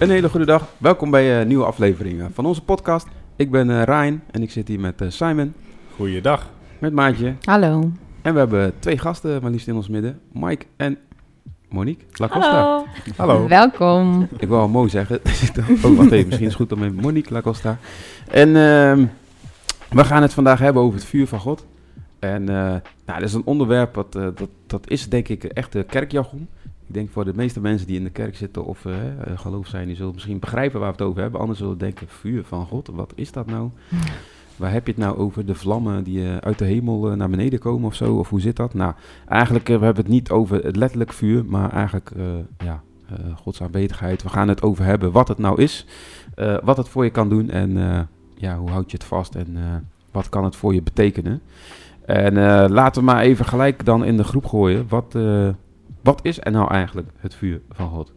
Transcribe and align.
Een 0.00 0.10
hele 0.10 0.28
goede 0.28 0.46
dag. 0.46 0.68
Welkom 0.78 1.10
bij 1.10 1.40
een 1.40 1.48
nieuwe 1.48 1.64
aflevering 1.64 2.20
eh, 2.20 2.26
van 2.32 2.46
onze 2.46 2.62
podcast. 2.62 3.06
Ik 3.36 3.50
ben 3.50 3.70
eh 3.70 3.82
Ryan 3.82 4.20
en 4.30 4.42
ik 4.42 4.50
zit 4.50 4.68
hier 4.68 4.80
met 4.80 5.00
eh, 5.00 5.10
Simon, 5.10 5.54
Goeiedag. 5.96 6.50
met 6.78 6.92
Maatje. 6.92 7.34
Hallo. 7.44 7.92
En 8.22 8.32
we 8.32 8.38
hebben 8.38 8.72
twee 8.78 8.98
gasten, 8.98 9.42
maar 9.42 9.50
liefst 9.50 9.68
in 9.68 9.74
ons 9.74 9.88
midden. 9.88 10.20
Mike 10.32 10.66
en 10.76 10.98
Monique 11.68 12.04
Lacosta. 12.12 12.50
Hallo. 12.50 12.86
Hallo. 13.16 13.48
Welkom. 13.48 14.28
Ik 14.38 14.48
wil 14.48 14.68
mooi 14.68 14.88
zeggen. 14.88 15.20
oh, 15.84 15.96
wacht 15.96 16.10
even. 16.10 16.26
Misschien 16.26 16.46
is 16.46 16.52
het 16.52 16.54
goed 16.54 16.72
om 16.72 16.78
met 16.78 17.00
Monique 17.02 17.32
Lacosta. 17.32 17.78
En 18.30 18.56
ehm, 18.56 19.06
we 19.90 20.04
gaan 20.04 20.22
het 20.22 20.32
vandaag 20.34 20.58
hebben 20.58 20.82
over 20.82 20.98
het 20.98 21.08
vuur 21.08 21.26
van 21.26 21.40
God. 21.40 21.66
En 22.18 22.48
eh, 22.48 22.54
nou, 22.54 22.80
dat 23.18 23.22
is 23.22 23.32
een 23.32 23.44
onderwerp 23.44 23.94
wat, 23.94 24.14
eh, 24.14 24.22
dat, 24.22 24.48
dat 24.66 24.90
is 24.90 25.08
denk 25.08 25.28
ik 25.28 25.44
echt 25.44 25.72
de 25.72 25.82
kerkjargon. 25.82 26.48
Ik 26.90 26.96
denk 26.96 27.10
voor 27.10 27.24
de 27.24 27.34
meeste 27.34 27.60
mensen 27.60 27.86
die 27.86 27.96
in 27.96 28.04
de 28.04 28.10
kerk 28.10 28.36
zitten 28.36 28.64
of 28.64 28.84
eh, 28.84 28.92
geloof 29.34 29.66
zijn, 29.66 29.86
die 29.86 29.96
zullen 29.96 30.12
misschien 30.12 30.38
begrijpen 30.38 30.80
waar 30.80 30.88
we 30.88 30.96
het 30.96 31.06
over 31.06 31.20
hebben. 31.20 31.40
Anderen 31.40 31.60
zullen 31.60 31.78
denken, 31.78 32.08
vuur 32.08 32.44
van 32.44 32.66
God, 32.66 32.88
wat 32.92 33.12
is 33.14 33.32
dat 33.32 33.46
nou? 33.46 33.70
Waar 34.56 34.72
heb 34.72 34.86
je 34.86 34.92
het 34.92 35.00
nou 35.00 35.16
over? 35.16 35.46
De 35.46 35.54
vlammen 35.54 36.04
die 36.04 36.24
eh, 36.24 36.36
uit 36.36 36.58
de 36.58 36.64
hemel 36.64 37.16
naar 37.16 37.30
beneden 37.30 37.58
komen 37.58 37.86
of 37.86 37.94
zo? 37.94 38.16
Of 38.16 38.28
hoe 38.28 38.40
zit 38.40 38.56
dat? 38.56 38.74
Nou, 38.74 38.94
eigenlijk 39.28 39.68
uh, 39.68 39.78
we 39.78 39.84
hebben 39.84 40.02
het 40.02 40.12
niet 40.12 40.30
over 40.30 40.64
het 40.64 40.76
letterlijk 40.76 41.12
vuur, 41.12 41.44
maar 41.44 41.72
eigenlijk 41.72 42.10
uh, 42.16 42.24
ja, 42.58 42.82
uh, 43.10 43.36
Gods 43.36 43.62
aanwezigheid. 43.62 44.22
We 44.22 44.28
gaan 44.28 44.48
het 44.48 44.62
over 44.62 44.84
hebben 44.84 45.12
wat 45.12 45.28
het 45.28 45.38
nou 45.38 45.62
is, 45.62 45.86
uh, 46.36 46.58
wat 46.62 46.76
het 46.76 46.88
voor 46.88 47.04
je 47.04 47.10
kan 47.10 47.28
doen 47.28 47.50
en 47.50 48.08
ja, 48.34 48.56
hoe 48.58 48.70
houd 48.70 48.90
je 48.90 48.96
het 48.96 49.06
vast 49.06 49.34
en 49.34 49.56
wat 50.10 50.28
kan 50.28 50.44
het 50.44 50.56
voor 50.56 50.74
je 50.74 50.82
betekenen. 50.82 51.40
En 52.04 52.34
laten 52.70 53.00
we 53.00 53.10
maar 53.10 53.22
even 53.22 53.44
gelijk 53.44 53.84
dan 53.84 54.04
in 54.04 54.16
de 54.16 54.24
groep 54.24 54.46
gooien. 54.46 54.86
Wat, 54.88 55.14
wat 56.02 56.20
is 56.22 56.38
er 56.40 56.52
nou 56.52 56.70
eigenlijk 56.70 57.08
het 57.18 57.34
vuur 57.34 57.60
van 57.70 57.88
God? 57.88 58.12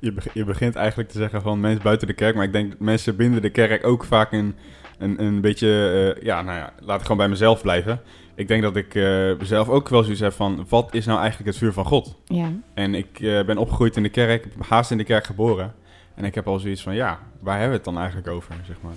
Je, 0.00 0.12
be 0.12 0.22
je, 0.34 0.44
begint 0.44 0.74
eigenlijk 0.74 1.08
te 1.08 1.18
zeggen 1.18 1.42
van 1.42 1.60
mensen 1.60 1.82
buiten 1.82 2.06
de 2.06 2.12
kerk, 2.12 2.34
maar 2.34 2.44
ik 2.44 2.52
denk 2.52 2.70
dat 2.70 2.80
mensen 2.80 3.16
binnen 3.16 3.42
de 3.42 3.50
kerk 3.50 3.86
ook 3.86 4.04
vaak 4.04 4.32
een, 4.32 4.54
een, 4.98 5.22
een 5.22 5.40
beetje, 5.40 6.14
uh, 6.16 6.22
ja, 6.22 6.42
nou 6.42 6.58
ja, 6.58 6.72
laat 6.80 6.96
ik 6.96 7.02
gewoon 7.02 7.16
bij 7.16 7.28
mezelf 7.28 7.62
blijven. 7.62 8.00
Ik 8.34 8.48
denk 8.48 8.62
dat 8.62 8.76
ik 8.76 8.94
uh, 8.94 9.32
zelf 9.40 9.68
ook 9.68 9.88
wel 9.88 10.02
zoiets 10.02 10.20
heb 10.20 10.32
van, 10.32 10.66
wat 10.68 10.94
is 10.94 11.06
nou 11.06 11.18
eigenlijk 11.18 11.48
het 11.48 11.58
vuur 11.58 11.72
van 11.72 11.84
God? 11.84 12.16
Ja. 12.24 12.52
En 12.74 12.94
ik 12.94 13.20
uh, 13.20 13.44
ben 13.44 13.58
opgegroeid 13.58 13.96
in 13.96 14.02
de 14.02 14.08
kerk, 14.08 14.46
haast 14.68 14.90
in 14.90 14.98
de 14.98 15.04
kerk 15.04 15.26
geboren. 15.26 15.74
En 16.14 16.24
ik 16.24 16.34
heb 16.34 16.48
al 16.48 16.58
zoiets 16.58 16.82
van, 16.82 16.94
ja, 16.94 17.18
waar 17.40 17.52
hebben 17.52 17.70
we 17.70 17.76
het 17.76 17.84
dan 17.84 17.98
eigenlijk 17.98 18.28
over, 18.28 18.54
zeg 18.66 18.76
maar. 18.80 18.92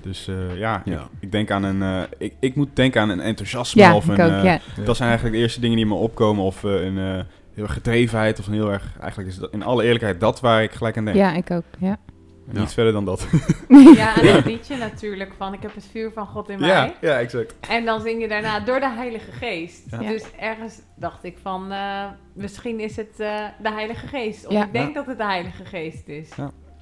Dus 0.00 0.28
uh, 0.28 0.58
ja, 0.58 0.82
ja. 0.84 1.00
Ik, 1.00 1.08
ik, 1.20 1.32
denk 1.32 1.50
aan 1.50 1.62
een. 1.62 1.80
Uh, 1.80 2.02
ik, 2.18 2.34
ik 2.40 2.54
moet 2.54 2.68
denken 2.72 3.00
aan 3.00 3.08
een 3.08 3.20
enthousiasme. 3.20 3.82
Ja, 3.82 3.96
of 3.96 4.08
een, 4.08 4.20
ook, 4.20 4.42
ja. 4.42 4.60
uh, 4.78 4.86
dat 4.86 4.96
zijn 4.96 5.08
eigenlijk 5.08 5.38
de 5.38 5.42
eerste 5.42 5.60
dingen 5.60 5.76
die 5.76 5.86
me 5.86 5.94
opkomen. 5.94 6.44
Of 6.44 6.62
een 6.62 6.96
heel 7.54 7.64
erg 7.64 7.72
gedrevenheid. 7.72 8.38
Of 8.38 8.46
een 8.46 8.52
heel 8.52 8.72
erg. 8.72 8.96
Eigenlijk 9.00 9.30
is 9.30 9.38
dat 9.38 9.52
in 9.52 9.62
alle 9.62 9.84
eerlijkheid 9.84 10.20
dat 10.20 10.40
waar 10.40 10.62
ik 10.62 10.72
gelijk 10.72 10.96
aan 10.96 11.04
denk. 11.04 11.16
Ja, 11.16 11.32
ik 11.34 11.50
ook. 11.50 11.64
Ja. 11.78 11.98
Niet 12.46 12.56
ja. 12.56 12.68
verder 12.68 12.92
dan 12.92 13.04
dat. 13.04 13.26
Ja, 13.96 14.20
en 14.20 14.32
dat 14.32 14.44
liedje 14.44 14.76
natuurlijk 14.76 15.32
van 15.36 15.52
ik 15.52 15.62
heb 15.62 15.74
het 15.74 15.88
vuur 15.90 16.10
van 16.12 16.26
God 16.26 16.48
in 16.48 16.60
mij. 16.60 16.68
Ja, 16.68 16.94
ja 17.00 17.18
exact. 17.18 17.54
En 17.68 17.84
dan 17.84 18.00
zing 18.00 18.20
je 18.20 18.28
daarna 18.28 18.60
door 18.60 18.80
de 18.80 18.90
Heilige 18.90 19.32
Geest. 19.32 19.82
Ja. 19.90 19.98
Dus 19.98 20.24
ergens 20.38 20.80
dacht 20.96 21.24
ik 21.24 21.38
van 21.42 21.72
uh, 21.72 22.04
misschien 22.32 22.80
is 22.80 22.96
het 22.96 23.14
uh, 23.18 23.44
de 23.62 23.72
Heilige 23.72 24.06
Geest. 24.06 24.46
Of 24.46 24.52
ja. 24.52 24.64
ik 24.64 24.72
denk 24.72 24.94
dat 24.94 25.06
het 25.06 25.18
de 25.18 25.24
Heilige 25.24 25.64
Geest 25.64 26.08
is. 26.08 26.30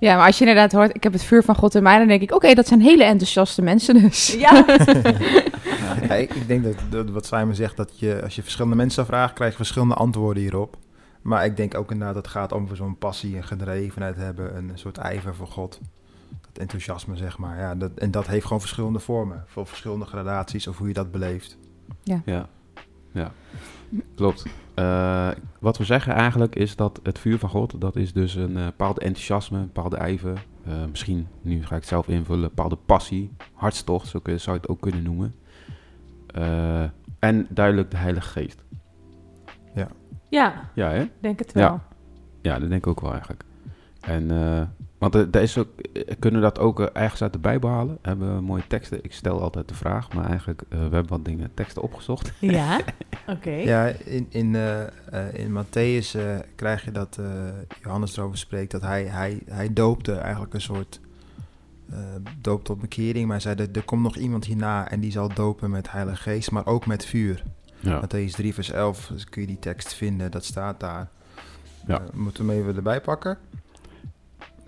Ja. 0.02 0.16
Maar 0.16 0.26
als 0.26 0.38
je 0.38 0.46
inderdaad 0.46 0.72
hoort, 0.72 0.94
ik 0.94 1.02
heb 1.02 1.12
het 1.12 1.24
vuur 1.24 1.42
van 1.42 1.54
God 1.54 1.74
in 1.74 1.82
mij, 1.82 1.98
dan 1.98 2.06
denk 2.06 2.22
ik, 2.22 2.28
oké, 2.28 2.36
okay, 2.36 2.54
dat 2.54 2.66
zijn 2.66 2.80
hele 2.80 3.04
enthousiaste 3.04 3.62
mensen 3.62 3.94
dus. 3.94 4.32
Ja. 4.32 4.64
ja 6.08 6.14
ik, 6.14 6.34
ik, 6.34 6.46
denk 6.46 6.64
dat, 6.64 6.74
dat, 6.90 7.10
wat 7.10 7.26
Simon 7.26 7.54
zegt, 7.54 7.76
dat 7.76 7.98
je 7.98 8.20
als 8.22 8.34
je 8.34 8.42
verschillende 8.42 8.76
mensen 8.76 9.06
vraagt, 9.06 9.34
krijg 9.34 9.50
je 9.50 9.56
verschillende 9.56 9.94
antwoorden 9.94 10.42
hierop. 10.42 10.76
Maar 11.22 11.44
ik 11.44 11.56
denk 11.56 11.74
ook 11.74 11.90
inderdaad 11.90 12.14
dat 12.14 12.24
het 12.24 12.32
gaat 12.32 12.52
om 12.52 12.68
zo'n 12.72 12.98
passie 12.98 13.36
en 13.36 13.44
gedrevenheid 13.44 14.16
hebben, 14.16 14.56
een 14.56 14.70
soort 14.74 14.98
ijver 14.98 15.34
voor 15.34 15.46
God. 15.46 15.80
Dat 16.40 16.58
enthousiasme, 16.58 17.16
zeg 17.16 17.38
maar. 17.38 17.58
Ja, 17.58 17.74
dat, 17.74 17.90
en 17.94 18.10
dat 18.10 18.26
heeft 18.26 18.44
gewoon 18.44 18.60
verschillende 18.60 18.98
vormen, 18.98 19.44
voor 19.46 19.66
verschillende 19.66 20.04
gradaties 20.04 20.66
of 20.66 20.78
hoe 20.78 20.88
je 20.88 20.94
dat 20.94 21.10
beleeft. 21.10 21.58
Ja, 22.02 22.22
ja. 22.24 22.48
ja. 23.12 23.32
Klopt. 24.14 24.46
Uh, 24.78 25.30
wat 25.60 25.78
we 25.78 25.84
zeggen 25.84 26.12
eigenlijk 26.12 26.56
is 26.56 26.76
dat 26.76 27.00
het 27.02 27.18
vuur 27.18 27.38
van 27.38 27.48
God, 27.48 27.80
dat 27.80 27.96
is 27.96 28.12
dus 28.12 28.34
een 28.34 28.56
uh, 28.56 28.64
bepaald 28.64 28.98
enthousiasme, 28.98 29.58
een 29.58 29.66
bepaalde 29.66 29.96
ijver. 29.96 30.44
Uh, 30.68 30.74
misschien, 30.90 31.28
nu 31.42 31.62
ga 31.62 31.74
ik 31.74 31.80
het 31.80 31.86
zelf 31.86 32.08
invullen, 32.08 32.42
een 32.42 32.48
bepaalde 32.48 32.78
passie, 32.86 33.30
hartstocht, 33.52 34.08
zo 34.08 34.18
kun, 34.18 34.40
zou 34.40 34.56
je 34.56 34.62
het 34.62 34.70
ook 34.70 34.80
kunnen 34.80 35.02
noemen. 35.02 35.34
Uh, 36.38 36.82
en 37.18 37.46
duidelijk 37.48 37.90
de 37.90 37.96
Heilige 37.96 38.28
Geest. 38.28 38.64
Ja. 39.74 39.88
Ja, 40.28 40.70
ja 40.74 40.90
hè? 40.90 41.04
denk 41.20 41.38
het 41.38 41.52
wel. 41.52 41.64
Ja, 41.64 41.82
ja 42.42 42.58
dat 42.58 42.68
denk 42.68 42.84
ik 42.84 42.86
ook 42.86 43.00
wel 43.00 43.12
eigenlijk. 43.12 43.44
En, 44.00 44.32
uh, 44.32 44.62
want 45.02 45.14
er, 45.14 45.28
er 45.30 45.42
is 45.42 45.58
ook, 45.58 45.68
kunnen 46.18 46.40
we 46.40 46.46
dat 46.46 46.58
ook 46.58 46.80
uh, 46.80 46.86
ergens 46.92 47.22
uit 47.22 47.32
de 47.32 47.38
Bijbel 47.38 47.70
halen? 47.70 47.98
Hebben 48.02 48.34
we 48.34 48.40
mooie 48.40 48.66
teksten? 48.66 49.04
Ik 49.04 49.12
stel 49.12 49.40
altijd 49.40 49.68
de 49.68 49.74
vraag, 49.74 50.12
maar 50.12 50.28
eigenlijk, 50.28 50.62
uh, 50.62 50.68
we 50.68 50.94
hebben 50.94 51.08
wat 51.08 51.24
dingen, 51.24 51.50
teksten 51.54 51.82
opgezocht. 51.82 52.32
Ja, 52.38 52.76
oké. 53.26 53.32
Okay. 53.32 53.64
Ja, 53.64 53.86
in, 53.86 54.26
in, 54.28 54.56
in 55.32 55.64
Matthäus 55.64 56.16
krijg 56.54 56.84
je 56.84 56.90
dat 56.90 57.18
Johannes 57.82 58.16
erover 58.16 58.38
spreekt, 58.38 58.70
dat 58.70 58.82
hij, 58.82 59.04
hij, 59.04 59.42
hij 59.50 59.72
doopte 59.72 60.14
eigenlijk 60.14 60.54
een 60.54 60.60
soort 60.60 61.00
doop 62.40 62.64
tot 62.64 62.80
bekering. 62.80 63.26
Maar 63.26 63.42
hij 63.42 63.54
zei, 63.54 63.68
er, 63.68 63.76
er 63.76 63.84
komt 63.84 64.02
nog 64.02 64.16
iemand 64.16 64.44
hierna 64.44 64.90
en 64.90 65.00
die 65.00 65.12
zal 65.12 65.34
dopen 65.34 65.70
met 65.70 65.90
heilige 65.90 66.22
geest, 66.22 66.50
maar 66.50 66.66
ook 66.66 66.86
met 66.86 67.04
vuur. 67.04 67.42
Ja. 67.80 68.00
Matthäus 68.00 68.30
3 68.30 68.54
vers 68.54 68.70
11, 68.70 69.06
dus 69.06 69.24
kun 69.24 69.40
je 69.40 69.46
die 69.46 69.58
tekst 69.58 69.94
vinden, 69.94 70.30
dat 70.30 70.44
staat 70.44 70.80
daar. 70.80 71.08
Ja. 71.86 72.00
Uh, 72.00 72.06
moeten 72.12 72.46
we 72.46 72.52
hem 72.52 72.60
even 72.60 72.76
erbij 72.76 73.00
pakken. 73.00 73.38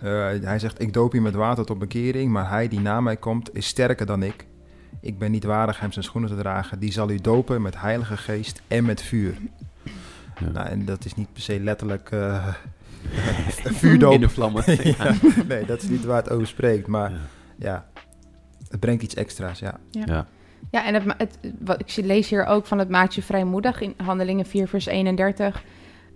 Uh, 0.03 0.29
hij 0.43 0.59
zegt, 0.59 0.81
ik 0.81 0.93
doop 0.93 1.13
je 1.13 1.21
met 1.21 1.35
water 1.35 1.65
tot 1.65 1.79
bekering, 1.79 2.33
maar 2.33 2.49
hij 2.49 2.69
die 2.69 2.81
na 2.81 3.01
mij 3.01 3.17
komt 3.17 3.55
is 3.55 3.67
sterker 3.67 4.07
dan 4.07 4.23
ik. 4.23 4.47
Ik 5.01 5.19
ben 5.19 5.31
niet 5.31 5.45
waardig 5.45 5.81
hem 5.81 5.93
zijn 5.93 6.05
schoenen 6.05 6.31
te 6.31 6.37
dragen. 6.37 6.79
Die 6.79 6.93
zal 6.93 7.11
u 7.11 7.21
dopen 7.21 7.63
met 7.63 7.81
heilige 7.81 8.17
geest 8.17 8.63
en 8.69 8.85
met 8.85 9.03
vuur. 9.03 9.35
Ja. 10.41 10.51
Nou, 10.53 10.69
en 10.69 10.85
dat 10.85 11.05
is 11.05 11.15
niet 11.15 11.33
per 11.33 11.43
se 11.43 11.61
letterlijk 11.61 12.11
uh, 12.15 12.49
vuurdoop. 13.65 14.13
In 14.13 14.21
de 14.21 14.29
vlammen. 14.29 14.65
ja, 14.99 15.15
nee, 15.49 15.65
dat 15.65 15.83
is 15.83 15.89
niet 15.89 16.05
waar 16.05 16.23
het 16.23 16.31
over 16.31 16.47
spreekt. 16.47 16.87
Maar 16.87 17.11
ja, 17.11 17.19
ja 17.59 17.87
het 18.69 18.81
brengt 18.81 19.03
iets 19.03 19.15
extra's, 19.15 19.59
ja. 19.59 19.79
ja. 19.91 20.27
Ja, 20.71 20.87
en 20.87 20.95
het, 20.95 21.05
het, 21.19 21.39
wat, 21.59 21.81
ik 21.81 22.05
lees 22.05 22.29
hier 22.29 22.45
ook 22.45 22.67
van 22.67 22.79
het 22.79 22.89
maatje 22.89 23.23
vrijmoedig 23.23 23.81
in 23.81 23.95
Handelingen 23.97 24.47
4, 24.47 24.69
vers 24.69 24.87
31. 24.87 25.63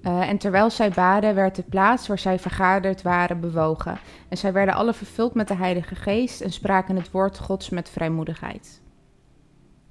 Uh, 0.09 0.29
en 0.29 0.39
terwijl 0.39 0.71
zij 0.71 0.91
baden, 0.91 1.35
werd 1.35 1.57
de 1.57 1.63
plaats 1.63 2.07
waar 2.09 2.19
zij 2.19 2.39
vergaderd 2.39 3.03
waren 3.03 3.41
bewogen. 3.41 3.99
En 4.29 4.37
zij 4.37 4.53
werden 4.53 4.75
alle 4.75 4.95
vervuld 4.95 5.35
met 5.35 5.49
de 5.49 5.57
Heilige 5.57 5.95
Geest 5.95 6.41
en 6.41 6.53
spraken 6.53 6.97
het 6.97 7.11
woord 7.11 7.39
Gods 7.39 7.71
met 7.71 7.91
vrijmoedigheid. 7.91 8.83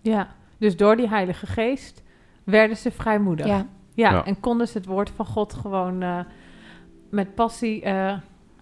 Ja, 0.01 0.27
dus 0.57 0.77
door 0.77 0.95
die 0.95 1.07
Heilige 1.07 1.45
Geest 1.45 2.03
werden 2.43 2.77
ze 2.77 2.91
vrijmoedig. 2.91 3.45
Ja. 3.45 3.65
Ja, 3.93 4.11
ja. 4.11 4.25
en 4.25 4.39
konden 4.39 4.67
ze 4.67 4.77
het 4.77 4.87
woord 4.87 5.09
van 5.09 5.25
God 5.25 5.53
gewoon 5.53 6.03
uh, 6.03 6.19
met 7.09 7.35
passie 7.35 7.85
uh, 7.85 8.13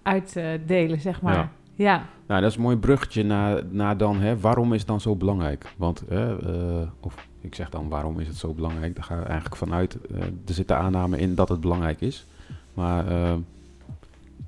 uitdelen, 0.03 1.01
zeg 1.01 1.21
maar. 1.21 1.35
Ja. 1.35 1.49
ja. 1.73 2.05
Nou, 2.27 2.41
dat 2.41 2.49
is 2.49 2.55
een 2.55 2.61
mooi 2.61 2.77
bruggetje 2.77 3.23
naar, 3.23 3.65
naar 3.69 3.97
dan, 3.97 4.19
hè, 4.19 4.39
waarom 4.39 4.73
is 4.73 4.79
het 4.79 4.87
dan 4.87 5.01
zo 5.01 5.15
belangrijk? 5.15 5.73
Want, 5.77 6.03
uh, 6.11 6.31
of 6.99 7.27
ik 7.45 7.55
zeg 7.55 7.69
dan, 7.69 7.89
waarom 7.89 8.19
is 8.19 8.27
het 8.27 8.37
zo 8.37 8.53
belangrijk? 8.53 8.95
Daar 8.95 9.03
ga 9.03 9.15
ik 9.15 9.25
eigenlijk 9.25 9.55
vanuit, 9.55 9.97
uh, 10.11 10.21
er 10.21 10.53
zit 10.53 10.67
de 10.67 10.73
aanname 10.73 11.17
in 11.17 11.35
dat 11.35 11.49
het 11.49 11.61
belangrijk 11.61 12.01
is. 12.01 12.25
Maar, 12.73 13.11
uh, 13.11 13.33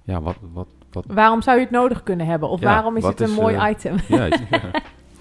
ja, 0.04 0.22
wat, 0.22 0.36
wat, 0.54 0.68
wat... 0.92 1.06
Waarom 1.08 1.42
zou 1.42 1.58
je 1.58 1.64
het 1.64 1.72
nodig 1.72 2.04
kunnen 2.04 2.26
hebben? 2.26 2.50
Of 2.50 2.60
ja, 2.60 2.66
waarom 2.66 2.98
is 2.98 3.04
het 3.04 3.22
een 3.22 3.30
is, 3.30 3.36
mooi 3.36 3.70
item? 3.70 3.96
Ja, 4.08 4.26
ja. 4.26 4.62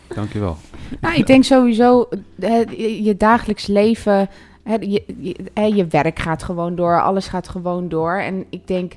dankjewel. 0.09 0.57
Nou, 1.01 1.15
ik 1.15 1.27
denk 1.27 1.45
sowieso, 1.45 2.09
je, 2.37 3.03
je 3.03 3.17
dagelijks 3.17 3.67
leven, 3.67 4.29
hè, 4.63 4.75
je, 4.75 5.05
je, 5.21 5.75
je 5.75 5.87
werk 5.87 6.19
gaat 6.19 6.43
gewoon 6.43 6.75
door, 6.75 7.03
alles 7.03 7.29
gaat 7.29 7.49
gewoon 7.49 7.89
door. 7.89 8.17
En 8.19 8.45
ik 8.51 8.67
denk... 8.67 8.97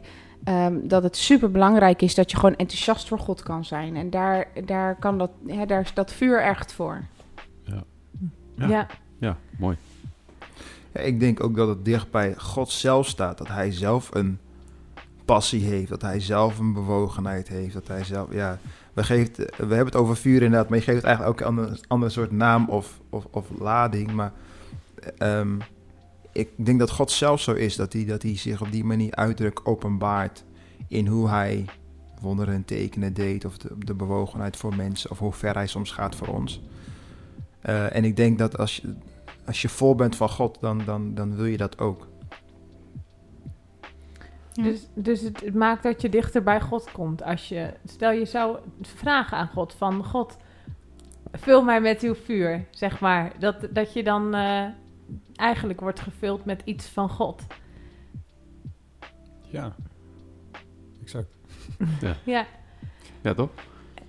Um, 0.49 0.87
dat 0.87 1.03
het 1.03 1.17
super 1.17 1.51
belangrijk 1.51 2.01
is 2.01 2.15
dat 2.15 2.31
je 2.31 2.37
gewoon 2.37 2.55
enthousiast 2.55 3.07
voor 3.07 3.19
God 3.19 3.43
kan 3.43 3.65
zijn. 3.65 3.95
En 3.95 4.09
daar, 4.09 4.47
daar, 4.65 4.95
kan 4.95 5.17
dat, 5.17 5.29
hè, 5.47 5.65
daar 5.65 5.81
is 5.81 5.93
dat 5.93 6.11
vuur 6.13 6.41
echt 6.41 6.73
voor. 6.73 7.01
Ja, 8.67 8.87
ja. 9.19 9.37
mooi. 9.57 9.77
Ja, 10.93 10.99
ik 10.99 11.19
denk 11.19 11.43
ook 11.43 11.55
dat 11.55 11.67
het 11.67 11.85
dicht 11.85 12.11
bij 12.11 12.35
God 12.37 12.69
zelf 12.69 13.07
staat. 13.07 13.37
Dat 13.37 13.47
hij 13.47 13.71
zelf 13.71 14.09
een 14.13 14.39
passie 15.25 15.63
heeft. 15.63 15.89
Dat 15.89 16.01
hij 16.01 16.19
zelf 16.19 16.59
een 16.59 16.73
bewogenheid 16.73 17.47
heeft. 17.47 17.73
Dat 17.73 17.87
hij 17.87 18.03
zelf, 18.03 18.33
ja... 18.33 18.59
We, 18.93 19.03
geeft, 19.05 19.37
we 19.37 19.45
hebben 19.57 19.85
het 19.85 19.95
over 19.95 20.17
vuur 20.17 20.41
inderdaad, 20.41 20.69
maar 20.69 20.77
je 20.77 20.83
geeft 20.83 20.97
het 20.97 21.05
eigenlijk 21.05 21.41
ook 21.41 21.47
een 21.47 21.57
ander, 21.57 21.79
ander 21.87 22.11
soort 22.11 22.31
naam 22.31 22.69
of, 22.69 22.99
of, 23.09 23.27
of 23.31 23.45
lading. 23.59 24.11
Maar 24.11 24.31
um, 25.19 25.57
ik 26.31 26.49
denk 26.55 26.79
dat 26.79 26.89
God 26.89 27.11
zelf 27.11 27.41
zo 27.41 27.53
is, 27.53 27.75
dat 27.75 27.93
hij, 27.93 28.05
dat 28.05 28.21
hij 28.21 28.37
zich 28.37 28.61
op 28.61 28.71
die 28.71 28.83
manier 28.83 29.15
uitdrukt, 29.15 29.65
openbaart 29.65 30.43
in 30.87 31.07
hoe 31.07 31.29
hij 31.29 31.65
wonderen 32.21 32.53
en 32.53 32.65
tekenen 32.65 33.13
deed, 33.13 33.45
of 33.45 33.57
de, 33.57 33.75
de 33.77 33.93
bewogenheid 33.93 34.57
voor 34.57 34.75
mensen, 34.75 35.11
of 35.11 35.19
hoe 35.19 35.33
ver 35.33 35.53
hij 35.53 35.67
soms 35.67 35.91
gaat 35.91 36.15
voor 36.15 36.27
ons. 36.27 36.61
Uh, 37.65 37.95
en 37.95 38.03
ik 38.03 38.15
denk 38.15 38.37
dat 38.37 38.57
als 38.57 38.75
je, 38.75 38.95
als 39.45 39.61
je 39.61 39.69
vol 39.69 39.95
bent 39.95 40.15
van 40.15 40.29
God, 40.29 40.57
dan, 40.61 40.81
dan, 40.85 41.13
dan 41.15 41.35
wil 41.35 41.45
je 41.45 41.57
dat 41.57 41.79
ook. 41.79 42.07
Dus, 44.53 44.87
dus 44.93 45.21
het, 45.21 45.41
het, 45.41 45.53
maakt 45.53 45.83
dat 45.83 46.01
je 46.01 46.09
dichter 46.09 46.43
bij 46.43 46.61
God 46.61 46.91
komt. 46.91 47.23
Als 47.23 47.49
je, 47.49 47.73
stel 47.85 48.11
je 48.11 48.25
zou 48.25 48.57
vragen 48.81 49.37
aan 49.37 49.47
God 49.47 49.73
van 49.73 50.05
God, 50.05 50.37
vul 51.31 51.63
mij 51.63 51.81
met 51.81 52.01
uw 52.01 52.15
vuur, 52.15 52.65
zeg 52.69 52.99
maar. 52.99 53.31
Dat, 53.39 53.67
dat 53.71 53.93
je 53.93 54.03
dan 54.03 54.35
uh, 54.35 54.65
eigenlijk 55.35 55.79
wordt 55.79 55.99
gevuld 55.99 56.45
met 56.45 56.61
iets 56.65 56.87
van 56.87 57.09
God. 57.09 57.43
Ja, 59.41 59.75
exact. 61.01 61.35
Ja. 62.01 62.15
ja. 62.23 62.45
ja, 63.21 63.33
toch? 63.33 63.49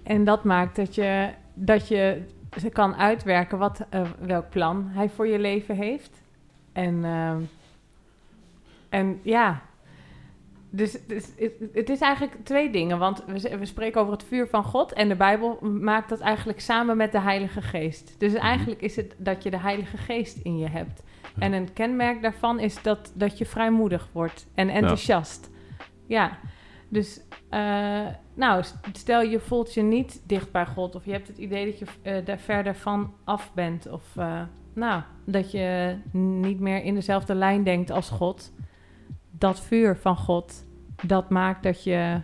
En 0.03 0.25
dat 0.25 0.45
maakt 0.45 0.77
dat 0.77 0.95
je, 0.95 1.31
dat 1.55 1.89
je 1.89 2.23
ze 2.59 2.69
kan 2.69 2.95
uitwerken 2.95 3.59
wat, 3.59 3.87
uh, 3.95 4.01
welk 4.19 4.51
plan 4.51 4.89
hij 4.89 5.09
voor 5.09 5.27
je 5.27 5.39
leven 5.39 5.77
heeft. 5.77 6.23
En, 6.73 6.95
uh, 6.95 7.37
en 8.89 9.21
ja, 9.23 9.63
dus, 10.71 10.97
dus 11.07 11.27
het, 11.39 11.53
het, 11.73 11.89
is 11.89 12.01
eigenlijk 12.01 12.45
twee 12.45 12.71
dingen. 12.71 12.99
Want 12.99 13.25
we, 13.27 13.59
we, 13.59 13.65
spreken 13.65 14.01
over 14.01 14.13
het 14.13 14.25
vuur 14.25 14.49
van 14.49 14.65
God. 14.65 14.93
En 14.93 15.09
de 15.09 15.17
Bijbel 15.17 15.59
maakt 15.61 16.09
dat 16.09 16.21
eigenlijk 16.21 16.61
samen 16.61 16.97
met 16.97 17.13
de 17.13 17.21
Heilige 17.21 17.63
Geest. 17.63 18.15
Dus 18.19 18.33
Mhm. 18.33 18.43
eigenlijk 18.43 18.81
is 18.81 18.97
het 18.97 19.15
dat 19.19 19.43
je 19.43 19.51
de 19.51 19.59
Heilige 19.59 19.97
Geest 19.97 20.39
in 20.43 20.59
je 20.59 20.69
hebt. 20.69 21.03
Ja. 21.23 21.43
En 21.43 21.53
een 21.53 21.73
kenmerk 21.73 22.23
daarvan 22.23 22.59
is 22.59 22.83
dat, 22.83 23.13
dat 23.15 23.39
je 23.39 23.47
vrijmoedig 23.47 24.09
wordt 24.13 24.47
en 24.55 24.69
enthousiast. 24.69 25.51
Ja, 26.07 26.23
ja. 26.23 26.39
Dus 26.91 27.21
uh, 27.51 28.07
nou, 28.35 28.65
stel 28.93 29.23
je 29.23 29.41
voelt 29.41 29.75
je 29.75 29.83
niet 29.83 30.23
dicht 30.27 30.53
bij 30.53 30.67
God. 30.67 30.95
Of 30.95 31.05
je 31.05 31.13
hebt 31.13 31.29
het 31.29 31.39
idee 31.39 31.65
dat 31.65 31.79
je 31.79 31.87
uh, 32.03 32.25
daar 32.27 32.39
verder 32.39 32.75
van 32.75 33.13
af 33.25 33.53
bent. 33.55 33.91
Of 33.91 34.17
uh, 34.17 34.43
nou, 34.73 35.03
dat 35.25 35.51
je 35.51 35.97
niet 36.43 36.61
meer 36.61 36.83
in 36.83 36.95
dezelfde 36.95 37.35
lijn 37.35 37.65
denkt 37.65 37.91
als 37.91 38.11
God 38.11 38.53
dat 39.31 39.61
vuur 39.61 39.97
van 39.97 40.17
God, 40.17 40.65
dat 41.07 41.31
maakt 41.31 41.63
dat 41.63 41.85
je 41.85 42.21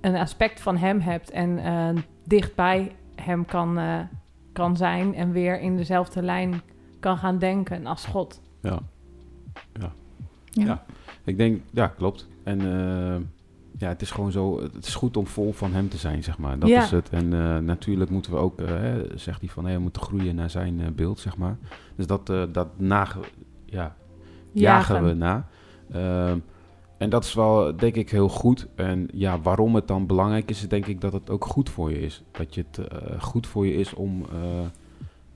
een 0.00 0.16
aspect 0.16 0.60
van 0.60 0.76
Hem 0.76 1.00
hebt 1.00 1.30
en 1.30 1.58
uh, 1.58 2.02
dichtbij 2.24 2.96
Hem 3.14 3.44
kan, 3.44 3.78
uh, 3.78 4.00
kan 4.52 4.76
zijn 4.76 5.14
en 5.14 5.32
weer 5.32 5.60
in 5.60 5.76
dezelfde 5.76 6.22
lijn 6.22 6.62
kan 7.00 7.18
gaan 7.18 7.38
denken 7.38 7.86
als 7.86 8.04
God. 8.04 8.40
Ja, 8.60 8.78
ja. 9.72 9.92
ja. 10.50 10.64
ja. 10.64 10.84
Ik 11.24 11.36
denk, 11.36 11.62
ja, 11.70 11.86
klopt. 11.86 12.28
En 12.42 12.60
uh, 12.60 13.16
ja, 13.78 13.88
het 13.88 14.02
is 14.02 14.10
gewoon 14.10 14.32
zo, 14.32 14.62
het 14.62 14.86
is 14.86 14.94
goed 14.94 15.16
om 15.16 15.26
vol 15.26 15.52
van 15.52 15.72
Hem 15.72 15.88
te 15.88 15.96
zijn, 15.96 16.22
zeg 16.22 16.38
maar. 16.38 16.58
Dat 16.58 16.68
ja. 16.68 16.82
is 16.82 16.90
het. 16.90 17.08
En 17.08 17.32
uh, 17.32 17.58
natuurlijk 17.58 18.10
moeten 18.10 18.32
we 18.32 18.38
ook, 18.38 18.60
hè, 18.60 19.18
zegt 19.18 19.40
hij 19.40 19.48
van, 19.48 19.64
hey, 19.64 19.74
we 19.74 19.80
moeten 19.80 20.02
groeien 20.02 20.34
naar 20.34 20.50
Zijn 20.50 20.80
uh, 20.80 20.86
beeld, 20.94 21.18
zeg 21.18 21.36
maar. 21.36 21.56
Dus 21.96 22.06
dat, 22.06 22.26
dat 22.52 22.68
nage, 22.76 23.18
ja, 23.64 23.96
jagen, 24.52 24.94
jagen 24.94 25.04
we 25.04 25.14
na. 25.14 25.48
Uh, 25.94 26.30
en 26.98 27.10
dat 27.10 27.24
is 27.24 27.34
wel, 27.34 27.76
denk 27.76 27.94
ik, 27.94 28.10
heel 28.10 28.28
goed. 28.28 28.68
En 28.74 29.08
ja, 29.12 29.40
waarom 29.40 29.74
het 29.74 29.88
dan 29.88 30.06
belangrijk 30.06 30.50
is, 30.50 30.60
is 30.60 30.68
denk 30.68 30.86
ik 30.86 31.00
dat 31.00 31.12
het 31.12 31.30
ook 31.30 31.44
goed 31.44 31.70
voor 31.70 31.90
je 31.90 32.00
is. 32.00 32.22
Dat 32.30 32.54
je 32.54 32.64
het 32.70 32.86
goed 33.22 33.46
voor 33.46 33.66
je 33.66 33.74
is 33.74 33.94
om... 33.94 34.26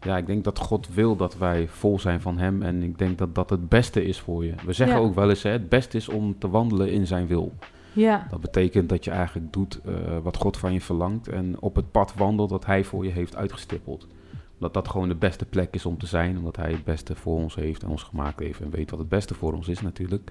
Ja, 0.06 0.16
ik 0.16 0.26
denk 0.26 0.44
dat 0.44 0.58
God 0.58 0.88
wil 0.94 1.16
dat 1.16 1.38
wij 1.38 1.68
vol 1.68 1.98
zijn 1.98 2.20
van 2.20 2.38
Hem. 2.38 2.62
En 2.62 2.82
ik 2.82 2.98
denk 2.98 3.18
dat 3.18 3.34
dat 3.34 3.50
het 3.50 3.68
beste 3.68 4.04
is 4.04 4.20
voor 4.20 4.44
je. 4.44 4.54
We 4.64 4.72
zeggen 4.72 4.96
ja. 4.96 5.02
ook 5.02 5.14
wel 5.14 5.28
eens, 5.28 5.42
hè, 5.42 5.50
het 5.50 5.68
beste 5.68 5.96
is 5.96 6.08
om 6.08 6.38
te 6.38 6.48
wandelen 6.48 6.90
in 6.92 7.06
Zijn 7.06 7.26
wil. 7.26 7.52
Ja. 7.92 8.26
Dat 8.30 8.40
betekent 8.40 8.88
dat 8.88 9.04
je 9.04 9.10
eigenlijk 9.10 9.52
doet 9.52 9.80
uh, 9.86 9.94
wat 10.22 10.36
God 10.36 10.56
van 10.56 10.72
je 10.72 10.80
verlangt. 10.80 11.28
En 11.28 11.56
op 11.60 11.76
het 11.76 11.90
pad 11.90 12.14
wandelt 12.14 12.50
dat 12.50 12.66
Hij 12.66 12.84
voor 12.84 13.04
je 13.04 13.10
heeft 13.10 13.36
uitgestippeld. 13.36 14.06
Omdat 14.54 14.74
dat 14.74 14.88
gewoon 14.88 15.08
de 15.08 15.14
beste 15.14 15.44
plek 15.44 15.74
is 15.74 15.86
om 15.86 15.98
te 15.98 16.06
zijn. 16.06 16.38
Omdat 16.38 16.56
Hij 16.56 16.70
het 16.70 16.84
beste 16.84 17.14
voor 17.14 17.36
ons 17.36 17.54
heeft 17.54 17.82
en 17.82 17.88
ons 17.88 18.02
gemaakt 18.02 18.40
heeft. 18.40 18.60
En 18.60 18.70
weet 18.70 18.90
wat 18.90 18.98
het 18.98 19.08
beste 19.08 19.34
voor 19.34 19.52
ons 19.52 19.68
is 19.68 19.80
natuurlijk. 19.80 20.30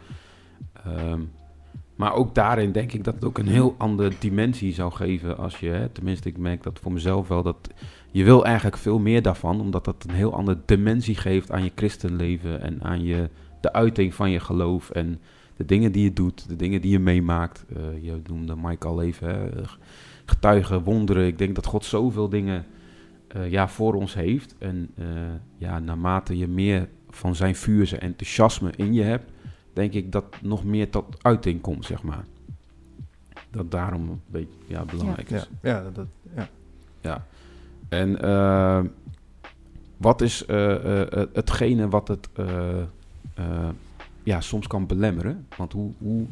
Um, 0.88 1.32
maar 1.96 2.14
ook 2.14 2.36
daarin 2.36 2.72
denk 2.72 2.92
ik 2.92 3.04
dat 3.04 3.14
het 3.14 3.26
ook 3.26 3.38
een 3.38 3.48
heel 3.48 3.76
andere 3.78 4.12
dimensie 4.20 4.74
zou 4.74 4.92
geven. 4.92 5.38
Als 5.38 5.60
je, 5.60 5.70
hè, 5.70 5.90
tenminste 5.90 6.30
ik 6.30 6.38
merk 6.38 6.64
dat 6.64 6.80
voor 6.80 6.92
mezelf 6.92 7.28
wel. 7.28 7.44
Dat 7.44 7.70
je 8.16 8.24
wil 8.24 8.46
eigenlijk 8.46 8.78
veel 8.78 9.00
meer 9.00 9.22
daarvan. 9.22 9.62
Omdat 9.62 9.86
dat 9.86 10.06
een 10.08 10.16
heel 10.16 10.34
andere 10.34 10.60
dimensie 10.66 11.16
geeft 11.16 11.52
aan 11.52 11.64
je 11.64 11.72
christenleven. 11.76 12.62
En 12.62 12.84
aan 12.84 13.04
je, 13.04 13.30
de 13.62 13.74
uiting 13.74 14.14
van 14.14 14.32
je 14.32 14.40
geloof. 14.40 14.90
En 14.90 15.20
de 15.56 15.66
dingen 15.66 15.92
die 15.92 16.04
je 16.04 16.14
doet. 16.14 16.48
De 16.48 16.56
dingen 16.56 16.82
die 16.82 16.92
je 16.92 17.00
meemaakt. 17.00 17.66
Uh, 17.78 18.04
je 18.04 18.22
noemde 18.28 18.56
Mike 18.56 18.88
al 18.88 19.02
even. 19.02 19.28
Hè, 19.28 19.50
getuigen, 20.26 20.84
wonderen. 20.84 21.28
Ik 21.28 21.38
denk 21.38 21.56
dat 21.56 21.66
God 21.66 21.86
zoveel 21.86 22.30
dingen 22.30 22.66
uh, 23.36 23.52
ja, 23.52 23.68
voor 23.68 23.94
ons 23.94 24.14
heeft. 24.14 24.56
En 24.58 24.92
uh, 25.00 25.06
ja, 25.58 25.80
naarmate 25.80 26.38
je 26.38 26.48
meer 26.48 26.88
van 27.10 27.36
zijn 27.36 27.56
vuur, 27.56 27.88
zijn 27.88 28.02
enthousiasme 28.02 28.72
in 28.76 28.94
je 28.94 29.02
hebt, 29.02 29.32
denk 29.74 29.94
ik 29.94 30.12
dat 30.12 30.26
nog 30.42 30.64
meer 30.64 30.90
tot 30.90 31.24
uiting 31.24 31.62
komt, 31.62 31.86
zeg 31.86 32.04
maar. 32.04 32.26
Dat 33.50 33.72
daarom 33.72 34.10
een 34.10 34.22
beetje 34.28 34.58
ja, 34.68 34.86
belangrijk 34.86 35.30
ja, 35.30 35.36
is. 35.36 35.50
Ja, 35.62 35.70
ja, 35.70 35.90
dat, 35.94 36.08
ja. 36.36 36.50
ja. 37.02 37.26
En 37.90 38.26
uh, 38.26 38.82
wat 39.98 40.22
is 40.22 40.46
uh, 40.48 40.76
hetgene 41.34 41.90
wat 41.90 42.08
het 42.08 42.30
ja, 44.24 44.42
soms 44.42 44.68
kan 44.68 44.88
belemmeren? 44.88 45.48
Want 45.58 45.74
hoe, 45.74 45.92
hoe 45.98 46.26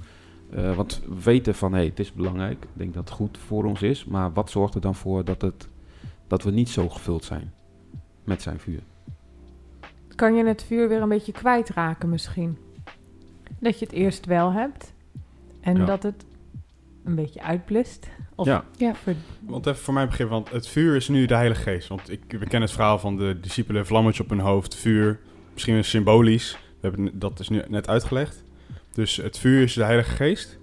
want 0.75 1.01
we 1.07 1.23
weten 1.23 1.55
van, 1.55 1.71
hé, 1.71 1.77
hey, 1.77 1.87
het 1.87 1.99
is 1.99 2.13
belangrijk. 2.13 2.63
Ik 2.63 2.69
denk 2.73 2.93
dat 2.93 3.03
het 3.03 3.13
goed 3.17 3.37
voor 3.37 3.65
ons 3.65 3.81
is. 3.81 4.05
Maar 4.05 4.33
wat 4.33 4.49
zorgt 4.49 4.75
er 4.75 4.81
dan 4.81 4.95
voor 4.95 5.25
dat, 5.25 5.41
het, 5.41 5.67
dat 6.27 6.43
we 6.43 6.51
niet 6.51 6.69
zo 6.69 6.89
gevuld 6.89 7.23
zijn 7.23 7.53
met 8.23 8.41
zijn 8.41 8.59
vuur? 8.59 8.81
Kan 10.15 10.35
je 10.35 10.45
het 10.45 10.63
vuur 10.63 10.87
weer 10.89 11.01
een 11.01 11.09
beetje 11.09 11.31
kwijtraken 11.31 12.09
misschien? 12.09 12.57
Dat 13.59 13.79
je 13.79 13.85
het 13.85 13.93
eerst 13.93 14.25
wel 14.25 14.51
hebt 14.51 14.93
en 15.61 15.77
ja. 15.77 15.85
dat 15.85 16.03
het 16.03 16.25
een 17.03 17.15
beetje 17.15 17.41
uitblust. 17.41 18.07
Of 18.35 18.45
ja. 18.45 18.65
ja 18.77 18.95
voor... 18.95 19.13
Want 19.39 19.65
even 19.65 19.79
voor 19.79 19.93
mijn 19.93 20.07
begrip, 20.07 20.29
want 20.29 20.51
het 20.51 20.67
vuur 20.67 20.95
is 20.95 21.07
nu 21.07 21.25
de 21.25 21.35
Heilige 21.35 21.61
Geest. 21.61 21.87
Want 21.87 22.11
ik, 22.11 22.21
we 22.27 22.37
kennen 22.37 22.61
het 22.61 22.71
verhaal 22.71 22.99
van 22.99 23.17
de 23.17 23.37
discipelen, 23.41 23.85
vlammetje 23.85 24.23
op 24.23 24.29
hun 24.29 24.39
hoofd, 24.39 24.75
vuur. 24.75 25.19
Misschien 25.53 25.75
is 25.75 25.89
symbolisch, 25.89 26.57
we 26.79 26.87
hebben 26.87 27.19
dat 27.19 27.39
is 27.39 27.49
nu 27.49 27.61
net 27.67 27.87
uitgelegd. 27.87 28.43
Dus 28.91 29.15
het 29.15 29.37
vuur 29.37 29.61
is 29.61 29.73
de 29.73 29.83
Heilige 29.83 30.15
Geest? 30.15 30.57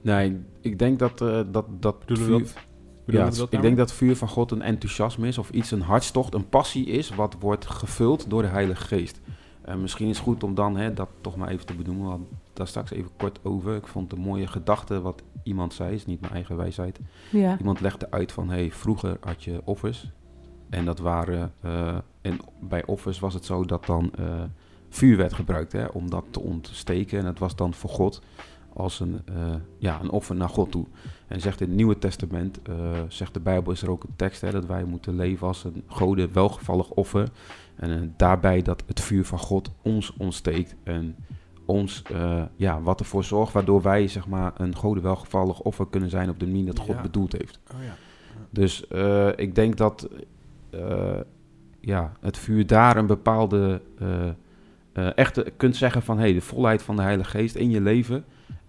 Nee, 0.00 0.40
ik 0.60 0.78
denk 0.78 0.98
dat 0.98 1.20
uh, 1.20 1.40
dat, 1.46 1.66
dat 1.80 1.96
vuur... 2.06 2.28
Dat? 2.28 2.54
Ja, 3.06 3.30
dat 3.30 3.52
ik 3.52 3.62
denk 3.62 3.76
dat 3.76 3.92
vuur 3.92 4.16
van 4.16 4.28
God 4.28 4.50
een 4.50 4.62
enthousiasme 4.62 5.28
is 5.28 5.38
of 5.38 5.50
iets, 5.50 5.70
een 5.70 5.80
hartstocht, 5.80 6.34
een 6.34 6.48
passie 6.48 6.86
is 6.86 7.10
wat 7.10 7.36
wordt 7.40 7.66
gevuld 7.66 8.30
door 8.30 8.42
de 8.42 8.48
Heilige 8.48 8.84
Geest. 8.84 9.20
En 9.62 9.80
misschien 9.80 10.08
is 10.08 10.16
het 10.16 10.24
goed 10.24 10.42
om 10.42 10.54
dan 10.54 10.76
hè, 10.76 10.94
dat 10.94 11.08
toch 11.20 11.36
maar 11.36 11.48
even 11.48 11.66
te 11.66 11.74
benoemen. 11.74 12.26
Daar 12.56 12.66
straks 12.66 12.90
even 12.90 13.10
kort 13.16 13.38
over. 13.42 13.76
Ik 13.76 13.86
vond 13.86 14.12
een 14.12 14.20
mooie 14.20 14.46
gedachte 14.46 15.00
wat 15.00 15.22
iemand 15.42 15.74
zei, 15.74 15.94
is 15.94 16.06
niet 16.06 16.20
mijn 16.20 16.32
eigen 16.32 16.56
wijsheid. 16.56 17.00
Ja. 17.30 17.58
Iemand 17.58 17.80
legde 17.80 18.10
uit 18.10 18.32
van, 18.32 18.48
hey, 18.48 18.70
vroeger 18.70 19.16
had 19.20 19.44
je 19.44 19.60
offers. 19.64 20.10
En 20.70 20.84
dat 20.84 20.98
waren, 20.98 21.52
uh, 21.64 21.96
en 22.20 22.38
bij 22.60 22.86
offers 22.86 23.18
was 23.18 23.34
het 23.34 23.44
zo 23.44 23.64
dat 23.64 23.86
dan 23.86 24.12
uh, 24.20 24.42
vuur 24.88 25.16
werd 25.16 25.32
gebruikt 25.32 25.72
hè, 25.72 25.84
om 25.84 26.10
dat 26.10 26.24
te 26.30 26.40
ontsteken. 26.40 27.18
En 27.18 27.24
dat 27.24 27.38
was 27.38 27.56
dan 27.56 27.74
voor 27.74 27.90
God 27.90 28.22
als 28.72 29.00
een, 29.00 29.20
uh, 29.30 29.54
ja, 29.78 30.00
een 30.00 30.10
offer 30.10 30.36
naar 30.36 30.48
God 30.48 30.70
toe. 30.70 30.86
En 31.26 31.40
zegt 31.40 31.60
in 31.60 31.66
het 31.66 31.76
Nieuwe 31.76 31.98
Testament, 31.98 32.60
zegt 33.08 33.34
de 33.34 33.40
Bijbel, 33.40 33.72
is 33.72 33.82
er 33.82 33.90
ook 33.90 34.04
een 34.04 34.16
tekst 34.16 34.40
hè, 34.40 34.50
dat 34.50 34.66
wij 34.66 34.84
moeten 34.84 35.16
leven 35.16 35.46
als 35.46 35.64
een 35.64 35.82
gode 35.86 36.28
welgevallig 36.28 36.90
offer. 36.90 37.28
En 37.76 38.14
daarbij 38.16 38.62
dat 38.62 38.82
het 38.86 39.00
vuur 39.00 39.24
van 39.24 39.38
God 39.38 39.70
ons 39.82 40.12
ontsteekt 40.16 40.74
en 40.82 41.16
ons, 41.66 42.02
uh, 42.12 42.42
ja, 42.56 42.80
wat 42.80 43.00
ervoor 43.00 43.24
zorgt, 43.24 43.52
waardoor 43.52 43.82
wij 43.82 44.08
zeg 44.08 44.26
maar 44.26 44.52
een 44.56 44.74
gode 44.76 45.00
welgevallig 45.00 45.60
offer 45.60 45.86
kunnen 45.90 46.10
zijn 46.10 46.30
op 46.30 46.38
de 46.38 46.46
manier 46.46 46.64
dat 46.66 46.78
God 46.78 46.94
Ja. 46.96 47.02
bedoeld 47.02 47.32
heeft. 47.32 47.58
Oh 47.74 47.82
ja. 47.84 47.94
Dus 48.50 48.86
eh, 48.88 49.28
ik 49.36 49.54
denk 49.54 49.76
dat 49.76 50.08
eh, 50.70 51.20
ja, 51.80 52.12
het 52.20 52.36
vuur 52.38 52.66
daar 52.66 52.96
een 52.96 53.06
bepaalde 53.06 53.80
eh 53.98 54.28
eh, 54.92 55.08
echt 55.16 55.38
eh, 55.38 55.50
kunt 55.56 55.76
zeggen 55.76 56.02
van 56.02 56.18
hey, 56.18 56.32
de 56.32 56.40
volheid 56.40 56.82
van 56.82 56.96
de 56.96 57.02
Heilige 57.02 57.30
Geest 57.30 57.54
in 57.54 57.70
je 57.70 57.80
leven. 57.80 58.24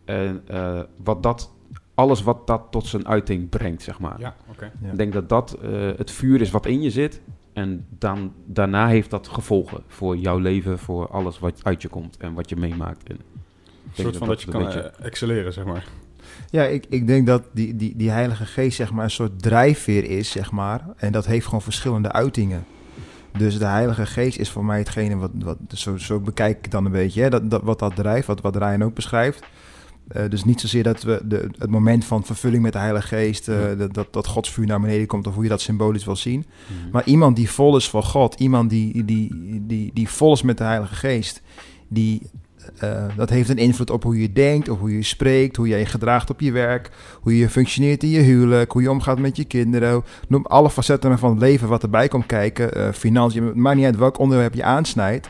En 0.06 0.42
eh, 0.48 0.80
wat 1.04 1.24
dat, 1.24 1.52
alles 1.94 2.24
wat 2.24 2.48
dat 2.48 2.62
tot 2.72 2.86
zijn 2.86 3.08
uiting 3.08 3.50
brengt, 3.50 3.82
zeg 3.82 4.00
maar. 4.00 4.20
Ja. 4.20 4.36
Ik 4.92 4.98
denk 4.98 5.14
dat 5.14 5.30
dat 5.30 5.54
eh, 5.62 5.70
het 5.98 6.12
vuur 6.12 6.42
is 6.42 6.52
wat 6.52 6.66
in 6.66 6.82
je 6.82 6.90
zit. 6.92 7.22
En 7.58 7.86
dan, 7.90 8.34
daarna 8.46 8.88
heeft 8.88 9.10
dat 9.10 9.28
gevolgen 9.28 9.84
voor 9.88 10.18
jouw 10.18 10.38
leven, 10.38 10.80
voor 10.80 11.08
alles 11.08 11.40
wat 11.40 11.60
uit 11.64 11.82
je 11.82 11.88
komt 11.88 12.18
en 12.18 12.34
wat 12.34 12.50
je 12.50 12.56
meemaakt. 12.56 13.10
En 13.10 13.16
Een 13.16 14.04
soort 14.04 14.18
van 14.18 14.28
dat, 14.28 14.42
je 14.42 14.52
kan 14.52 14.64
beetje- 14.64 14.80
eh, 14.80 15.06
excelleren, 15.06 15.54
zeg 15.54 15.66
maar. 15.66 15.88
Ja, 16.50 16.64
ik, 16.64 16.86
ik 16.90 17.08
denk 17.08 17.28
dat 17.28 17.44
die, 17.52 17.76
die, 17.76 17.94
die 17.96 18.10
Heilige 18.10 18.46
Geest 18.46 18.76
zeg 18.76 18.92
maar 18.92 19.04
een 19.04 19.10
soort 19.12 19.42
drijfveer 19.42 20.04
is, 20.04 20.32
zeg 20.32 20.52
maar. 20.52 20.82
En 20.98 21.12
dat 21.12 21.26
heeft 21.26 21.46
gewoon 21.46 21.62
verschillende 21.62 22.12
uitingen. 22.12 22.66
Dus 23.38 23.58
de 23.60 23.66
Heilige 23.66 24.06
Geest 24.06 24.38
is 24.38 24.50
voor 24.50 24.66
mij 24.66 24.78
hetgene 24.78 25.16
wat, 25.16 25.32
wat 25.36 25.58
zo, 25.74 25.98
zo 25.98 26.20
bekijk 26.20 26.58
ik 26.58 26.72
dan 26.72 26.86
een 26.86 26.92
beetje, 26.92 27.22
hè, 27.22 27.30
dat, 27.30 27.50
dat, 27.50 27.62
wat 27.62 27.80
dat 27.80 27.96
drijft, 27.96 28.28
wat, 28.28 28.42
wat 28.42 28.56
Ryan 28.56 28.84
ook 28.84 28.94
beschrijft. 28.94 29.44
Eh, 30.08 30.30
dus 30.30 30.44
niet 30.44 30.62
zozeer 30.62 30.84
dat 30.84 31.04
we 31.04 31.22
de, 31.26 31.50
het 31.58 31.70
moment 31.70 32.06
van 32.06 32.26
vervulling 32.26 32.64
met 32.64 32.74
de 32.74 32.80
Heilige 32.80 33.08
Geest, 33.08 33.48
eh, 33.48 33.70
Ja. 33.70 33.76
dat, 33.76 33.94
dat, 33.94 34.14
dat 34.14 34.28
Gods 34.28 34.50
vuur 34.50 34.66
naar 34.66 34.82
beneden 34.82 35.08
komt, 35.08 35.28
of 35.28 35.34
hoe 35.34 35.44
je 35.44 35.50
dat 35.50 35.62
symbolisch 35.62 36.06
wil 36.06 36.16
zien. 36.16 36.46
Mhm. 36.68 36.92
Maar 36.92 37.06
iemand 37.06 37.36
die 37.36 37.50
vol 37.50 37.76
is 37.76 37.90
van 37.90 38.04
God, 38.04 38.40
iemand 38.40 38.70
die, 38.70 39.06
die, 39.06 39.62
die, 39.68 39.92
die 39.94 40.10
vol 40.10 40.34
is 40.34 40.42
met 40.42 40.58
de 40.58 40.64
Heilige 40.64 40.96
Geest, 40.96 41.42
die, 41.88 42.22
eh, 42.78 43.06
dat 43.16 43.30
heeft 43.30 43.50
een 43.50 43.58
invloed 43.58 43.90
op 43.90 44.04
hoe 44.04 44.22
je 44.22 44.34
denkt, 44.34 44.70
op 44.70 44.80
hoe 44.80 44.96
je 44.96 45.04
spreekt, 45.04 45.56
hoe 45.56 45.68
jij 45.68 45.80
je 45.80 45.86
gedraagt 45.86 46.30
op 46.30 46.40
je 46.40 46.52
werk, 46.52 46.92
hoe 47.22 47.38
je 47.38 47.50
functioneert 47.50 48.04
in 48.04 48.10
je 48.10 48.20
huwelijk, 48.20 48.72
hoe 48.72 48.82
je 48.82 48.92
omgaat 48.92 49.20
met 49.20 49.38
je 49.38 49.46
kinderen. 49.46 50.04
Noem 50.28 50.46
alle 50.46 50.70
facetten 50.70 51.20
van 51.20 51.30
het 51.30 51.40
leven 51.40 51.68
wat 51.68 51.84
erbij 51.84 52.08
komt 52.08 52.26
kijken. 52.26 52.94
Financiën, 52.94 53.44
het 53.44 53.56
maakt 53.56 53.76
niet 53.76 53.86
uit 53.86 53.98
welk 53.98 54.20
onderwerp 54.20 54.54
je 54.54 54.64
aansnijdt. 54.64 55.30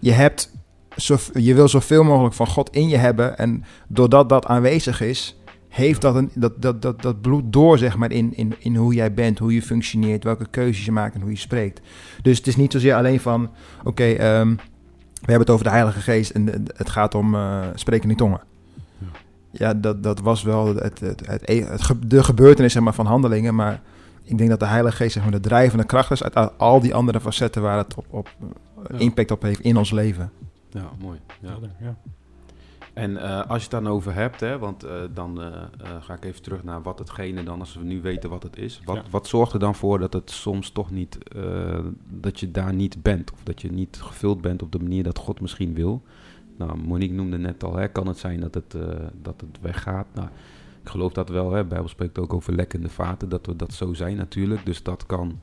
Je 0.00 0.12
hebt 0.12 0.50
zo, 0.96 1.16
je 1.34 1.54
wil 1.54 1.68
zoveel 1.68 2.04
mogelijk 2.04 2.34
van 2.34 2.46
God 2.46 2.70
in 2.70 2.88
je 2.88 2.96
hebben. 2.96 3.38
En 3.38 3.64
doordat 3.88 4.28
dat 4.28 4.46
aanwezig 4.46 5.00
is, 5.00 5.36
heeft 5.68 6.00
dat, 6.00 6.14
een, 6.14 6.30
dat, 6.34 6.62
dat, 6.62 6.82
dat, 6.82 7.02
dat 7.02 7.20
bloed 7.20 7.52
door, 7.52 7.78
zeg 7.78 7.96
maar, 7.96 8.10
in, 8.10 8.36
in, 8.36 8.54
in 8.58 8.76
hoe 8.76 8.94
jij 8.94 9.14
bent, 9.14 9.38
hoe 9.38 9.54
je 9.54 9.62
functioneert, 9.62 10.24
welke 10.24 10.46
keuzes 10.50 10.84
je 10.84 10.92
maakt 10.92 11.14
en 11.14 11.20
hoe 11.20 11.30
je 11.30 11.36
spreekt. 11.36 11.80
Dus 12.22 12.38
het 12.38 12.46
is 12.46 12.56
niet 12.56 12.72
zozeer 12.72 12.94
alleen 12.94 13.20
van, 13.20 13.50
oké, 13.84 14.04
ehm, 14.04 14.48
we 15.22 15.30
hebben 15.30 15.46
het 15.46 15.50
over 15.50 15.64
de 15.64 15.70
Heilige 15.70 16.00
Geest 16.00 16.30
en 16.30 16.64
het 16.76 16.90
gaat 16.90 17.14
om 17.14 17.34
uh, 17.34 17.60
spreken 17.74 18.10
in 18.10 18.16
tongen. 18.16 18.40
Ja, 19.50 19.74
dat, 19.74 20.02
dat 20.02 20.20
was 20.20 20.42
wel 20.42 20.66
het, 20.66 21.00
het, 21.00 21.26
het, 21.26 21.46
het, 21.46 21.96
de 22.06 22.24
gebeurtenis 22.24 22.72
zeg 22.72 22.82
maar, 22.82 22.94
van 22.94 23.06
handelingen, 23.06 23.54
maar 23.54 23.80
ik 24.22 24.38
denk 24.38 24.50
dat 24.50 24.60
de 24.60 24.66
Heilige 24.66 24.96
Geest 24.96 25.12
zeg 25.12 25.22
maar, 25.22 25.32
de 25.32 25.40
drijvende 25.40 25.84
kracht 25.84 26.10
is 26.10 26.22
uit 26.22 26.58
al 26.58 26.80
die 26.80 26.94
andere 26.94 27.20
facetten 27.20 27.62
waar 27.62 27.78
het 27.78 27.94
op, 27.94 28.06
op 28.10 28.28
impact 28.96 29.30
op 29.30 29.42
heeft 29.42 29.60
in 29.60 29.76
ons 29.76 29.90
leven. 29.90 30.30
Ja, 30.72 30.90
mooi. 31.00 31.18
Ja. 31.40 31.58
ja. 31.80 31.96
En 32.92 33.10
uh, 33.10 33.40
als 33.40 33.64
je 33.64 33.70
het 33.70 33.84
dan 33.84 33.88
over 33.88 34.14
hebt, 34.14 34.40
hè, 34.40 34.58
want 34.58 34.84
uh, 34.84 34.90
dan 35.14 35.40
uh, 35.40 35.62
ga 36.00 36.14
ik 36.14 36.24
even 36.24 36.42
terug 36.42 36.64
naar 36.64 36.82
wat 36.82 36.98
hetgene 36.98 37.42
dan, 37.42 37.60
als 37.60 37.74
we 37.74 37.84
nu 37.84 38.00
weten 38.00 38.30
wat 38.30 38.42
het 38.42 38.56
is. 38.56 38.80
Wat, 38.84 38.96
ja. 38.96 39.02
wat 39.10 39.26
zorgt 39.26 39.52
er 39.52 39.58
dan 39.58 39.74
voor 39.74 39.98
dat 39.98 40.12
het 40.12 40.30
soms 40.30 40.70
toch 40.70 40.90
niet, 40.90 41.18
dat 42.08 42.40
je 42.40 42.50
daar 42.50 42.74
niet 42.74 43.02
bent? 43.02 43.32
Of 43.32 43.42
dat 43.42 43.62
je 43.62 43.72
niet 43.72 43.98
gevuld 44.02 44.40
bent 44.40 44.62
op 44.62 44.72
de 44.72 44.78
manier 44.78 45.02
dat 45.02 45.18
God 45.18 45.40
misschien 45.40 45.74
wil? 45.74 46.02
Nou, 46.56 46.78
Monique 46.78 47.14
noemde 47.14 47.38
net 47.38 47.64
al, 47.64 47.76
hè, 47.76 47.88
kan 47.88 48.06
het 48.06 48.18
zijn 48.18 48.40
dat 48.40 48.54
het, 48.54 48.76
dat 49.22 49.40
het 49.40 49.60
weggaat? 49.60 50.06
Nou, 50.14 50.28
ik 50.82 50.88
geloof 50.88 51.12
dat 51.12 51.28
wel, 51.28 51.52
hè. 51.52 51.64
Bijbel 51.64 51.88
spreekt 51.88 52.18
ook 52.18 52.34
over 52.34 52.54
lekkende 52.54 52.88
vaten, 52.88 53.28
dat 53.28 53.46
we 53.46 53.56
dat 53.56 53.72
zo 53.72 53.92
zijn 53.92 54.16
natuurlijk. 54.16 54.64
Dus 54.64 54.82
dat 54.82 55.06
kan... 55.06 55.40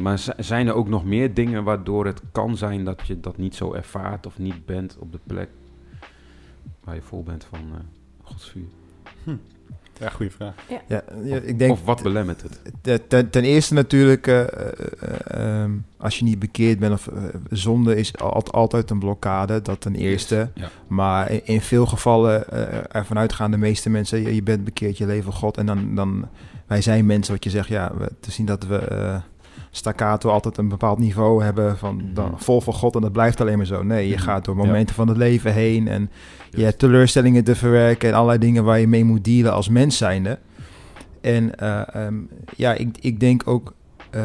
maar 0.00 0.24
zijn 0.36 0.66
er 0.66 0.74
ook 0.74 0.88
nog 0.88 1.04
meer 1.04 1.34
dingen 1.34 1.64
waardoor 1.64 2.06
het 2.06 2.22
kan 2.32 2.56
zijn 2.56 2.84
dat 2.84 3.06
je 3.06 3.20
dat 3.20 3.36
niet 3.36 3.54
zo 3.54 3.72
ervaart 3.72 4.26
of 4.26 4.38
niet 4.38 4.66
bent 4.66 4.96
op 4.98 5.12
de 5.12 5.20
plek 5.26 5.48
waar 6.88 6.94
je 6.96 7.02
vol 7.02 7.22
bent 7.22 7.44
van 7.44 7.60
uh, 7.72 7.78
Gods 8.22 8.50
vuur? 8.50 8.66
Hm. 9.24 9.36
Ja, 10.00 10.08
goede 10.08 10.30
vraag. 10.30 10.54
Ja. 10.68 10.80
ja, 10.88 11.02
of, 11.36 11.42
ik 11.42 11.58
denk 11.58 11.72
of 11.72 11.84
wat 11.84 12.02
belemmert 12.02 12.42
het? 12.42 12.60
Ten, 13.08 13.30
ten 13.30 13.44
eerste 13.44 13.74
natuurlijk, 13.74 14.26
uh, 14.26 14.40
uh, 14.40 15.62
um, 15.62 15.84
als 15.96 16.18
je 16.18 16.24
niet 16.24 16.38
bekeerd 16.38 16.78
bent 16.78 16.92
of 16.92 17.08
zonde 17.50 17.96
is 17.96 18.18
altijd, 18.18 18.52
altijd 18.52 18.90
een 18.90 18.98
blokkade, 18.98 19.62
dat 19.62 19.80
ten 19.80 19.94
eerste. 19.94 20.50
Yes. 20.54 20.64
Ja. 20.64 20.70
Maar 20.86 21.30
in, 21.30 21.40
in, 21.44 21.60
veel 21.60 21.86
gevallen 21.86 22.50
ervan 22.90 23.18
uitgaan 23.18 23.50
de 23.50 23.56
meeste 23.56 23.90
mensen, 23.90 24.22
je, 24.22 24.34
je 24.34 24.42
bent 24.42 24.64
bekeerd, 24.64 24.98
je 24.98 25.06
leven 25.06 25.32
God. 25.32 25.56
En 25.56 25.66
dan, 25.66 25.94
dan, 25.94 26.28
wij 26.66 26.82
zijn 26.82 27.06
mensen 27.06 27.34
wat 27.34 27.44
je 27.44 27.50
zegt, 27.50 27.68
ja, 27.68 27.92
we, 27.98 28.10
te 28.20 28.30
zien 28.30 28.46
dat 28.46 28.66
we 28.66 29.20
staccato 29.78 30.30
altijd 30.30 30.56
een 30.56 30.68
bepaald 30.68 30.98
niveau 30.98 31.44
hebben 31.44 31.78
van 31.78 32.02
dan, 32.14 32.28
mhm. 32.28 32.36
vol 32.36 32.60
van 32.60 32.74
God 32.74 32.94
en 32.94 33.00
dat 33.00 33.12
blijft 33.12 33.40
alleen 33.40 33.56
maar 33.56 33.66
zo. 33.66 33.82
Nee, 33.82 34.08
je 34.08 34.14
mhm. 34.14 34.22
gaat 34.22 34.44
door 34.44 34.56
momenten 34.56 34.94
van 34.94 35.08
het 35.08 35.16
leven 35.16 35.52
heen 35.52 35.88
en 35.88 36.10
je 36.50 36.64
hebt 36.64 36.78
teleurstellingen 36.78 37.44
te 37.44 37.54
verwerken 37.54 38.08
en 38.08 38.14
allerlei 38.14 38.38
dingen 38.38 38.64
waar 38.64 38.80
je 38.80 38.88
mee 38.88 39.04
moet 39.04 39.24
dealen 39.24 39.52
als 39.52 39.68
mens 39.68 39.96
zijnde. 39.96 40.38
En 41.20 41.52
uh, 41.62 41.80
um, 41.96 42.28
ja, 42.56 42.72
ik, 42.74 42.96
ik 43.00 43.20
denk 43.20 43.42
ook 43.44 43.74
uh, 44.14 44.22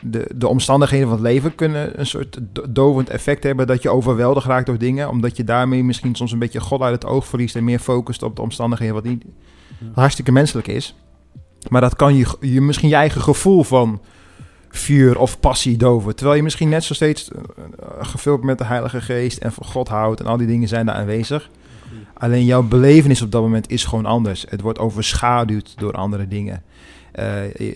de, 0.00 0.30
de 0.34 0.48
omstandigheden 0.48 1.08
van 1.08 1.16
het 1.16 1.26
leven 1.26 1.54
kunnen 1.54 2.00
een 2.00 2.06
soort 2.06 2.38
dovend 2.70 3.08
effect 3.08 3.42
hebben 3.42 3.66
dat 3.66 3.82
je 3.82 3.90
overweldigd 3.90 4.46
raakt 4.46 4.66
door 4.66 4.78
dingen, 4.78 5.08
omdat 5.08 5.36
je 5.36 5.44
daarmee 5.44 5.84
misschien 5.84 6.14
soms 6.14 6.32
een 6.32 6.38
beetje 6.38 6.60
God 6.60 6.80
uit 6.80 6.94
het 7.02 7.10
oog 7.10 7.26
verliest 7.26 7.56
en 7.56 7.64
meer 7.64 7.78
focust 7.78 8.22
op 8.22 8.36
de 8.36 8.42
omstandigheden 8.42 8.94
wat 8.94 9.04
niet 9.04 9.24
hartstikke 9.94 10.32
menselijk 10.32 10.66
is. 10.66 10.96
Maar 11.68 11.80
dat 11.80 11.96
kan 11.96 12.14
je, 12.14 12.36
je 12.40 12.60
misschien 12.60 12.88
je 12.88 12.94
eigen 12.94 13.20
gevoel 13.20 13.62
van 13.62 14.00
vuur 14.74 15.18
of 15.18 15.40
passie 15.40 15.76
doven. 15.76 16.14
Terwijl 16.16 16.36
je 16.36 16.42
misschien 16.42 16.68
net 16.68 16.84
zo 16.84 16.94
steeds 16.94 17.30
uh, 17.30 17.38
gevuld 18.00 18.42
met 18.42 18.58
de 18.58 18.64
Heilige 18.64 19.00
Geest 19.00 19.38
en 19.38 19.52
van 19.52 19.66
God 19.66 19.88
houdt 19.88 20.20
en 20.20 20.26
al 20.26 20.36
die 20.36 20.46
dingen 20.46 20.68
zijn 20.68 20.86
daar 20.86 20.94
aanwezig. 20.94 21.50
Alleen 22.14 22.44
jouw 22.44 22.62
belevenis 22.62 23.22
op 23.22 23.30
dat 23.32 23.42
moment 23.42 23.70
is 23.70 23.84
gewoon 23.84 24.06
anders. 24.06 24.44
Het 24.48 24.60
wordt 24.60 24.78
overschaduwd 24.78 25.74
door 25.78 25.92
andere 25.92 26.28
dingen. 26.28 26.62
Uh, 27.14 27.74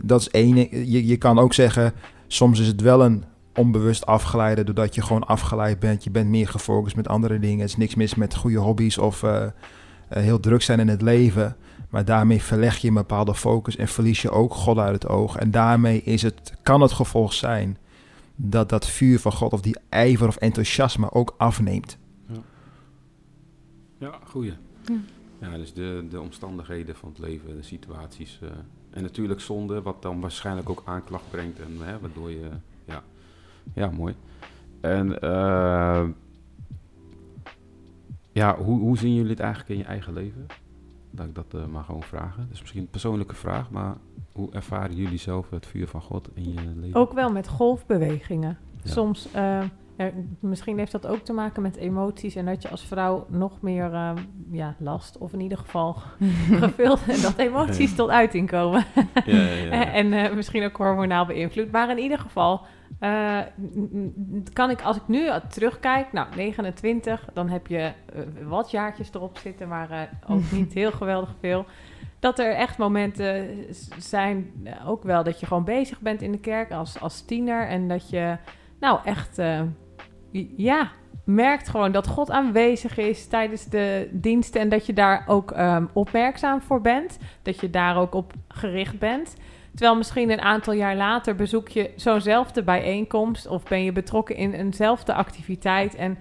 dat 0.00 0.20
is 0.20 0.30
één. 0.30 0.56
Je, 0.90 1.06
je 1.06 1.16
kan 1.16 1.38
ook 1.38 1.54
zeggen, 1.54 1.92
soms 2.26 2.60
is 2.60 2.66
het 2.66 2.80
wel 2.80 3.04
een 3.04 3.24
onbewust 3.54 4.06
afgeleide, 4.06 4.64
doordat 4.64 4.94
je 4.94 5.02
gewoon 5.02 5.26
afgeleid 5.26 5.78
bent. 5.78 6.04
Je 6.04 6.10
bent 6.10 6.28
meer 6.28 6.48
gefocust 6.48 6.96
met 6.96 7.08
andere 7.08 7.38
dingen. 7.38 7.58
Er 7.58 7.64
is 7.64 7.76
niks 7.76 7.94
mis 7.94 8.14
met 8.14 8.34
goede 8.34 8.58
hobby's 8.58 8.98
of 8.98 9.24
heel 10.20 10.40
druk 10.40 10.62
zijn 10.62 10.80
in 10.80 10.88
het 10.88 11.02
leven. 11.02 11.56
Maar 11.90 12.04
daarmee 12.04 12.42
verleg 12.42 12.76
je 12.76 12.88
een 12.88 12.94
bepaalde 12.94 13.34
focus 13.34 13.76
en 13.76 13.88
verlies 13.88 14.22
je 14.22 14.30
ook 14.30 14.54
God 14.54 14.78
uit 14.78 15.02
het 15.02 15.08
oog. 15.08 15.36
En 15.36 15.50
daarmee 15.50 16.02
is 16.02 16.22
het, 16.22 16.54
kan 16.62 16.80
het 16.80 16.92
gevolg 16.92 17.32
zijn 17.32 17.78
dat 18.36 18.68
dat 18.68 18.86
vuur 18.86 19.20
van 19.20 19.32
God 19.32 19.52
of 19.52 19.60
die 19.60 19.76
ijver 19.88 20.28
of 20.28 20.36
enthousiasme 20.36 21.10
ook 21.10 21.34
afneemt. 21.38 21.98
Ja, 22.26 22.40
ja 23.98 24.18
goeie. 24.24 24.52
Ja. 24.84 24.94
ja, 25.40 25.56
dus 25.56 25.72
de, 25.72 26.06
de 26.10 26.20
omstandigheden 26.20 26.96
van 26.96 27.08
het 27.08 27.18
leven, 27.18 27.56
de 27.56 27.62
situaties. 27.62 28.38
Uh, 28.42 28.48
en 28.90 29.02
natuurlijk 29.02 29.40
zonde, 29.40 29.82
wat 29.82 30.02
dan 30.02 30.20
waarschijnlijk 30.20 30.70
ook 30.70 30.82
aanklacht 30.84 31.30
brengt. 31.30 31.60
En 31.60 31.76
hè, 31.82 31.98
waardoor 32.00 32.30
je, 32.30 32.48
ja, 32.84 33.02
ja 33.74 33.90
mooi. 33.90 34.14
En 34.80 35.18
uh, 35.24 36.04
ja, 38.32 38.56
hoe, 38.56 38.80
hoe 38.80 38.98
zien 38.98 39.14
jullie 39.14 39.30
het 39.30 39.40
eigenlijk 39.40 39.70
in 39.70 39.78
je 39.78 39.84
eigen 39.84 40.12
leven? 40.12 40.46
dat 41.12 41.26
ik 41.26 41.34
dat 41.34 41.54
uh, 41.54 41.66
maar 41.66 41.84
gewoon 41.84 42.02
vragen. 42.02 42.46
Dus 42.48 42.60
misschien 42.60 42.80
een 42.80 42.90
persoonlijke 42.90 43.34
vraag, 43.34 43.70
maar 43.70 43.96
hoe 44.32 44.52
ervaren 44.52 44.96
jullie 44.96 45.18
zelf 45.18 45.50
het 45.50 45.66
vuur 45.66 45.88
van 45.88 46.02
God 46.02 46.28
in 46.34 46.52
je 46.52 46.60
leven? 46.76 47.00
Ook 47.00 47.12
wel 47.12 47.32
met 47.32 47.48
golfbewegingen. 47.48 48.58
Soms, 48.84 49.28
uh, 49.36 49.62
er, 49.96 50.12
misschien 50.40 50.78
heeft 50.78 50.92
dat 50.92 51.06
ook 51.06 51.18
te 51.18 51.32
maken 51.32 51.62
met 51.62 51.76
emoties 51.76 52.34
en 52.34 52.46
dat 52.46 52.62
je 52.62 52.68
als 52.68 52.84
vrouw 52.84 53.26
nog 53.28 53.60
meer 53.60 53.92
uh, 53.92 54.12
ja, 54.50 54.74
last, 54.78 55.18
of 55.18 55.32
in 55.32 55.40
ieder 55.40 55.58
geval 55.58 55.96
gevuld, 56.62 57.06
dat 57.22 57.38
emoties 57.38 57.94
tot 57.94 58.08
uiting 58.08 58.50
komen. 58.50 58.84
ja, 59.24 59.92
en 60.00 60.36
misschien 60.36 60.64
ook 60.64 60.76
hormonaal 60.76 61.26
beïnvloed. 61.26 61.72
Maar 61.72 61.90
in 61.90 61.98
ieder 61.98 62.18
geval 62.18 62.60
uh, 63.00 63.40
kan 64.52 64.70
ik, 64.70 64.82
als 64.82 64.96
ik 64.96 65.08
nu 65.08 65.28
terugkijk, 65.48 66.12
nou, 66.12 66.26
29, 66.36 67.28
dan 67.32 67.48
heb 67.48 67.66
je 67.66 67.92
uh, 68.16 68.22
wat 68.48 68.70
jaartjes 68.70 69.10
erop 69.14 69.38
zitten, 69.38 69.68
maar 69.68 69.90
uh, 69.90 70.00
ook 70.36 70.50
niet 70.58 70.72
heel 70.72 70.92
geweldig 70.92 71.34
veel. 71.40 71.64
Dat 72.18 72.38
er 72.38 72.54
echt 72.54 72.78
momenten 72.78 73.48
zijn, 73.98 74.52
ook 74.86 75.02
wel 75.02 75.22
dat 75.22 75.40
je 75.40 75.46
gewoon 75.46 75.64
bezig 75.64 76.00
bent 76.00 76.22
in 76.22 76.32
de 76.32 76.40
kerk 76.40 76.72
als, 76.72 77.00
als 77.00 77.24
tiener. 77.24 77.68
En 77.68 77.88
dat 77.88 78.10
je, 78.10 78.36
nou, 78.80 79.00
echt, 79.04 79.40
ja, 80.56 80.90
merkt 81.24 81.68
gewoon 81.68 81.92
dat 81.92 82.06
God 82.06 82.30
aanwezig 82.30 82.96
is 82.96 83.26
tijdens 83.26 83.64
de 83.64 84.08
diensten. 84.12 84.60
En 84.60 84.68
dat 84.68 84.86
je 84.86 84.92
daar 84.92 85.24
ook 85.26 85.50
um, 85.50 85.88
opmerkzaam 85.92 86.62
voor 86.62 86.80
bent. 86.80 87.18
Dat 87.42 87.60
je 87.60 87.70
daar 87.70 87.96
ook 87.96 88.14
op 88.14 88.32
gericht 88.48 88.98
bent. 88.98 89.36
Terwijl 89.74 89.96
misschien 89.96 90.30
een 90.30 90.40
aantal 90.40 90.72
jaar 90.72 90.96
later 90.96 91.34
bezoek 91.34 91.68
je 91.68 91.90
zo'nzelfde 91.96 92.62
bijeenkomst 92.62 93.46
of 93.46 93.62
ben 93.62 93.84
je 93.84 93.92
betrokken 93.92 94.36
in 94.36 94.52
eenzelfde 94.52 95.14
activiteit 95.14 95.94
en 95.94 96.18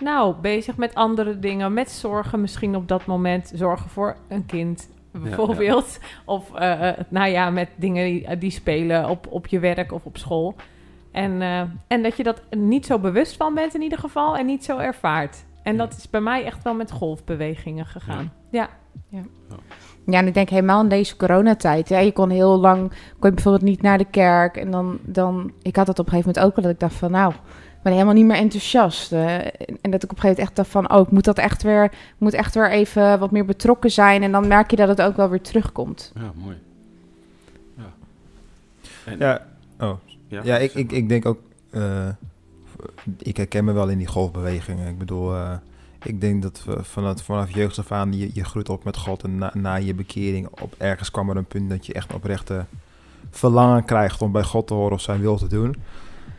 nou, 0.00 0.34
bezig 0.40 0.76
met 0.76 0.94
andere 0.94 1.38
dingen, 1.38 1.72
met 1.72 1.90
zorgen 1.90 2.40
misschien 2.40 2.76
op 2.76 2.88
dat 2.88 3.06
moment, 3.06 3.52
zorgen 3.54 3.90
voor 3.90 4.16
een 4.28 4.46
kind 4.46 4.88
bijvoorbeeld. 5.10 5.98
Of 6.24 6.50
uh, 6.54 6.90
nou 7.08 7.30
ja, 7.30 7.50
met 7.50 7.68
dingen 7.76 8.04
die, 8.04 8.38
die, 8.38 8.50
spelen 8.50 9.08
op, 9.08 9.26
op 9.30 9.46
je 9.46 9.58
werk 9.58 9.92
of 9.92 10.04
op 10.04 10.16
school. 10.16 10.54
En, 11.12 11.40
uh, 11.40 11.60
en 11.86 12.02
dat 12.02 12.16
je 12.16 12.22
dat 12.22 12.42
niet 12.50 12.86
zo 12.86 12.98
bewust 12.98 13.36
van 13.36 13.54
bent 13.54 13.74
in 13.74 13.82
ieder 13.82 13.98
geval 13.98 14.36
en 14.36 14.46
niet 14.46 14.64
zo 14.64 14.78
ervaart. 14.78 15.44
En 15.62 15.76
dat 15.76 15.96
is 15.96 16.10
bij 16.10 16.20
mij 16.20 16.44
echt 16.44 16.62
wel 16.62 16.74
met 16.74 16.90
golfbewegingen 16.90 17.86
gegaan. 17.86 18.32
ja. 18.50 18.68
ja. 19.08 19.20
Ja, 20.10 20.18
en 20.18 20.26
ik 20.26 20.34
denk 20.34 20.48
helemaal 20.48 20.82
in 20.82 20.88
deze 20.88 21.16
coronatijd. 21.16 21.88
Ja, 21.88 21.98
je 21.98 22.12
kon 22.12 22.30
heel 22.30 22.58
lang, 22.58 22.88
kon 23.18 23.28
je 23.28 23.34
bijvoorbeeld 23.34 23.64
niet 23.64 23.82
naar 23.82 23.98
de 23.98 24.06
kerk. 24.10 24.56
En 24.56 24.70
dan, 24.70 24.98
dan 25.02 25.52
ik 25.62 25.76
had 25.76 25.86
het 25.86 25.98
op 25.98 26.06
een 26.06 26.12
gegeven 26.12 26.32
moment 26.34 26.46
ook 26.46 26.56
wel, 26.56 26.64
dat 26.64 26.74
ik 26.74 26.80
dacht 26.80 26.94
van 26.94 27.10
nou, 27.10 27.32
ik 27.32 27.82
ben 27.82 27.92
helemaal 27.92 28.14
niet 28.14 28.24
meer 28.24 28.36
enthousiast. 28.36 29.12
Uh, 29.12 29.36
en 29.80 29.90
dat 29.90 30.02
ik 30.02 30.10
op 30.10 30.16
een 30.16 30.20
gegeven 30.20 30.20
moment 30.20 30.38
echt 30.38 30.56
dacht 30.56 30.68
van, 30.68 30.92
oh, 30.92 31.00
ik 31.00 31.10
moet 31.10 31.24
dat 31.24 31.38
echt 31.38 31.62
weer, 31.62 31.92
moet 32.18 32.32
echt 32.32 32.54
weer 32.54 32.70
even 32.70 33.18
wat 33.18 33.30
meer 33.30 33.44
betrokken 33.44 33.90
zijn. 33.90 34.22
En 34.22 34.32
dan 34.32 34.48
merk 34.48 34.70
je 34.70 34.76
dat 34.76 34.88
het 34.88 35.02
ook 35.02 35.16
wel 35.16 35.28
weer 35.28 35.40
terugkomt. 35.40 36.12
Ja, 36.14 36.32
mooi. 36.34 36.56
Ja, 37.76 37.92
en, 39.04 39.18
ja, 39.18 39.46
oh. 39.80 39.96
ja, 40.28 40.40
ja 40.44 40.56
ik, 40.56 40.74
ik, 40.74 40.92
ik 40.92 41.08
denk 41.08 41.26
ook, 41.26 41.38
uh, 41.70 42.08
ik 43.18 43.36
herken 43.36 43.64
me 43.64 43.72
wel 43.72 43.88
in 43.88 43.98
die 43.98 44.06
golfbewegingen. 44.06 44.88
Ik 44.88 44.98
bedoel... 44.98 45.34
Uh, 45.34 45.52
ik 46.02 46.20
denk 46.20 46.42
dat 46.42 46.62
we 46.64 46.84
vanaf, 46.84 47.54
jeugd 47.54 47.78
af 47.78 47.92
aan 47.92 48.12
je, 48.12 48.30
je 48.32 48.44
groeit 48.44 48.68
op 48.68 48.84
met 48.84 48.96
God. 48.96 49.22
En 49.22 49.50
na, 49.54 49.74
je 49.74 49.94
bekering 49.94 50.48
op 50.60 50.74
ergens 50.78 51.10
kwam 51.10 51.30
er 51.30 51.36
een 51.36 51.44
punt 51.44 51.70
dat 51.70 51.86
je 51.86 51.92
echt 51.92 52.14
oprechte 52.14 52.64
verlangen 53.30 53.84
krijgt 53.84 54.22
om 54.22 54.32
bij 54.32 54.42
God 54.42 54.66
te 54.66 54.74
horen 54.74 54.92
of 54.92 55.00
zijn 55.00 55.20
wil 55.20 55.36
te 55.36 55.46
doen. 55.46 55.74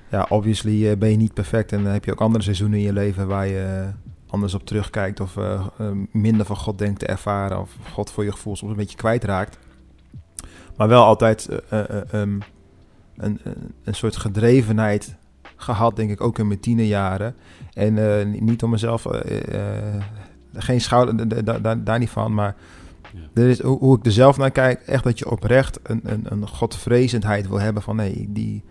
ja, 0.10 0.26
obviously 0.30 0.90
eh, 0.90 0.98
ben 0.98 1.10
je 1.10 1.18
niet 1.18 1.34
perfect 1.34 1.72
en 1.72 1.84
dan 1.84 1.94
heb 1.94 2.06
je 2.06 2.12
ook 2.12 2.22
andere 2.22 2.44
seizoenen 2.44 2.80
in 2.80 2.86
je 2.86 2.94
leven 2.94 3.28
waar 3.28 3.48
je 3.48 3.60
eh, 3.60 3.88
anders 4.32 4.54
op 4.54 4.66
terugkijkt 4.66 5.20
of 5.20 5.38
eh, 5.38 5.62
minder 6.12 6.46
van 6.46 6.58
God 6.58 6.78
denkt 6.78 7.00
te 7.00 7.06
ervaren 7.06 7.60
of 7.60 7.76
God 7.92 8.12
voor 8.12 8.24
je 8.24 8.32
gevoel 8.32 8.56
soms 8.56 8.72
een 8.72 8.78
beetje 8.78 8.98
kwijtraakt. 8.98 9.58
Maar 10.80 10.88
wel 10.88 11.04
altijd 11.04 11.48
eh, 11.48 11.58
eh, 11.70 11.90
eh, 11.90 12.14
ehm, 12.14 12.40
een, 13.18 13.40
een 13.84 13.96
soort 13.96 14.18
gedrevenheid 14.18 15.16
gehad, 15.60 15.96
denk 15.96 16.10
ik, 16.12 16.22
ook 16.22 16.40
in 16.40 16.48
mijn 16.48 16.60
tienerjaren. 16.60 17.36
En 17.74 18.20
eh, 18.20 18.26
niet 18.42 18.64
om 18.64 18.70
mezelf, 18.70 19.06
eh, 19.06 19.54
eh, 19.96 20.04
geen 20.54 20.82
schouder, 20.82 21.28
da- 21.30 21.42
da- 21.42 21.60
da- 21.60 21.76
daar 21.76 22.00
niet 22.00 22.10
van, 22.10 22.34
maar 22.34 22.56
Ja. 23.14 23.42
er 23.42 23.50
is, 23.50 23.62
hoe, 23.62 23.80
hoe 23.80 23.98
ik 23.98 24.06
er 24.06 24.12
zelf 24.12 24.38
naar 24.38 24.52
kijk, 24.52 24.82
echt 24.82 25.04
dat 25.04 25.20
je 25.20 25.32
oprecht 25.32 25.80
een, 25.84 26.02
een, 26.04 26.26
een 26.30 26.48
godvrezendheid 26.48 27.48
wil 27.48 27.60
hebben 27.60 27.84
van 27.84 27.96
nee, 27.96 28.26
die, 28.30 28.64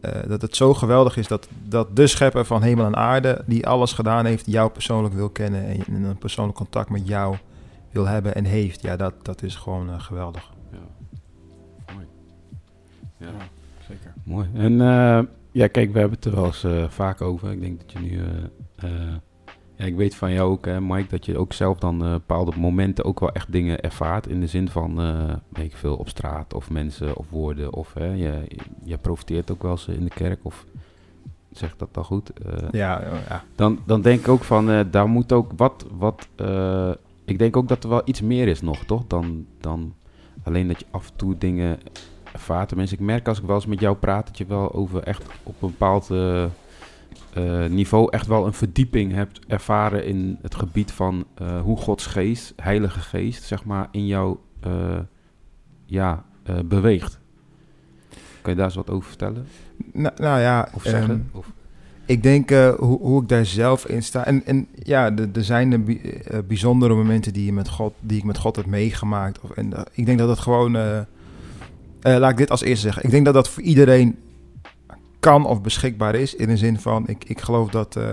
eh, 0.00 0.10
dat 0.28 0.42
het 0.42 0.56
zo 0.56 0.74
geweldig 0.74 1.16
is 1.16 1.28
dat, 1.28 1.48
dat 1.68 1.96
de 1.96 2.06
schepper 2.06 2.44
van 2.44 2.62
hemel 2.62 2.84
en 2.86 2.96
aarde, 2.96 3.42
die 3.46 3.66
alles 3.66 3.92
gedaan 3.92 4.24
heeft, 4.24 4.46
jou 4.46 4.70
persoonlijk 4.70 5.14
wil 5.14 5.28
kennen 5.30 5.66
en, 5.66 5.82
en 5.86 6.02
een 6.02 6.18
persoonlijk 6.18 6.56
contact 6.56 6.90
met 6.90 7.06
jou 7.08 7.36
wil 7.90 8.06
hebben 8.06 8.34
en 8.34 8.44
heeft. 8.44 8.82
Ja, 8.82 8.96
dat, 8.96 9.14
dat 9.22 9.42
is 9.42 9.54
gewoon 9.56 10.00
geweldig. 10.00 10.50
Ja. 10.72 10.78
Mooi. 11.94 12.06
Ja. 13.16 13.26
Ja, 13.26 13.32
zeker. 13.88 14.12
Mooi. 14.24 14.48
En 14.54 14.80
eh, 14.80 15.20
ja, 15.52 15.66
kijk, 15.66 15.92
we 15.92 15.98
hebben 15.98 16.16
het 16.16 16.26
er 16.26 16.34
wel 16.34 16.46
eens 16.46 16.64
eh, 16.64 16.88
vaak 16.88 17.20
over. 17.20 17.50
Ik 17.50 17.60
denk 17.60 17.80
dat 17.80 17.92
je 17.92 17.98
nu... 17.98 18.18
eh, 18.18 18.90
eh, 18.90 19.14
ja, 19.76 19.84
ik 19.84 19.96
weet 19.96 20.14
van 20.14 20.32
jou 20.32 20.50
ook, 20.50 20.66
hè, 20.66 20.80
Mike, 20.80 21.08
dat 21.08 21.26
je 21.26 21.38
ook 21.38 21.52
zelf 21.52 21.78
dan 21.78 21.98
bepaalde 21.98 22.52
momenten 22.58 23.04
ook 23.04 23.20
wel 23.20 23.32
echt 23.32 23.52
dingen 23.52 23.80
ervaart. 23.80 24.26
In 24.26 24.40
de 24.40 24.46
zin 24.46 24.68
van, 24.68 24.96
weet 25.48 25.64
ik 25.64 25.76
veel, 25.76 25.96
op 25.96 26.08
straat 26.08 26.54
of 26.54 26.70
mensen 26.70 27.16
of 27.16 27.30
woorden. 27.30 27.74
Of 27.74 27.94
hè, 27.94 28.12
je, 28.12 28.42
je 28.84 28.98
profiteert 28.98 29.50
ook 29.50 29.62
wel 29.62 29.70
eens 29.70 29.88
in 29.88 30.04
de 30.04 30.10
kerk 30.10 30.40
of... 30.42 30.66
Zeg 31.52 31.76
dat 31.76 31.94
dan 31.94 32.04
goed? 32.04 32.30
Ja, 32.70 33.02
ja. 33.28 33.44
dan, 33.54 33.78
dan 33.86 34.00
denk 34.00 34.20
ik 34.20 34.28
ook 34.28 34.44
van, 34.44 34.86
daar 34.90 35.08
moet 35.08 35.32
ook 35.32 35.52
wat, 35.56 35.86
wat 35.98 36.28
ik 37.24 37.38
denk 37.38 37.56
ook 37.56 37.68
dat 37.68 37.84
er 37.84 37.90
wel 37.90 38.02
iets 38.04 38.20
meer 38.20 38.48
is 38.48 38.60
nog, 38.60 38.84
toch? 38.84 39.06
Dan, 39.06 39.46
dan 39.60 39.94
alleen 40.42 40.68
dat 40.68 40.80
je 40.80 40.86
af 40.90 41.08
en 41.10 41.16
toe 41.16 41.38
dingen 41.38 41.78
ervaart. 42.32 42.68
Tenminste, 42.68 42.96
ik 42.96 43.00
merk 43.00 43.28
als 43.28 43.38
ik 43.38 43.44
wel 43.44 43.56
eens 43.56 43.66
met 43.66 43.80
jou 43.80 43.96
praat, 43.96 44.26
dat 44.26 44.38
je 44.38 44.46
wel 44.46 44.72
over 44.72 45.02
echt 45.02 45.22
op 45.42 45.62
een 45.62 45.68
bepaald 45.68 46.10
eh, 46.10 46.44
eh, 46.44 46.50
niveau 47.70 48.10
echt 48.10 48.26
wel 48.26 48.46
een 48.46 48.52
verdieping 48.52 49.12
hebt 49.12 49.40
ervaren 49.46 50.04
in 50.04 50.38
het 50.42 50.54
gebied 50.54 50.92
van 50.92 51.24
eh, 51.34 51.60
hoe 51.60 51.76
Gods 51.76 52.06
geest, 52.06 52.52
Heilige 52.56 53.00
Geest, 53.00 53.42
zeg 53.42 53.64
maar, 53.64 53.88
in 53.90 54.06
jou 54.06 54.36
ja, 55.86 56.24
beweegt. 56.64 57.18
Kan 58.40 58.52
je 58.52 58.56
daar 58.56 58.66
eens 58.66 58.74
wat 58.74 58.90
over 58.90 59.08
vertellen? 59.08 59.46
Nou, 59.92 60.14
nou 60.16 60.40
ja, 60.40 60.68
Of 60.74 60.82
zeggen? 60.82 61.10
ehm, 61.10 61.38
of, 61.38 61.46
Ik 62.04 62.22
denk 62.22 62.50
hoe, 62.50 62.98
hoe 63.00 63.22
ik 63.22 63.28
daar 63.28 63.46
zelf 63.46 63.86
in 63.86 64.02
sta. 64.02 64.26
En, 64.26 64.46
en 64.46 64.66
ja, 64.74 65.16
er 65.16 65.44
zijn 65.44 65.86
eh, 65.86 66.38
bijzondere 66.48 66.94
momenten 66.94 67.32
die, 67.32 67.44
je 67.44 67.52
met 67.52 67.68
God, 67.68 67.94
die 68.00 68.18
ik 68.18 68.24
met 68.24 68.38
God 68.38 68.56
heb 68.56 68.66
meegemaakt. 68.66 69.40
Of, 69.40 69.50
en, 69.50 69.72
ik 69.92 70.06
denk 70.06 70.18
dat 70.18 70.28
dat 70.28 70.38
gewoon. 70.38 71.06
Eh, 72.02 72.16
laat 72.16 72.30
ik 72.30 72.36
dit 72.36 72.50
als 72.50 72.62
eerste 72.62 72.84
zeggen. 72.84 73.04
Ik 73.04 73.10
denk 73.10 73.24
dat 73.24 73.34
dat 73.34 73.48
voor 73.48 73.62
iedereen 73.62 74.16
kan 75.20 75.46
of 75.46 75.60
beschikbaar 75.62 76.14
is. 76.14 76.34
In 76.34 76.48
de 76.48 76.56
zin 76.56 76.78
van: 76.80 77.08
ik, 77.08 77.24
ik 77.24 77.40
geloof 77.40 77.70
dat 77.70 77.96
eh, 77.96 78.04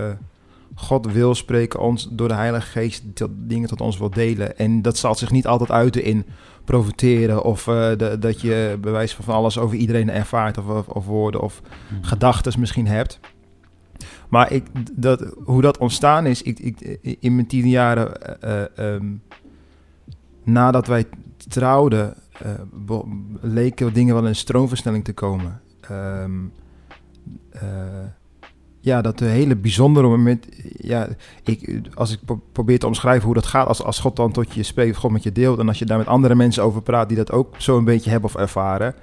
God 0.74 1.12
wil 1.12 1.34
spreken 1.34 1.80
ons 1.80 2.08
door 2.10 2.28
de 2.28 2.34
Heilige 2.34 2.66
Geest 2.66 3.02
dat 3.14 3.30
dingen 3.34 3.68
tot 3.68 3.80
ons 3.80 3.98
wil 3.98 4.10
delen. 4.10 4.58
En 4.58 4.82
dat 4.82 4.96
zal 4.96 5.14
zich 5.14 5.30
niet 5.30 5.46
altijd 5.46 5.70
uiten 5.70 6.02
in 6.04 6.24
profiteren 6.64 7.42
of 7.44 7.66
eh, 7.68 7.90
de- 7.96 8.16
dat 8.20 8.40
je 8.40 8.78
bewijs 8.80 9.14
van 9.14 9.34
alles 9.34 9.58
over 9.58 9.76
iedereen 9.76 10.10
ervaart 10.10 10.58
of, 10.58 10.66
of, 10.66 10.88
of 10.88 11.06
woorden 11.06 11.40
of 11.40 11.60
Mhm. 11.90 12.02
gedachten 12.04 12.60
misschien 12.60 12.86
hebt. 12.86 13.20
Maar 14.28 14.52
ik, 14.52 14.64
dat, 14.92 15.34
hoe 15.44 15.62
dat 15.62 15.78
ontstaan 15.78 16.26
is, 16.26 16.42
ik, 16.42 16.58
ik, 16.60 16.98
in 17.20 17.34
mijn 17.34 17.46
tien 17.46 17.68
jaren, 17.68 18.40
eh, 18.42 18.60
eh, 18.62 18.94
ehm, 18.94 19.06
nadat 20.44 20.86
wij 20.86 21.04
trouwden, 21.48 22.14
be- 22.72 23.04
leken 23.40 23.92
dingen 23.92 24.14
wel 24.14 24.26
in 24.26 24.36
stroomversnelling 24.36 25.04
te 25.04 25.12
komen. 25.12 25.60
Ehm, 25.80 26.32
eh, 27.50 27.62
ja, 28.80 29.00
dat 29.00 29.20
hele 29.20 29.56
bijzondere 29.56 30.08
moment. 30.08 30.46
Ja, 30.76 31.08
ik, 31.44 31.80
als 31.94 32.12
ik 32.12 32.18
pro- 32.24 32.42
probeer 32.52 32.78
te 32.78 32.86
omschrijven 32.86 33.24
hoe 33.24 33.34
dat 33.34 33.46
gaat, 33.46 33.66
als, 33.66 33.82
als 33.82 33.98
God 33.98 34.16
dan 34.16 34.32
tot 34.32 34.54
je 34.54 34.62
spreekt, 34.62 34.96
God 34.96 35.10
met 35.10 35.22
je 35.22 35.32
deelt, 35.32 35.58
en 35.58 35.68
als 35.68 35.78
je 35.78 35.84
daar 35.84 35.98
met 35.98 36.06
andere 36.06 36.34
mensen 36.34 36.62
over 36.62 36.82
praat 36.82 37.08
die 37.08 37.16
dat 37.16 37.32
ook 37.32 37.54
zo 37.58 37.78
een 37.78 37.84
beetje 37.84 38.10
hebben 38.10 38.30
of 38.30 38.36
ervaren, 38.36 38.94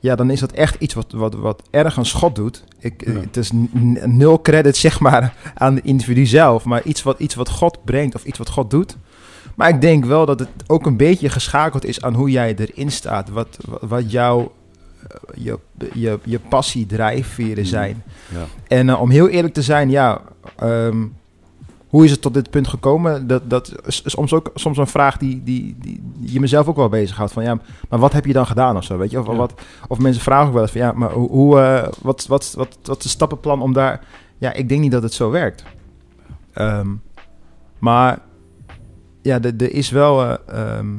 ja, 0.00 0.14
dan 0.14 0.30
is 0.30 0.40
dat 0.40 0.52
echt 0.52 0.76
iets 0.78 0.94
wat, 0.94 1.12
wat, 1.12 1.34
wat 1.34 1.62
ergens 1.70 2.12
God 2.12 2.34
doet. 2.34 2.64
Ik, 2.78 3.04
Ja. 3.06 3.12
Het 3.12 3.36
is 3.36 3.50
nul 4.06 4.40
credit, 4.40 4.76
zeg 4.86 5.00
maar, 5.00 5.34
aan 5.54 5.74
de 5.74 5.82
individu 5.82 6.26
zelf, 6.26 6.64
maar 6.64 6.82
iets 6.82 7.02
wat, 7.02 7.18
iets 7.18 7.34
wat 7.34 7.48
God 7.48 7.84
brengt 7.84 8.14
of 8.14 8.24
iets 8.24 8.38
wat 8.38 8.48
God 8.50 8.70
doet. 8.70 8.96
Maar 9.54 9.68
ik 9.68 9.80
denk 9.80 10.04
wel 10.04 10.26
dat 10.26 10.38
het 10.38 10.48
ook 10.66 10.86
een 10.86 10.96
beetje 10.96 11.28
geschakeld 11.28 11.84
is 11.84 12.02
aan 12.02 12.14
hoe 12.14 12.30
jij 12.30 12.54
erin 12.56 12.90
staat. 12.90 13.28
Wat, 13.28 13.58
wat, 13.80 14.10
jouw 14.10 14.52
eh, 15.08 15.44
je, 15.44 15.58
je, 15.92 16.18
je 16.24 16.38
passie, 16.38 16.86
drijfveren 16.86 17.58
Mhm. 17.62 17.64
zijn. 17.66 18.02
Ja. 18.32 18.44
En 18.68 18.88
eh, 18.88 19.00
om 19.00 19.10
heel 19.10 19.28
eerlijk 19.28 19.54
te 19.54 19.62
zijn, 19.62 19.90
ja, 19.90 20.20
ehm, 20.56 21.06
hoe 21.88 22.04
is 22.04 22.10
het 22.10 22.20
tot 22.20 22.34
dit 22.34 22.50
punt 22.50 22.68
gekomen? 22.68 23.26
Dat, 23.26 23.50
dat 23.50 23.74
is 23.86 24.02
soms 24.04 24.32
ook 24.32 24.50
soms 24.54 24.78
een 24.78 24.86
vraag 24.86 25.16
die, 25.16 25.42
die, 25.44 25.76
die 25.78 26.00
je 26.20 26.40
mezelf 26.40 26.66
ook 26.68 26.76
wel 26.76 26.88
bezighoudt. 26.88 27.32
Van 27.32 27.42
ja, 27.42 27.58
maar 27.88 27.98
wat 27.98 28.12
heb 28.12 28.24
je 28.24 28.32
dan 28.32 28.46
gedaan 28.46 28.76
of 28.76 28.84
zo? 28.84 28.96
Weet 28.98 29.10
je? 29.10 29.20
Of, 29.20 29.26
Ja. 29.26 29.34
wat, 29.34 29.54
of 29.88 29.98
mensen 29.98 30.22
vragen 30.22 30.46
ook 30.46 30.52
wel 30.52 30.62
eens 30.62 30.70
van 30.72 30.80
ja, 30.80 30.92
maar 30.92 31.10
hoe, 31.12 31.28
hoe, 31.30 31.60
eh, 31.60 31.88
wat, 32.02 32.26
wat, 32.26 32.52
wat, 32.56 32.78
wat 32.82 32.96
is 32.98 33.02
het 33.02 33.12
stappenplan 33.12 33.62
om 33.62 33.72
daar. 33.72 34.00
Ja, 34.38 34.52
ik 34.52 34.68
denk 34.68 34.80
niet 34.80 34.92
dat 34.92 35.02
het 35.02 35.12
zo 35.14 35.30
werkt. 35.30 35.64
Ehm, 36.52 36.88
maar 37.78 38.18
ja, 39.22 39.40
er 39.42 39.72
is 39.72 39.90
wel. 39.90 40.22
eh, 40.22 40.78
ehm, 40.78 40.98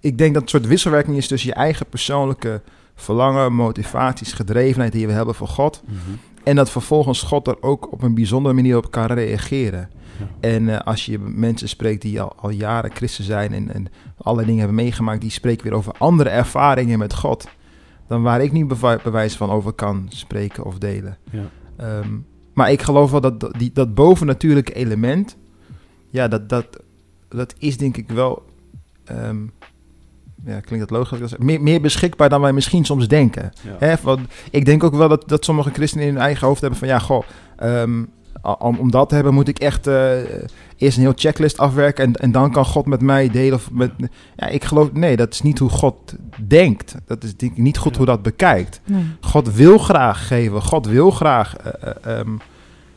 ik 0.00 0.18
denk 0.18 0.34
dat 0.34 0.42
het 0.42 0.52
een 0.52 0.58
soort 0.58 0.70
wisselwerking 0.70 1.16
is 1.16 1.26
tussen 1.28 1.48
je 1.48 1.54
eigen 1.54 1.86
persoonlijke 1.86 2.62
verlangen, 2.94 3.52
motivaties, 3.52 4.32
gedrevenheid 4.32 4.92
die 4.92 5.06
we 5.06 5.12
hebben 5.12 5.34
voor 5.34 5.48
God. 5.48 5.82
Mhm. 5.86 5.96
En 6.42 6.56
dat 6.56 6.70
vervolgens 6.70 7.22
God 7.22 7.46
er 7.46 7.62
ook 7.62 7.92
op 7.92 8.02
een 8.02 8.14
bijzondere 8.14 8.54
manier 8.54 8.76
op 8.76 8.90
kan 8.90 9.06
reageren. 9.06 9.90
Ja. 10.18 10.48
En 10.48 10.68
eh, 10.68 10.80
als 10.86 11.06
je 11.06 11.18
mensen 11.18 11.68
spreekt 11.68 12.02
die 12.02 12.20
al, 12.20 12.32
al 12.36 12.50
jaren 12.50 12.90
christen 12.94 13.24
zijn 13.24 13.52
en, 13.52 13.74
en 13.74 13.86
allerlei 14.16 14.46
dingen 14.46 14.64
hebben 14.64 14.84
meegemaakt, 14.84 15.20
die 15.20 15.30
spreken 15.30 15.64
weer 15.64 15.76
over 15.76 15.94
andere 15.98 16.28
ervaringen 16.28 16.98
met 16.98 17.14
God. 17.14 17.48
Dan 18.08 18.22
waar 18.22 18.42
ik 18.42 18.52
niet 18.52 18.68
bewijs 19.02 19.36
van 19.36 19.50
over 19.50 19.72
kan 19.72 20.06
spreken 20.08 20.64
of 20.64 20.78
delen. 20.78 21.18
Ja. 21.30 21.42
Ehm, 21.76 22.16
maar 22.54 22.72
ik 22.72 22.82
geloof 22.82 23.10
wel 23.10 23.20
dat 23.20 23.40
dat, 23.40 23.54
die, 23.58 23.70
dat 23.72 23.94
bovennatuurlijke 23.94 24.72
element, 24.72 25.36
ja, 26.14 26.28
dat, 26.28 26.48
dat, 26.48 26.66
dat 27.28 27.54
is 27.58 27.76
denk 27.76 27.96
ik 27.96 28.08
wel, 28.08 28.42
ehm, 29.04 29.42
ja, 30.44 30.60
klinkt 30.60 30.88
dat 30.88 30.98
logisch, 30.98 31.36
meer, 31.36 31.62
meer 31.62 31.80
beschikbaar 31.80 32.28
dan 32.28 32.40
wij 32.40 32.52
misschien 32.52 32.84
soms 32.84 33.08
denken. 33.08 33.52
Ja. 33.62 33.76
Hè, 33.78 33.94
want 34.02 34.20
ik 34.50 34.64
denk 34.64 34.84
ook 34.84 34.94
wel 34.94 35.08
dat, 35.08 35.28
dat 35.28 35.44
sommige 35.44 35.70
christenen 35.70 36.06
in 36.06 36.12
hun 36.12 36.22
eigen 36.22 36.46
hoofd 36.46 36.60
hebben 36.60 36.78
van 36.78 36.88
ja, 36.88 36.98
goh, 36.98 37.22
ehm, 37.56 38.04
om, 38.58 38.78
om 38.78 38.90
dat 38.90 39.08
te 39.08 39.14
hebben 39.14 39.34
moet 39.34 39.48
ik 39.48 39.58
echt 39.58 39.86
eh, 39.86 40.18
eerst 40.76 40.96
een 40.96 41.02
heel 41.02 41.12
checklist 41.16 41.58
afwerken 41.58 42.04
en, 42.04 42.14
en 42.14 42.32
dan 42.32 42.52
kan 42.52 42.64
God 42.64 42.86
met 42.86 43.00
mij 43.00 43.28
delen. 43.30 43.54
Of 43.54 43.70
met, 43.70 43.90
ja, 44.36 44.46
ik 44.46 44.64
geloof, 44.64 44.92
nee, 44.92 45.16
dat 45.16 45.32
is 45.32 45.42
niet 45.42 45.58
hoe 45.58 45.70
God 45.70 46.14
denkt. 46.40 46.94
Dat 47.06 47.24
is 47.24 47.36
denk 47.36 47.52
ik 47.52 47.58
niet 47.58 47.78
goed 47.78 47.92
Ja. 47.92 47.96
hoe 47.96 48.06
dat 48.06 48.22
bekijkt. 48.22 48.80
Nee. 48.84 49.04
God 49.20 49.54
wil 49.54 49.78
graag 49.78 50.26
geven, 50.26 50.62
God 50.62 50.86
wil 50.86 51.10
graag 51.10 51.56
eh, 51.56 51.90
eh, 51.90 52.18
ehm, 52.18 52.36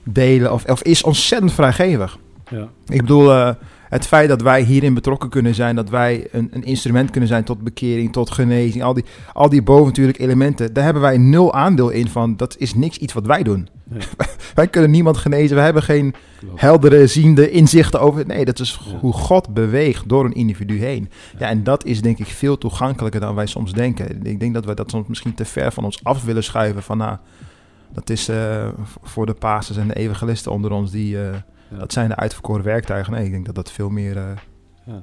delen 0.04 0.54
of, 0.54 0.66
of 0.66 0.82
is 0.82 1.04
ontzettend 1.04 1.54
vrijgevig. 1.54 2.18
Ja. 2.50 2.70
Ik 2.88 3.02
bedoel, 3.02 3.32
eh, 3.34 3.50
het 3.90 4.08
feit 4.08 4.30
dat 4.30 4.42
wij 4.42 4.62
hierin 4.62 4.94
betrokken 4.94 5.30
kunnen 5.30 5.56
zijn, 5.56 5.76
dat 5.76 5.90
wij 5.90 6.28
een, 6.32 6.50
een 6.52 6.64
instrument 6.64 7.10
kunnen 7.12 7.30
zijn 7.30 7.44
tot 7.44 7.62
bekering, 7.64 8.12
tot 8.12 8.32
genezing, 8.32 8.84
al 8.84 8.94
die, 8.94 9.04
al 9.34 9.50
die 9.50 9.62
bovennatuurlijke 9.64 10.22
elementen, 10.22 10.74
daar 10.74 10.84
hebben 10.84 11.02
wij 11.02 11.18
nul 11.18 11.54
aandeel 11.54 11.90
in 11.90 12.08
van. 12.08 12.36
Dat 12.38 12.56
is 12.58 12.74
niks 12.76 12.98
iets 12.98 13.14
wat 13.14 13.26
wij 13.26 13.44
doen. 13.44 13.68
Nee. 13.84 14.02
wij 14.56 14.68
kunnen 14.68 14.92
niemand 14.92 15.18
genezen, 15.18 15.56
we 15.56 15.62
hebben 15.62 15.84
geen 15.84 16.14
Klopt. 16.40 16.62
heldere, 16.62 17.08
ziende 17.08 17.52
inzichten 17.52 18.00
over. 18.02 18.26
Nee, 18.26 18.46
dat 18.46 18.60
is 18.60 18.80
Ja. 18.92 18.98
hoe 19.00 19.14
God 19.14 19.54
beweegt 19.54 20.10
door 20.10 20.26
een 20.26 20.34
individu 20.34 20.80
heen. 20.80 21.10
Ja. 21.40 21.48
en 21.50 21.64
dat 21.64 21.86
is 21.86 22.02
denk 22.02 22.20
ik 22.20 22.28
veel 22.28 22.58
toegankelijker 22.58 23.20
dan 23.22 23.36
wij 23.36 23.46
soms 23.46 23.74
denken. 23.74 24.26
Ik 24.26 24.40
denk 24.40 24.54
dat 24.54 24.66
wij 24.66 24.76
dat 24.76 24.90
soms 24.92 25.08
misschien 25.08 25.34
te 25.34 25.46
ver 25.46 25.72
van 25.72 25.84
ons 25.84 26.04
af 26.04 26.24
willen 26.24 26.44
schuiven 26.44 26.84
van 26.84 26.98
nou, 26.98 27.18
dat 27.94 28.10
is 28.10 28.28
eh, 28.30 28.68
voor 29.02 29.26
de 29.26 29.34
pastors 29.34 29.78
en 29.78 29.88
de 29.88 29.96
evangelisten 29.96 30.52
onder 30.52 30.72
ons 30.72 30.92
die. 30.92 31.22
eh, 31.22 31.36
Ja. 31.72 31.78
dat 31.78 31.94
zijn 31.94 32.10
de 32.10 32.16
uitverkoren 32.16 32.64
werktuigen. 32.64 33.14
Nee, 33.14 33.26
ik 33.26 33.32
denk 33.32 33.46
dat 33.46 33.56
dat 33.56 33.72
veel 33.72 33.90
meer 33.90 34.18
eh, 34.18 34.32
Ja. 34.86 35.00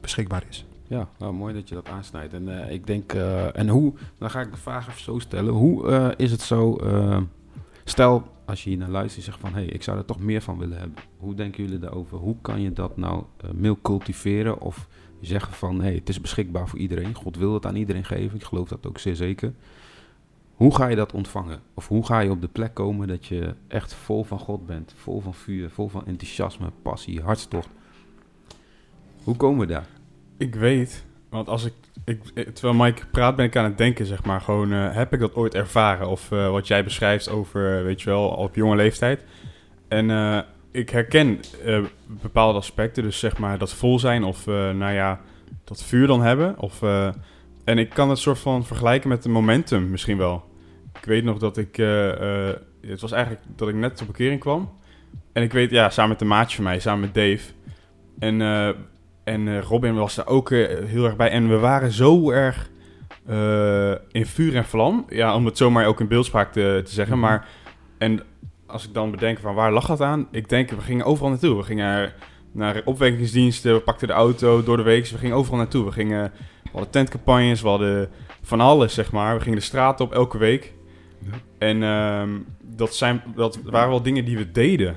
beschikbaar 0.00 0.44
is. 0.48 0.66
Ja, 0.86 1.08
nou, 1.18 1.32
mooi 1.32 1.54
dat 1.54 1.68
je 1.68 1.74
dat 1.74 1.88
aansnijdt. 1.88 2.32
En 2.32 2.64
eh, 2.64 2.72
ik 2.72 2.86
denk, 2.86 3.12
eh, 3.12 3.58
en 3.58 3.68
hoe, 3.68 3.92
dan 4.18 4.30
ga 4.30 4.40
ik 4.40 4.50
de 4.50 4.56
vraag 4.56 4.88
even 4.88 5.00
zo 5.00 5.18
stellen. 5.18 5.52
Hoe 5.52 6.14
is 6.16 6.30
het 6.30 6.40
zo, 6.40 6.78
stel 7.84 8.22
als 8.44 8.64
je 8.64 8.70
hier 8.70 8.78
naar 8.78 8.88
luistert 8.88 9.16
en 9.26 9.32
zegt 9.32 9.40
van, 9.40 9.52
hé, 9.54 9.64
hey, 9.64 9.68
ik 9.68 9.82
zou 9.82 9.98
er 9.98 10.04
toch 10.04 10.20
meer 10.20 10.42
van 10.42 10.58
willen 10.58 10.78
hebben. 10.78 10.98
Hoe 11.18 11.34
denken 11.34 11.64
jullie 11.64 11.78
daarover? 11.78 12.18
Hoe 12.18 12.36
kan 12.40 12.60
je 12.60 12.72
dat 12.72 12.96
nou 12.96 13.24
meer 13.54 13.76
cultiveren 13.82 14.60
of 14.60 14.88
zeggen 15.20 15.52
van, 15.52 15.76
hé, 15.76 15.82
hey, 15.86 15.94
het 15.94 16.08
is 16.08 16.20
beschikbaar 16.20 16.68
voor 16.68 16.78
iedereen. 16.78 17.14
God 17.14 17.36
wil 17.36 17.54
het 17.54 17.66
aan 17.66 17.76
iedereen 17.76 18.04
geven, 18.04 18.36
ik 18.36 18.44
geloof 18.44 18.68
dat 18.68 18.86
ook 18.86 18.98
zeer 18.98 19.16
zeker. 19.16 19.52
Hoe 20.62 20.74
ga 20.74 20.86
je 20.86 20.96
dat 20.96 21.12
ontvangen? 21.12 21.60
Of 21.74 21.88
hoe 21.88 22.06
ga 22.06 22.20
je 22.20 22.30
op 22.30 22.40
de 22.40 22.48
plek 22.48 22.74
komen 22.74 23.08
dat 23.08 23.26
je 23.26 23.54
echt 23.68 23.94
vol 23.94 24.24
van 24.24 24.38
God 24.38 24.66
bent? 24.66 24.94
Vol 24.96 25.20
van 25.20 25.34
vuur, 25.34 25.70
vol 25.70 25.88
van 25.88 26.06
enthousiasme, 26.06 26.70
passie, 26.82 27.20
hartstocht. 27.20 27.68
Hoe 29.24 29.36
komen 29.36 29.60
we 29.60 29.72
daar? 29.72 29.86
Ik 30.36 30.54
weet, 30.54 31.04
want 31.28 31.48
als 31.48 31.64
ik, 31.64 31.72
ik 32.04 32.22
terwijl 32.54 32.74
Mike 32.74 33.06
praat 33.06 33.36
ben 33.36 33.44
ik 33.44 33.56
aan 33.56 33.64
het 33.64 33.78
denken, 33.78 34.06
zeg 34.06 34.24
maar, 34.24 34.40
gewoon, 34.40 34.72
eh, 34.72 34.94
heb 34.94 35.12
ik 35.12 35.20
dat 35.20 35.34
ooit 35.34 35.54
ervaren? 35.54 36.08
Of 36.08 36.32
eh, 36.32 36.50
wat 36.50 36.66
jij 36.66 36.84
beschrijft 36.84 37.28
over, 37.28 37.78
eh, 37.78 37.84
weet 37.84 38.02
je 38.02 38.10
wel, 38.10 38.28
op 38.28 38.54
jonge 38.54 38.76
leeftijd. 38.76 39.24
En 39.88 40.44
ik 40.70 40.90
herken 40.90 41.40
bepaalde 42.06 42.58
aspecten, 42.58 43.02
dus 43.02 43.18
zeg 43.18 43.38
maar 43.38 43.58
dat 43.58 43.72
vol 43.72 43.98
zijn 43.98 44.24
of, 44.24 44.46
nou 44.46 44.92
ja, 44.92 45.20
dat 45.64 45.82
vuur 45.82 46.06
dan 46.06 46.22
hebben. 46.22 46.58
Of, 46.58 46.82
en 47.64 47.78
ik 47.78 47.90
kan 47.90 48.08
het 48.08 48.18
soort 48.18 48.38
van 48.38 48.64
vergelijken 48.64 49.08
met 49.08 49.24
een 49.24 49.30
momentum 49.30 49.90
misschien 49.90 50.18
wel. 50.18 50.50
Ik 51.02 51.08
weet 51.08 51.24
nog 51.24 51.38
dat 51.38 51.56
ik, 51.56 51.78
eh, 51.78 52.48
eh, 52.48 52.56
het 52.80 53.00
was 53.00 53.12
eigenlijk 53.12 53.44
dat 53.56 53.68
ik 53.68 53.74
net 53.74 54.00
op 54.00 54.06
bekering 54.06 54.40
kwam. 54.40 54.70
En 55.32 55.42
ik 55.42 55.52
weet, 55.52 55.70
ja, 55.70 55.90
samen 55.90 56.10
met 56.10 56.20
een 56.20 56.26
maatje 56.26 56.54
van 56.54 56.64
mij, 56.64 56.78
samen 56.78 57.00
met 57.00 57.14
Dave. 57.14 57.52
En, 58.18 58.40
eh, 58.40 58.68
en 59.24 59.60
Robin 59.62 59.94
was 59.94 60.14
daar 60.14 60.26
ook 60.26 60.50
heel 60.50 61.04
erg 61.04 61.16
bij. 61.16 61.30
En 61.30 61.48
we 61.48 61.58
waren 61.58 61.92
zo 61.92 62.30
erg 62.30 62.70
in 64.12 64.26
vuur 64.26 64.56
en 64.56 64.64
vlam. 64.64 65.04
Ja, 65.08 65.34
om 65.34 65.46
het 65.46 65.56
zomaar 65.56 65.86
ook 65.86 66.00
in 66.00 66.08
beeldspraak 66.08 66.52
te, 66.52 66.80
te 66.84 66.92
zeggen. 66.92 67.18
Mhm. 67.18 67.26
Maar, 67.26 67.48
en 67.98 68.22
als 68.66 68.86
ik 68.86 68.94
dan 68.94 69.10
bedenk 69.10 69.38
van 69.38 69.54
waar 69.54 69.72
lag 69.72 69.86
dat 69.86 70.00
aan? 70.00 70.28
Ik 70.30 70.48
denk, 70.48 70.70
we 70.70 70.80
gingen 70.80 71.04
overal 71.04 71.30
naartoe. 71.30 71.56
We 71.56 71.62
gingen 71.62 72.12
naar 72.52 72.82
opwekkingsdiensten, 72.84 73.74
we 73.74 73.80
pakten 73.80 74.08
de 74.08 74.14
auto 74.14 74.62
door 74.62 74.76
de 74.76 74.82
week. 74.82 75.06
We 75.06 75.18
gingen 75.18 75.36
overal 75.36 75.58
naartoe. 75.58 75.84
We 75.84 75.92
gingen, 75.92 76.32
we 76.62 76.70
hadden 76.72 76.90
tentcampagnes, 76.90 77.62
we 77.62 77.68
hadden 77.68 78.10
van 78.42 78.60
alles, 78.60 78.94
zeg 78.94 79.12
maar. 79.12 79.34
We 79.34 79.40
gingen 79.40 79.58
de 79.58 79.64
straat 79.64 80.00
op 80.00 80.12
elke 80.12 80.38
week. 80.38 80.72
En 81.58 81.82
ehm, 81.82 82.30
dat, 82.62 82.94
zijn, 82.94 83.22
dat 83.34 83.58
waren 83.64 83.90
wel 83.90 84.02
dingen 84.02 84.24
die 84.24 84.36
we 84.36 84.52
deden. 84.52 84.96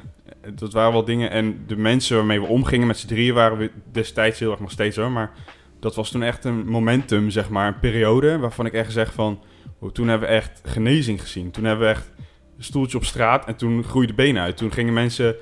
Dat 0.55 0.73
waren 0.73 0.91
wel 0.91 1.05
dingen. 1.05 1.29
En 1.29 1.63
de 1.67 1.77
mensen 1.77 2.15
waarmee 2.15 2.41
we 2.41 2.47
omgingen 2.47 2.87
met 2.87 2.97
z'n 2.97 3.07
drieën 3.07 3.33
waren 3.33 3.57
we 3.57 3.71
destijds 3.91 4.39
heel 4.39 4.51
erg 4.51 4.59
nog 4.59 4.71
steeds 4.71 4.95
hoor. 4.95 5.11
Maar 5.11 5.31
dat 5.79 5.95
was 5.95 6.11
toen 6.11 6.23
echt 6.23 6.45
een 6.45 6.67
momentum, 6.67 7.29
zeg 7.29 7.49
maar. 7.49 7.67
Een 7.67 7.79
periode 7.79 8.37
waarvan 8.37 8.65
ik 8.65 8.73
echt 8.73 8.91
zeg 8.91 9.13
van. 9.13 9.39
oh, 9.79 9.91
toen 9.91 10.07
hebben 10.07 10.27
we 10.27 10.35
echt 10.35 10.61
genezing 10.63 11.21
gezien. 11.21 11.51
Toen 11.51 11.63
hebben 11.63 11.87
we 11.87 11.93
echt 11.93 12.11
een 12.57 12.63
stoeltje 12.63 12.97
op 12.97 13.05
straat 13.05 13.45
en 13.45 13.55
toen 13.55 13.83
groeide 13.83 14.13
benen 14.13 14.41
uit. 14.41 14.57
Toen 14.57 14.71
gingen 14.71 14.93
mensen. 14.93 15.35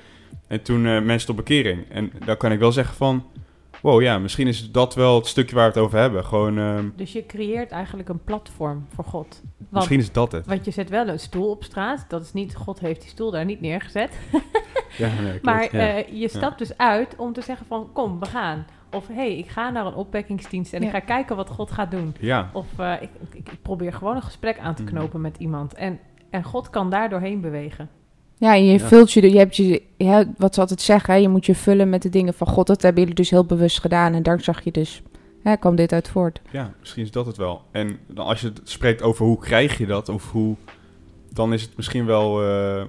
En 0.46 0.62
toen 0.62 0.86
eh, 0.86 1.02
mensen 1.02 1.26
tot 1.26 1.36
bekering. 1.36 1.90
En 1.90 2.12
dan 2.24 2.36
kan 2.36 2.52
ik 2.52 2.58
wel 2.58 2.72
zeggen 2.72 2.96
van. 2.96 3.26
Wow, 3.84 4.02
ja, 4.02 4.18
misschien 4.18 4.46
is 4.46 4.70
dat 4.70 4.94
wel 4.94 5.14
het 5.14 5.26
stukje 5.26 5.54
waar 5.54 5.64
we 5.72 5.72
het 5.74 5.82
over 5.86 5.98
hebben. 5.98 6.24
Gewoon, 6.24 6.58
ehm, 6.58 6.88
Dus 6.96 7.12
je 7.12 7.26
creëert 7.26 7.70
eigenlijk 7.70 8.08
een 8.08 8.24
platform 8.24 8.86
voor 8.94 9.04
God. 9.04 9.40
Want, 9.58 9.70
misschien 9.72 9.98
is 9.98 10.12
dat 10.12 10.32
het. 10.32 10.46
want 10.46 10.64
je 10.64 10.70
zet 10.70 10.88
wel 10.90 11.08
een 11.08 11.18
stoel 11.18 11.50
op 11.50 11.64
straat. 11.64 12.04
Dat 12.08 12.22
is 12.22 12.32
niet, 12.32 12.54
God 12.56 12.80
heeft 12.80 13.00
die 13.00 13.10
stoel 13.10 13.30
daar 13.30 13.44
niet 13.44 13.60
neergezet. 13.60 14.10
Ja, 14.98 15.08
nee. 15.22 15.38
Maar 15.42 15.76
ja. 15.76 15.96
eh, 15.96 16.20
je 16.20 16.28
stapt 16.28 16.58
dus 16.58 16.78
uit 16.78 17.16
om 17.16 17.32
te 17.32 17.40
zeggen 17.40 17.66
van, 17.66 17.88
kom, 17.92 18.18
we 18.20 18.26
gaan. 18.26 18.66
Of, 18.90 19.06
hé, 19.06 19.14
hey, 19.14 19.38
ik 19.38 19.48
ga 19.48 19.70
naar 19.70 19.86
een 19.86 19.94
opwekkingsdienst 19.94 20.72
en 20.72 20.82
ik 20.82 20.90
ga 20.90 21.00
kijken 21.00 21.36
wat 21.36 21.50
God 21.50 21.70
gaat 21.70 21.90
doen. 21.90 22.14
ja, 22.20 22.50
Of 22.52 22.66
eh, 22.78 22.92
ik, 23.00 23.10
ik, 23.32 23.48
ik 23.52 23.62
probeer 23.62 23.92
gewoon 23.92 24.16
een 24.16 24.22
gesprek 24.22 24.58
aan 24.58 24.74
te 24.74 24.82
Mhm. 24.82 24.90
knopen 24.92 25.20
met 25.20 25.36
iemand. 25.38 25.74
En, 25.74 25.98
en 26.30 26.42
God 26.42 26.70
kan 26.70 26.90
daar 26.90 27.08
doorheen 27.08 27.40
bewegen. 27.40 27.88
Ja, 28.44 28.54
je 28.54 28.72
Ja. 28.72 28.78
vult 28.78 29.12
je, 29.12 29.30
je 29.30 29.38
hebt 29.38 29.56
je, 29.56 29.82
ja, 29.96 30.24
wat 30.36 30.54
ze 30.54 30.60
altijd 30.60 30.80
zeggen, 30.80 31.14
hè, 31.14 31.20
je 31.20 31.28
moet 31.28 31.46
je 31.46 31.54
vullen 31.54 31.88
met 31.88 32.02
de 32.02 32.08
dingen 32.08 32.34
van 32.34 32.46
God. 32.46 32.66
Dat 32.66 32.82
hebben 32.82 33.00
jullie 33.00 33.16
dus 33.16 33.30
heel 33.30 33.44
bewust 33.44 33.80
gedaan 33.80 34.14
en 34.14 34.22
daar 34.22 34.40
zag 34.40 34.64
je 34.64 34.70
dus, 34.70 35.02
hè, 35.42 35.56
kwam 35.56 35.76
dit 35.76 35.92
uit 35.92 36.08
voort. 36.08 36.40
Ja, 36.50 36.72
misschien 36.80 37.02
is 37.02 37.10
dat 37.10 37.26
het 37.26 37.36
wel. 37.36 37.62
En 37.70 37.98
dan 38.06 38.26
als 38.26 38.40
je 38.40 38.46
het 38.46 38.60
spreekt 38.64 39.02
over 39.02 39.26
hoe 39.26 39.38
krijg 39.38 39.78
je 39.78 39.86
dat, 39.86 40.08
of 40.08 40.30
hoe, 40.30 40.56
dan 41.32 41.52
is 41.52 41.62
het 41.62 41.76
misschien 41.76 42.06
wel, 42.06 42.42
eh, 42.42 42.84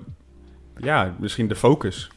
ja, 0.78 1.16
misschien 1.20 1.48
de 1.48 1.56
focus 1.56 2.12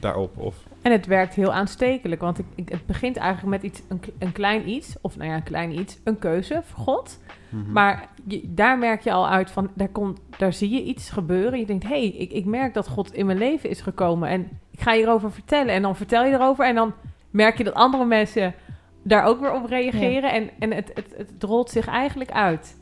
daarop. 0.00 0.38
Of, 0.38 0.54
En 0.82 0.92
het 0.92 1.06
werkt 1.06 1.34
heel 1.34 1.52
aanstekelijk, 1.52 2.20
want 2.20 2.38
ik, 2.38 2.44
ik, 2.54 2.68
het 2.68 2.86
begint 2.86 3.16
eigenlijk 3.16 3.62
met 3.62 3.72
iets, 3.72 3.82
een, 3.88 4.00
een 4.18 4.32
klein 4.32 4.68
iets, 4.68 4.96
of 5.00 5.16
nou 5.16 5.30
ja, 5.30 5.36
een 5.36 5.42
klein 5.42 5.78
iets, 5.78 5.98
een 6.04 6.18
keuze 6.18 6.60
voor 6.64 6.84
God. 6.84 7.18
Mhm. 7.48 7.72
Maar 7.72 8.08
je, 8.26 8.42
daar 8.54 8.78
merk 8.78 9.00
je 9.00 9.12
al 9.12 9.28
uit 9.28 9.50
van, 9.50 9.70
daar, 9.74 9.88
komt, 9.88 10.20
daar 10.38 10.52
zie 10.52 10.70
je 10.70 10.82
iets 10.82 11.10
gebeuren. 11.10 11.58
Je 11.58 11.66
denkt, 11.66 11.84
hé, 11.84 11.88
hey, 11.88 12.06
ik, 12.06 12.32
ik 12.32 12.44
merk 12.44 12.74
dat 12.74 12.88
God 12.88 13.14
in 13.14 13.26
mijn 13.26 13.38
leven 13.38 13.70
is 13.70 13.80
gekomen 13.80 14.28
en 14.28 14.48
ik 14.70 14.80
ga 14.80 14.92
hierover 14.92 15.32
vertellen. 15.32 15.74
En 15.74 15.82
dan 15.82 15.96
vertel 15.96 16.24
je 16.24 16.32
erover 16.32 16.64
en 16.64 16.74
dan 16.74 16.92
merk 17.30 17.58
je 17.58 17.64
dat 17.64 17.74
andere 17.74 18.04
mensen 18.04 18.54
daar 19.02 19.24
ook 19.24 19.40
weer 19.40 19.52
op 19.52 19.64
reageren. 19.64 20.32
En, 20.32 20.50
en 20.58 20.72
het, 20.72 20.90
het, 20.94 21.14
het 21.16 21.42
rolt 21.42 21.70
zich 21.70 21.86
eigenlijk 21.86 22.30
uit. 22.30 22.76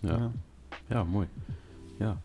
Ja, 0.00 0.30
ja 0.86 1.04
mooi. 1.04 1.26
Ja. 1.98 2.16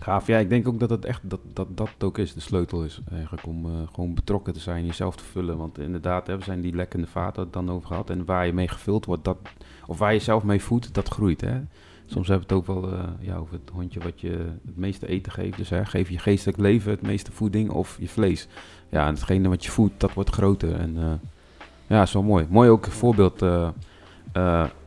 Gaaf. 0.00 0.26
Ja, 0.26 0.38
ik 0.38 0.48
denk 0.48 0.68
ook 0.68 0.80
dat 0.80 0.90
het 0.90 1.04
echt 1.04 1.20
dat 1.22 1.40
dat, 1.52 1.68
dat 1.74 1.90
ook 1.98 2.18
is, 2.18 2.34
de 2.34 2.40
sleutel 2.40 2.84
is 2.84 3.00
eigenlijk 3.12 3.46
om 3.46 3.66
eh, 3.66 3.72
gewoon 3.92 4.14
betrokken 4.14 4.52
te 4.52 4.60
zijn, 4.60 4.86
jezelf 4.86 5.16
te 5.16 5.24
vullen. 5.24 5.56
Want 5.56 5.78
inderdaad, 5.78 6.26
hè, 6.26 6.36
we 6.36 6.44
zijn 6.44 6.60
die 6.60 6.74
lekkende 6.74 7.06
vaten 7.06 7.42
het 7.42 7.52
dan 7.52 7.70
over 7.70 7.86
gehad. 7.86 8.10
En 8.10 8.24
waar 8.24 8.46
je 8.46 8.52
mee 8.52 8.68
gevuld 8.68 9.04
wordt, 9.04 9.24
dat, 9.24 9.36
of 9.86 9.98
waar 9.98 10.12
je 10.12 10.18
zelf 10.18 10.42
mee 10.42 10.62
voedt, 10.62 10.94
dat 10.94 11.08
groeit. 11.08 11.40
Hè? 11.40 11.60
Soms 12.06 12.28
hebben 12.28 12.48
we 12.48 12.54
het 12.54 12.68
ook 12.68 12.80
wel 12.80 12.92
eh, 12.92 13.04
ja, 13.20 13.36
over 13.36 13.52
het 13.52 13.70
hondje 13.72 14.00
wat 14.00 14.20
je 14.20 14.30
het 14.66 14.76
meeste 14.76 15.06
eten 15.06 15.32
geeft. 15.32 15.56
Dus 15.56 15.68
hè, 15.68 15.84
geef 15.84 16.08
je 16.08 16.18
geestelijk 16.18 16.58
leven 16.58 16.90
het 16.90 17.02
meeste 17.02 17.32
voeding 17.32 17.70
of 17.70 17.96
je 18.00 18.08
vlees. 18.08 18.48
Ja, 18.88 19.06
en 19.06 19.14
hetgene 19.14 19.48
wat 19.48 19.64
je 19.64 19.70
voedt, 19.70 20.00
dat 20.00 20.12
wordt 20.12 20.30
groter. 20.30 20.74
En 20.74 20.96
eh, 20.96 21.12
ja, 21.86 22.02
is 22.02 22.12
wel 22.12 22.22
mooi. 22.22 22.46
Mooi 22.50 22.70
ook 22.70 22.86
voorbeeld 22.86 23.44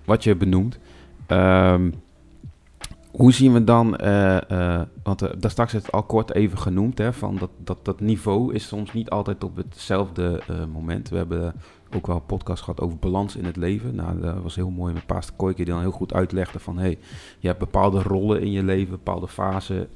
wat 0.06 0.23
je 0.23 0.36
benoemt. 0.36 0.80
Ehm, 1.26 1.89
hoe 3.13 3.34
zien 3.34 3.54
we 3.54 3.63
dan, 3.63 3.95
eh, 3.95 4.49
eh, 4.52 4.82
want 5.04 5.21
eh, 5.21 5.30
daar 5.38 5.52
straks 5.52 5.73
is 5.73 5.82
het 5.82 5.91
al 5.91 6.04
kort 6.04 6.34
even 6.34 6.58
genoemd, 6.58 6.97
hè, 6.97 7.13
van 7.13 7.38
dat, 7.38 7.49
dat, 7.58 7.86
dat 7.86 7.99
niveau 7.99 8.54
is 8.54 8.67
soms 8.67 8.93
niet 8.93 9.10
altijd 9.10 9.43
op 9.43 9.56
hetzelfde 9.56 10.41
moment. 10.71 11.10
We 11.10 11.17
hebben 11.17 11.54
ook 11.95 12.08
wel 12.08 12.15
een 12.15 12.26
podcast 12.26 12.63
gehad 12.63 12.82
over 12.82 12.97
balans 12.97 13.36
in 13.36 13.45
het 13.45 13.56
leven. 13.56 13.95
Nou, 13.95 14.19
dat 14.21 14.41
was 14.41 14.56
heel 14.56 14.69
mooi 14.69 14.93
met 14.93 15.06
Pastor 15.06 15.36
Koike 15.36 15.63
die 15.63 15.73
dan 15.73 15.82
heel 15.82 15.91
goed 15.91 16.13
uitlegde 16.13 16.60
van, 16.60 16.78
hey, 16.78 16.97
je 17.39 17.47
hebt 17.47 17.60
bepaalde 17.60 18.02
rollen 18.02 18.41
in 18.41 18.52
je 18.52 18.63
leven, 18.63 18.91
bepaalde 18.91 19.28
fasen. 19.28 19.88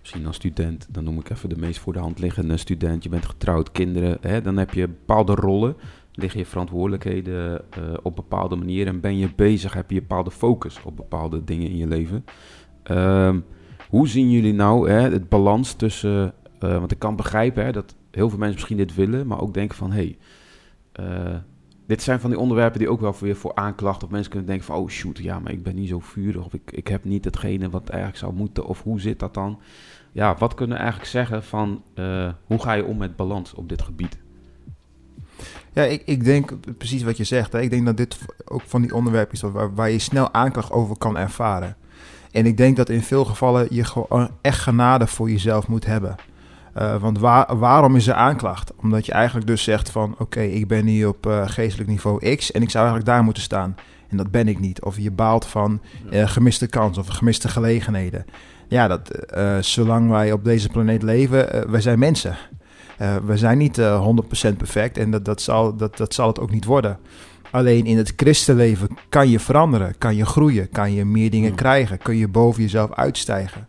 misschien 0.00 0.26
als 0.26 0.36
student, 0.36 0.86
dan 0.90 1.04
noem 1.04 1.18
ik 1.18 1.30
even 1.30 1.48
de 1.48 1.58
meest 1.58 1.80
voor 1.80 1.92
de 1.92 1.98
hand 1.98 2.18
liggende 2.18 2.56
student. 2.56 3.02
Je 3.02 3.08
bent 3.08 3.26
getrouwd, 3.26 3.72
kinderen, 3.72 4.18
hè, 4.20 4.40
dan 4.40 4.56
heb 4.56 4.74
je 4.74 4.88
bepaalde 4.88 5.34
rollen 5.34 5.76
liggen 6.12 6.40
je 6.40 6.46
verantwoordelijkheden 6.46 7.60
eh, 7.70 7.82
op 8.02 8.16
bepaalde 8.16 8.56
manieren 8.56 8.94
en 8.94 9.00
ben 9.00 9.16
je 9.16 9.28
bezig, 9.36 9.74
heb 9.74 9.90
je 9.90 10.00
bepaalde 10.00 10.30
focus 10.30 10.80
op 10.84 10.96
bepaalde 10.96 11.44
dingen 11.44 11.68
in 11.68 11.76
je 11.76 11.86
leven. 11.86 12.24
Ehm, 12.82 13.40
hoe 13.88 14.08
zien 14.08 14.30
jullie 14.30 14.54
nou 14.54 14.90
hè, 14.90 15.00
het 15.00 15.28
balans 15.28 15.72
tussen, 15.72 16.34
eh, 16.58 16.78
want 16.78 16.92
ik 16.92 16.98
kan 16.98 17.16
begrijpen 17.16 17.64
hè, 17.64 17.72
dat 17.72 17.94
heel 18.10 18.28
veel 18.28 18.38
mensen 18.38 18.54
misschien 18.54 18.76
dit 18.76 18.94
willen, 18.94 19.26
maar 19.26 19.40
ook 19.40 19.54
denken 19.54 19.76
van, 19.76 19.92
hé, 19.92 19.96
hey, 19.96 20.18
eh, 20.92 21.36
dit 21.86 22.02
zijn 22.02 22.20
van 22.20 22.30
die 22.30 22.38
onderwerpen 22.38 22.78
die 22.78 22.88
ook 22.88 23.00
wel 23.00 23.14
weer 23.20 23.36
voor 23.36 23.54
aanklachten 23.54 24.06
of 24.06 24.12
mensen 24.12 24.30
kunnen 24.30 24.48
denken 24.48 24.66
van, 24.66 24.76
oh 24.76 24.88
shoot, 24.88 25.18
ja, 25.18 25.38
maar 25.38 25.52
ik 25.52 25.62
ben 25.62 25.74
niet 25.74 25.88
zo 25.88 26.00
vurig 26.00 26.44
of 26.44 26.54
ik, 26.54 26.72
ik 26.72 26.88
heb 26.88 27.04
niet 27.04 27.24
hetgene 27.24 27.70
wat 27.70 27.88
eigenlijk 27.88 28.20
zou 28.20 28.34
moeten 28.34 28.66
of 28.66 28.82
hoe 28.82 29.00
zit 29.00 29.18
dat 29.18 29.34
dan? 29.34 29.58
Ja, 30.12 30.36
wat 30.38 30.54
kunnen 30.54 30.76
we 30.76 30.82
eigenlijk 30.82 31.12
zeggen 31.12 31.42
van, 31.42 31.82
hoe 32.44 32.58
ga 32.58 32.72
je 32.72 32.84
om 32.84 32.96
met 32.96 33.16
balans 33.16 33.54
op 33.54 33.68
dit 33.68 33.82
gebied? 33.82 34.21
Ja, 35.72 35.82
ik, 35.82 36.02
ik 36.04 36.24
denk 36.24 36.52
precies 36.78 37.02
wat 37.02 37.16
je 37.16 37.24
zegt. 37.24 37.52
Hè. 37.52 37.60
Ik 37.60 37.70
denk 37.70 37.86
dat 37.86 37.96
dit 37.96 38.18
ook 38.44 38.62
van 38.66 38.82
die 38.82 38.94
onderwerpen 38.94 39.34
is 39.34 39.40
waar, 39.40 39.74
waar 39.74 39.90
je 39.90 39.98
snel 39.98 40.32
aanklacht 40.32 40.70
over 40.70 40.96
kan 40.96 41.18
ervaren. 41.18 41.76
En 42.30 42.46
ik 42.46 42.56
denk 42.56 42.76
dat 42.76 42.88
in 42.88 43.02
veel 43.02 43.24
gevallen 43.24 43.66
je 43.70 43.84
gewoon 43.84 44.30
echt 44.40 44.60
genade 44.60 45.06
voor 45.06 45.30
jezelf 45.30 45.68
moet 45.68 45.86
hebben. 45.86 46.16
Eh, 46.74 46.96
want 46.96 47.18
waar, 47.18 47.58
waarom 47.58 47.96
is 47.96 48.06
er 48.06 48.14
aanklacht? 48.14 48.72
Omdat 48.76 49.06
je 49.06 49.12
eigenlijk 49.12 49.46
dus 49.46 49.62
zegt 49.62 49.90
van... 49.90 50.14
oké, 50.18 50.40
ik 50.40 50.68
ben 50.68 50.86
hier 50.86 51.08
op 51.08 51.26
eh, 51.26 51.48
geestelijk 51.48 51.88
niveau 51.88 52.36
X 52.36 52.50
en 52.50 52.62
ik 52.62 52.70
zou 52.70 52.84
eigenlijk 52.84 53.14
daar 53.14 53.24
moeten 53.24 53.42
staan. 53.42 53.76
En 54.08 54.16
dat 54.16 54.30
ben 54.30 54.48
ik 54.48 54.60
niet. 54.60 54.82
Of 54.82 54.98
je 54.98 55.10
baalt 55.10 55.46
van 55.46 55.80
eh, 56.10 56.28
gemiste 56.28 56.66
kans 56.66 56.98
of 56.98 57.06
gemiste 57.06 57.48
gelegenheden. 57.48 58.24
Ja, 58.68 58.88
dat, 58.88 59.10
zolang 59.64 60.10
wij 60.10 60.32
op 60.32 60.44
deze 60.44 60.68
planeet 60.68 61.02
leven, 61.02 61.70
wij 61.70 61.80
zijn 61.80 61.98
mensen. 61.98 62.36
Eh, 63.02 63.16
we 63.24 63.36
zijn 63.36 63.58
niet 63.58 63.78
eh 63.78 64.06
100% 64.52 64.56
perfect 64.56 64.98
en 64.98 65.10
dat, 65.10 65.24
dat, 65.24 65.40
zal, 65.40 65.76
dat, 65.76 65.96
dat 65.96 66.14
zal 66.14 66.26
het 66.26 66.40
ook 66.40 66.50
niet 66.50 66.64
worden. 66.64 66.98
Alleen 67.50 67.86
in 67.86 67.96
het 67.96 68.12
christenleven 68.16 68.88
kan 69.08 69.28
je 69.28 69.38
veranderen, 69.38 69.94
kan 69.98 70.16
je 70.16 70.26
groeien, 70.26 70.68
kan 70.70 70.92
je 70.92 71.04
meer 71.04 71.30
dingen 71.30 71.48
Hmm. 71.48 71.56
krijgen, 71.56 71.98
kun 71.98 72.16
je 72.16 72.28
boven 72.28 72.62
jezelf 72.62 72.92
uitstijgen. 72.92 73.68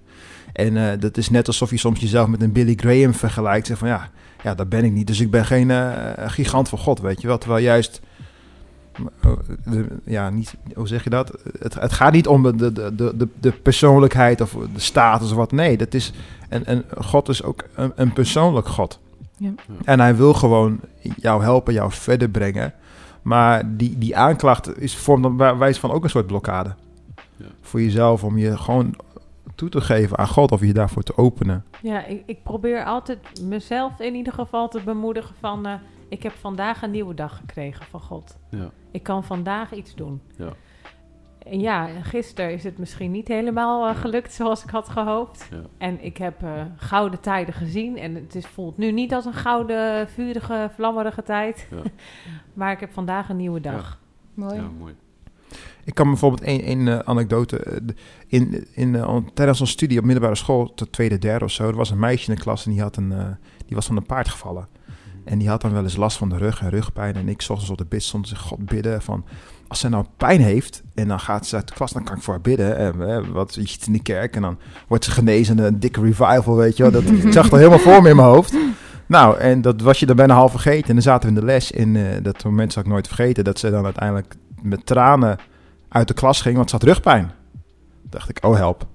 En 0.54 0.78
eh, 0.78 1.00
dat 1.00 1.18
is 1.18 1.30
net 1.30 1.48
alsof 1.48 1.70
je 1.70 1.78
soms 1.78 2.00
jezelf 2.00 2.28
met 2.28 2.42
een 2.42 2.52
Billy 2.52 2.74
Graham 2.76 3.14
vergelijkt. 3.14 3.68
Zeg 3.68 3.78
van 3.78 3.88
ja, 3.88 4.10
ja, 4.44 4.56
dat 4.56 4.70
ben 4.70 4.84
ik 4.84 4.92
niet, 4.92 5.08
dus 5.08 5.20
ik 5.20 5.32
ben 5.32 5.46
geen 5.46 5.72
gigant 6.30 6.70
van 6.70 6.80
God, 6.80 7.00
weet 7.00 7.22
je 7.22 7.28
wel. 7.28 7.38
Terwijl 7.38 7.64
juist, 7.64 8.02
ja, 10.06 10.30
niet, 10.30 10.56
hoe 10.76 10.88
zeg 10.88 11.04
je 11.04 11.10
dat? 11.10 11.32
Het, 11.60 11.74
het 11.74 11.94
gaat 11.94 12.14
niet 12.14 12.28
om 12.28 12.44
de, 12.44 12.56
de, 12.56 12.96
de, 12.96 13.18
de, 13.18 13.28
de 13.40 13.52
persoonlijkheid 13.52 14.42
of 14.42 14.52
de 14.74 14.80
status 14.80 15.32
of 15.32 15.38
wat. 15.38 15.52
Nee, 15.52 15.78
dat 15.78 15.94
is, 15.94 16.14
en, 16.50 16.66
en 16.66 16.84
God 16.98 17.30
is 17.30 17.44
ook 17.44 17.64
een, 17.76 17.92
een 17.96 18.14
persoonlijk 18.14 18.68
God. 18.68 19.02
Ja. 19.38 19.54
En 19.84 20.00
hij 20.00 20.16
wil 20.16 20.34
gewoon 20.34 20.80
jou 21.16 21.44
helpen, 21.44 21.74
jou 21.74 21.92
verder 21.92 22.30
brengen. 22.30 22.74
Maar 23.22 23.76
die, 23.78 23.98
die 23.98 24.18
aanklacht 24.18 24.80
is, 24.80 24.98
vormt 24.98 25.24
dan 25.24 25.38
bij 25.38 25.58
wijze 25.58 25.80
van 25.80 25.92
ook 25.92 26.04
een 26.04 26.10
soort 26.10 26.28
blokkade. 26.28 26.76
Ja. 27.38 27.46
Voor 27.62 27.82
jezelf, 27.82 28.24
om 28.24 28.38
je 28.38 28.58
gewoon 28.58 28.96
toe 29.56 29.70
te 29.70 29.82
geven 29.82 30.18
aan 30.18 30.28
God 30.28 30.52
of 30.52 30.62
je 30.62 30.74
daarvoor 30.74 31.04
te 31.04 31.18
openen. 31.18 31.66
Ja, 31.82 32.06
ik, 32.06 32.24
ik 32.26 32.44
probeer 32.44 32.86
altijd 32.86 33.42
mezelf 33.42 34.00
in 34.00 34.16
ieder 34.16 34.34
geval 34.34 34.70
te 34.70 34.82
bemoedigen 34.86 35.36
van... 35.40 35.66
eh, 35.66 35.74
ik 36.10 36.24
heb 36.24 36.34
vandaag 36.40 36.82
een 36.82 36.92
nieuwe 36.92 37.14
dag 37.14 37.38
gekregen 37.38 37.86
van 37.90 38.00
God. 38.00 38.38
Ja. 38.50 38.70
Ik 38.92 39.04
kan 39.04 39.24
vandaag 39.24 39.74
iets 39.74 39.96
doen. 39.96 40.22
Ja. 40.38 40.54
En 41.46 41.60
ja, 41.60 41.88
gisteren 42.02 42.54
is 42.54 42.64
het 42.64 42.78
misschien 42.78 43.12
niet 43.12 43.28
helemaal 43.28 43.88
eh, 43.88 44.00
gelukt 44.00 44.34
zoals 44.34 44.64
ik 44.64 44.70
had 44.70 44.90
gehoopt. 44.90 45.48
Ja. 45.52 45.62
En 45.78 46.04
ik 46.04 46.18
heb 46.18 46.44
eh, 46.44 46.50
gouden 46.76 47.20
tijden 47.20 47.54
gezien. 47.54 47.98
En 47.98 48.16
het 48.16 48.36
is, 48.36 48.46
voelt 48.46 48.78
nu 48.78 48.92
niet 48.92 49.14
als 49.14 49.26
een 49.26 49.34
gouden, 49.34 50.10
vurige, 50.10 50.70
vlammerige 50.76 51.24
tijd. 51.24 51.68
Ja. 51.72 51.82
maar 52.60 52.72
ik 52.72 52.80
heb 52.80 52.94
vandaag 52.94 53.30
een 53.30 53.38
nieuwe 53.38 53.62
dag. 53.62 54.00
Mooi. 54.34 54.56
Ja, 54.56 54.70
mooi. 54.80 54.96
Ik 55.84 55.94
kan 55.94 56.08
bijvoorbeeld 56.08 56.42
één 56.42 56.62
één, 56.62 56.88
eh, 56.88 57.00
anekdote. 57.00 57.82
in, 58.28 58.68
in, 58.74 59.06
tijdens 59.34 59.60
ons 59.60 59.72
studie 59.72 60.00
op 60.00 60.06
middelbare 60.06 60.36
school, 60.36 60.72
de 60.76 60.90
tweede, 60.90 61.18
derde 61.18 61.46
of 61.46 61.52
zo, 61.52 61.68
er 61.68 61.76
was 61.76 61.90
een 61.90 62.00
meisje 62.00 62.30
in 62.30 62.36
de 62.36 62.42
klas 62.42 62.66
en 62.66 62.72
die, 62.72 62.82
had 62.82 62.98
een, 62.98 63.14
die 63.66 63.76
was 63.76 63.86
van 63.86 63.96
een 63.98 64.06
paard 64.06 64.30
gevallen. 64.30 64.68
En 65.26 65.38
die 65.40 65.50
had 65.50 65.62
dan 65.62 65.74
wel 65.74 65.84
eens 65.84 65.96
last 65.96 66.18
van 66.18 66.30
de 66.30 66.38
rug 66.38 66.62
en 66.62 66.70
rugpijn. 66.70 67.16
En 67.16 67.30
ik 67.30 67.46
ochtends 67.48 67.70
op 67.70 67.78
de 67.78 67.86
bid 67.86 68.04
stond 68.04 68.28
zei, 68.28 68.40
God 68.40 68.66
bidden 68.66 69.02
van... 69.02 69.26
Als 69.68 69.82
zij 69.82 69.90
nou 69.90 70.06
pijn 70.18 70.42
heeft 70.42 70.84
en 70.94 71.08
dan 71.08 71.20
gaat 71.20 71.48
ze 71.48 71.56
uit 71.56 71.68
de 71.68 71.74
klas, 71.74 71.92
dan 71.92 72.04
kan 72.04 72.16
ik 72.16 72.22
voor 72.22 72.34
haar 72.34 72.42
bidden. 72.42 72.78
En, 72.78 73.32
wat, 73.32 73.54
ziet 73.54 73.88
in 73.88 73.94
de 73.94 74.02
kerk 74.02 74.36
en 74.36 74.42
dan 74.42 74.58
wordt 74.88 75.04
ze 75.04 75.12
genezen. 75.12 75.58
Een 75.58 75.80
dikke 75.80 76.02
revival, 76.02 76.56
weet 76.56 76.78
je 76.78 76.84
wel. 76.84 76.92
Dat, 76.92 77.04
ik 77.04 77.34
zag 77.34 77.52
al 77.52 77.58
helemaal 77.58 77.80
voor 77.80 78.02
me 78.02 78.10
in 78.10 78.16
mijn 78.16 78.28
hoofd. 78.28 78.56
Nou, 79.06 79.38
en 79.38 79.62
dat 79.62 79.82
was 79.82 80.00
je 80.00 80.06
dan 80.06 80.16
bijna 80.16 80.34
half 80.34 80.52
vergeten. 80.52 80.88
En 80.88 80.94
dan 80.94 81.04
zaten 81.04 81.30
we 81.30 81.36
in 81.36 81.42
de 81.42 81.46
les. 81.46 81.72
En 81.72 81.96
eh, 81.96 82.24
dat 82.24 82.44
moment 82.44 82.74
zal 82.74 82.82
ik 82.82 82.88
nooit 82.88 83.08
vergeten. 83.08 83.44
Dat 83.44 83.60
ze 83.60 83.70
dan 83.70 83.84
uiteindelijk 83.84 84.36
met 84.62 84.86
tranen 84.86 85.38
uit 85.90 86.08
de 86.08 86.14
klas 86.14 86.42
ging, 86.42 86.56
want 86.56 86.70
ze 86.70 86.76
had 86.76 86.86
rugpijn. 86.86 87.32
dacht 88.10 88.30
ik, 88.30 88.46
oh 88.46 88.56
help. 88.56 88.88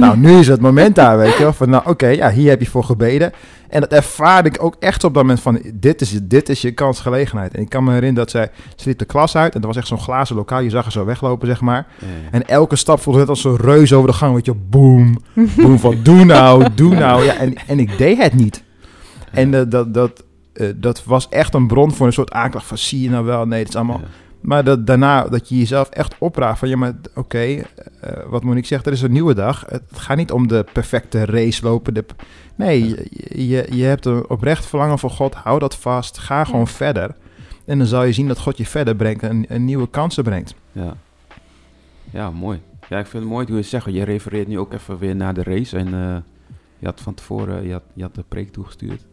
Nou, 0.00 0.18
nu 0.18 0.38
is 0.38 0.48
het 0.48 0.60
moment 0.60 0.94
daar, 0.94 1.18
weet 1.18 1.36
je 1.36 1.42
wel. 1.42 1.52
Van, 1.52 1.70
nou, 1.70 1.82
oké, 1.86 2.06
ja, 2.06 2.30
hier 2.30 2.48
heb 2.48 2.60
je 2.60 2.66
voor 2.66 2.84
gebeden. 2.84 3.32
En 3.68 3.80
dat 3.80 3.92
ervaarde 3.92 4.48
ik 4.48 4.62
ook 4.62 4.76
echt 4.78 5.04
op 5.04 5.14
dat 5.14 5.22
moment 5.22 5.40
van, 5.40 5.60
dit 5.74 6.00
is, 6.00 6.18
dit 6.22 6.48
is 6.48 6.60
je 6.60 6.72
kansgelegenheid. 6.72 7.54
En 7.54 7.60
ik 7.60 7.68
kan 7.68 7.84
me 7.84 7.92
herinneren 7.92 8.24
dat 8.24 8.30
zij, 8.30 8.50
ze 8.76 8.88
liep 8.88 8.98
de 8.98 9.04
klas 9.04 9.36
uit. 9.36 9.54
En 9.54 9.60
dat 9.60 9.68
was 9.68 9.78
echt 9.78 9.86
zo'n 9.86 10.00
glazen 10.00 10.36
lokaal. 10.36 10.60
Je 10.60 10.70
zag 10.70 10.82
haar 10.82 10.92
zo 10.92 11.04
weglopen, 11.04 11.46
zeg 11.46 11.60
maar. 11.60 11.86
En 12.30 12.48
elke 12.48 12.76
stap 12.76 13.00
voelde 13.00 13.18
net 13.18 13.28
als 13.28 13.44
een 13.44 13.56
reus 13.56 13.92
over 13.92 14.08
de 14.08 14.16
gang, 14.16 14.34
weet 14.34 14.46
je. 14.46 14.54
Boom, 14.54 15.18
boom, 15.56 15.78
van 15.78 15.96
doe 16.02 16.24
nou, 16.24 16.66
doe 16.74 16.94
nou. 16.94 17.24
Ja, 17.24 17.36
en, 17.36 17.54
en 17.66 17.78
ik 17.78 17.98
deed 17.98 18.18
het 18.22 18.34
niet. 18.34 18.62
En 19.30 19.54
eh, 19.54 19.62
dat, 19.68 19.94
dat, 19.94 20.24
eh, 20.52 20.66
dat 20.76 21.04
was 21.04 21.28
echt 21.28 21.54
een 21.54 21.66
bron 21.66 21.92
voor 21.92 22.06
een 22.06 22.12
soort 22.12 22.32
aanklacht 22.32 22.66
van, 22.66 22.78
zie 22.78 23.02
je 23.02 23.10
nou 23.10 23.24
wel? 23.24 23.46
Nee, 23.46 23.58
het 23.58 23.68
is 23.68 23.76
allemaal... 23.76 24.00
Ja. 24.00 24.06
Maar 24.48 24.64
dat, 24.64 24.86
daarna 24.86 25.22
dat 25.22 25.48
je 25.48 25.58
jezelf 25.58 25.88
echt 25.88 26.14
opraadt 26.18 26.58
van 26.58 26.68
ja, 26.68 26.76
maar 26.76 26.92
oké, 27.14 27.38
eh, 27.38 27.62
wat 28.26 28.44
ik 28.44 28.66
zeggen? 28.66 28.86
Er 28.86 28.96
is 28.96 29.02
een 29.02 29.12
nieuwe 29.12 29.34
dag. 29.34 29.64
Het 29.68 29.82
gaat 29.92 30.16
niet 30.16 30.32
om 30.32 30.48
de 30.48 30.64
perfecte 30.72 31.24
race 31.24 31.62
lopen. 31.62 31.94
De, 31.94 32.04
nee, 32.54 32.88
je, 32.88 33.48
je, 33.48 33.66
je 33.70 33.84
hebt 33.84 34.04
een 34.04 34.28
oprecht 34.28 34.66
verlangen 34.66 34.98
voor 34.98 35.10
God. 35.10 35.34
Hou 35.34 35.58
dat 35.58 35.76
vast. 35.76 36.18
Ga 36.18 36.44
gewoon 36.44 36.66
verder. 36.66 37.16
En 37.64 37.78
dan 37.78 37.86
zal 37.86 38.04
je 38.04 38.12
zien 38.12 38.28
dat 38.28 38.38
God 38.38 38.56
je 38.56 38.66
verder 38.66 38.96
brengt 38.96 39.22
en, 39.22 39.48
en 39.48 39.64
nieuwe 39.64 39.88
kansen 39.88 40.24
brengt. 40.24 40.54
Ja. 40.72 40.96
ja, 42.10 42.30
mooi. 42.30 42.60
Ja, 42.88 42.98
ik 42.98 43.06
vind 43.06 43.22
het 43.22 43.32
mooi 43.32 43.46
hoe 43.46 43.56
je 43.56 43.62
zegt. 43.62 43.86
Je 43.86 44.04
refereert 44.04 44.48
nu 44.48 44.58
ook 44.58 44.72
even 44.72 44.98
weer 44.98 45.16
naar 45.16 45.34
de 45.34 45.42
race. 45.42 45.76
En 45.76 45.86
eh, 45.86 46.16
je 46.78 46.86
had 46.86 47.00
van 47.00 47.14
tevoren 47.14 47.66
je 47.66 47.72
had, 47.72 47.84
je 47.92 48.02
had 48.02 48.14
de 48.14 48.24
preek 48.28 48.52
toegestuurd. 48.52 49.04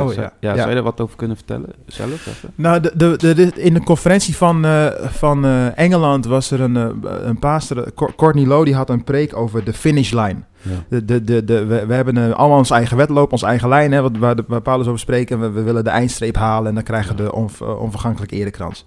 Oh, 0.00 0.14
ja. 0.14 0.32
ja. 0.40 0.56
Zou 0.56 0.68
je 0.68 0.74
daar 0.74 0.84
wat 0.84 1.00
over 1.00 1.16
kunnen 1.16 1.36
vertellen? 1.36 1.68
Zelf 1.86 2.26
even? 2.26 2.50
Nou, 2.54 2.80
de, 2.80 3.16
de, 3.16 3.52
in 3.54 3.74
de 3.74 3.82
conferentie 3.82 4.36
van, 4.36 4.64
eh, 4.64 4.86
van 5.00 5.44
eh, 5.44 5.78
Engeland 5.78 6.24
was 6.26 6.50
er 6.50 6.60
een, 6.60 6.76
eh, 6.76 6.88
een 7.24 7.38
pastor, 7.38 7.92
Courtney 8.16 8.46
Lowe, 8.46 8.64
die 8.64 8.74
had 8.74 8.90
een 8.90 9.04
preek 9.04 9.36
over 9.36 9.64
de 9.64 9.72
finish 9.72 10.12
line. 10.12 10.36
De, 10.88 11.04
de, 11.04 11.24
de, 11.24 11.44
de, 11.44 11.64
we, 11.64 11.86
we 11.86 11.94
hebben 11.94 12.16
eh, 12.16 12.30
allemaal 12.30 12.58
ons 12.58 12.70
eigen 12.70 12.96
wedloop, 12.96 13.32
onze 13.32 13.46
eigen 13.46 13.68
lijn, 13.68 13.92
hè, 13.92 14.02
wat, 14.02 14.16
waar, 14.16 14.36
de, 14.36 14.44
waar 14.46 14.60
Paulus 14.60 14.86
over 14.86 14.98
spreekt. 14.98 15.30
En 15.30 15.40
we, 15.40 15.50
we 15.50 15.62
willen 15.62 15.84
de 15.84 15.90
eindstreep 15.90 16.36
halen 16.36 16.68
en 16.68 16.74
dan 16.74 16.84
krijgen 16.84 17.16
we 17.16 17.22
de 17.22 17.30
eh, 17.30 17.80
onvergankelijke 17.80 18.36
erekrans. 18.36 18.84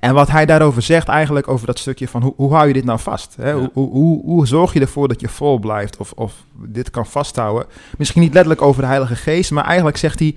En 0.00 0.14
wat 0.14 0.30
hij 0.30 0.46
daarover 0.46 0.82
zegt, 0.82 1.08
eigenlijk 1.08 1.48
over 1.48 1.66
dat 1.66 1.78
stukje 1.78 2.08
van 2.08 2.22
hoe, 2.22 2.32
hoe 2.36 2.54
hou 2.54 2.66
je 2.66 2.72
dit 2.72 2.84
nou 2.84 2.98
vast? 2.98 3.36
Hè? 3.40 3.52
Hoe, 3.52 3.70
hoe, 3.72 3.90
hoe, 3.90 4.24
hoe 4.24 4.46
zorg 4.46 4.72
je 4.72 4.80
ervoor 4.80 5.08
dat 5.08 5.20
je 5.20 5.28
vol 5.28 5.58
blijft 5.58 5.96
of, 5.96 6.12
of 6.12 6.44
dit 6.54 6.90
kan 6.90 7.06
vasthouden? 7.06 7.66
Misschien 7.98 8.22
niet 8.22 8.32
letterlijk 8.32 8.62
over 8.62 8.82
de 8.82 8.88
Heilige 8.88 9.16
Geest, 9.16 9.50
maar 9.50 9.64
eigenlijk 9.64 9.96
zegt 9.96 10.18
hij 10.18 10.34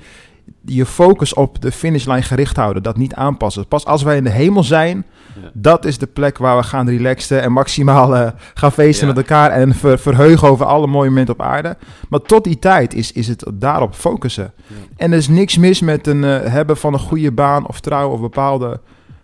je 0.65 0.85
focus 0.85 1.33
op 1.33 1.61
de 1.61 1.71
finishlijn 1.71 2.23
gericht 2.23 2.55
houden, 2.55 2.83
dat 2.83 2.97
niet 2.97 3.13
aanpassen. 3.15 3.67
Pas 3.67 3.85
als 3.85 4.03
wij 4.03 4.17
in 4.17 4.23
de 4.23 4.29
hemel 4.29 4.63
zijn, 4.63 5.05
Ja. 5.41 5.49
dat 5.53 5.85
is 5.85 5.97
de 5.97 6.07
plek 6.07 6.37
waar 6.37 6.57
we 6.57 6.63
gaan 6.63 6.89
relaxen 6.89 7.41
en 7.41 7.51
maximaal 7.51 8.15
eh, 8.15 8.31
gaan 8.53 8.71
feesten 8.71 9.07
Ja. 9.07 9.13
met 9.13 9.23
elkaar 9.23 9.51
en 9.51 9.73
ver- 9.75 9.99
verheugen 9.99 10.47
over 10.47 10.65
alle 10.65 10.87
mooie 10.87 11.09
momenten 11.09 11.33
op 11.33 11.41
aarde. 11.41 11.77
Maar 12.09 12.21
tot 12.21 12.43
die 12.43 12.59
tijd 12.59 12.93
is, 12.93 13.11
is 13.11 13.27
het 13.27 13.45
daarop 13.53 13.93
focussen. 13.95 14.51
Ja. 14.67 14.75
En 14.95 15.11
er 15.11 15.17
is 15.17 15.27
niks 15.27 15.57
mis 15.57 15.81
met 15.81 16.07
een 16.07 16.23
eh, 16.23 16.51
hebben 16.51 16.77
van 16.77 16.93
een 16.93 16.99
goede 16.99 17.31
baan 17.31 17.67
of 17.67 17.79
trouw 17.79 18.09
of 18.09 18.19
bepaalde, 18.19 18.79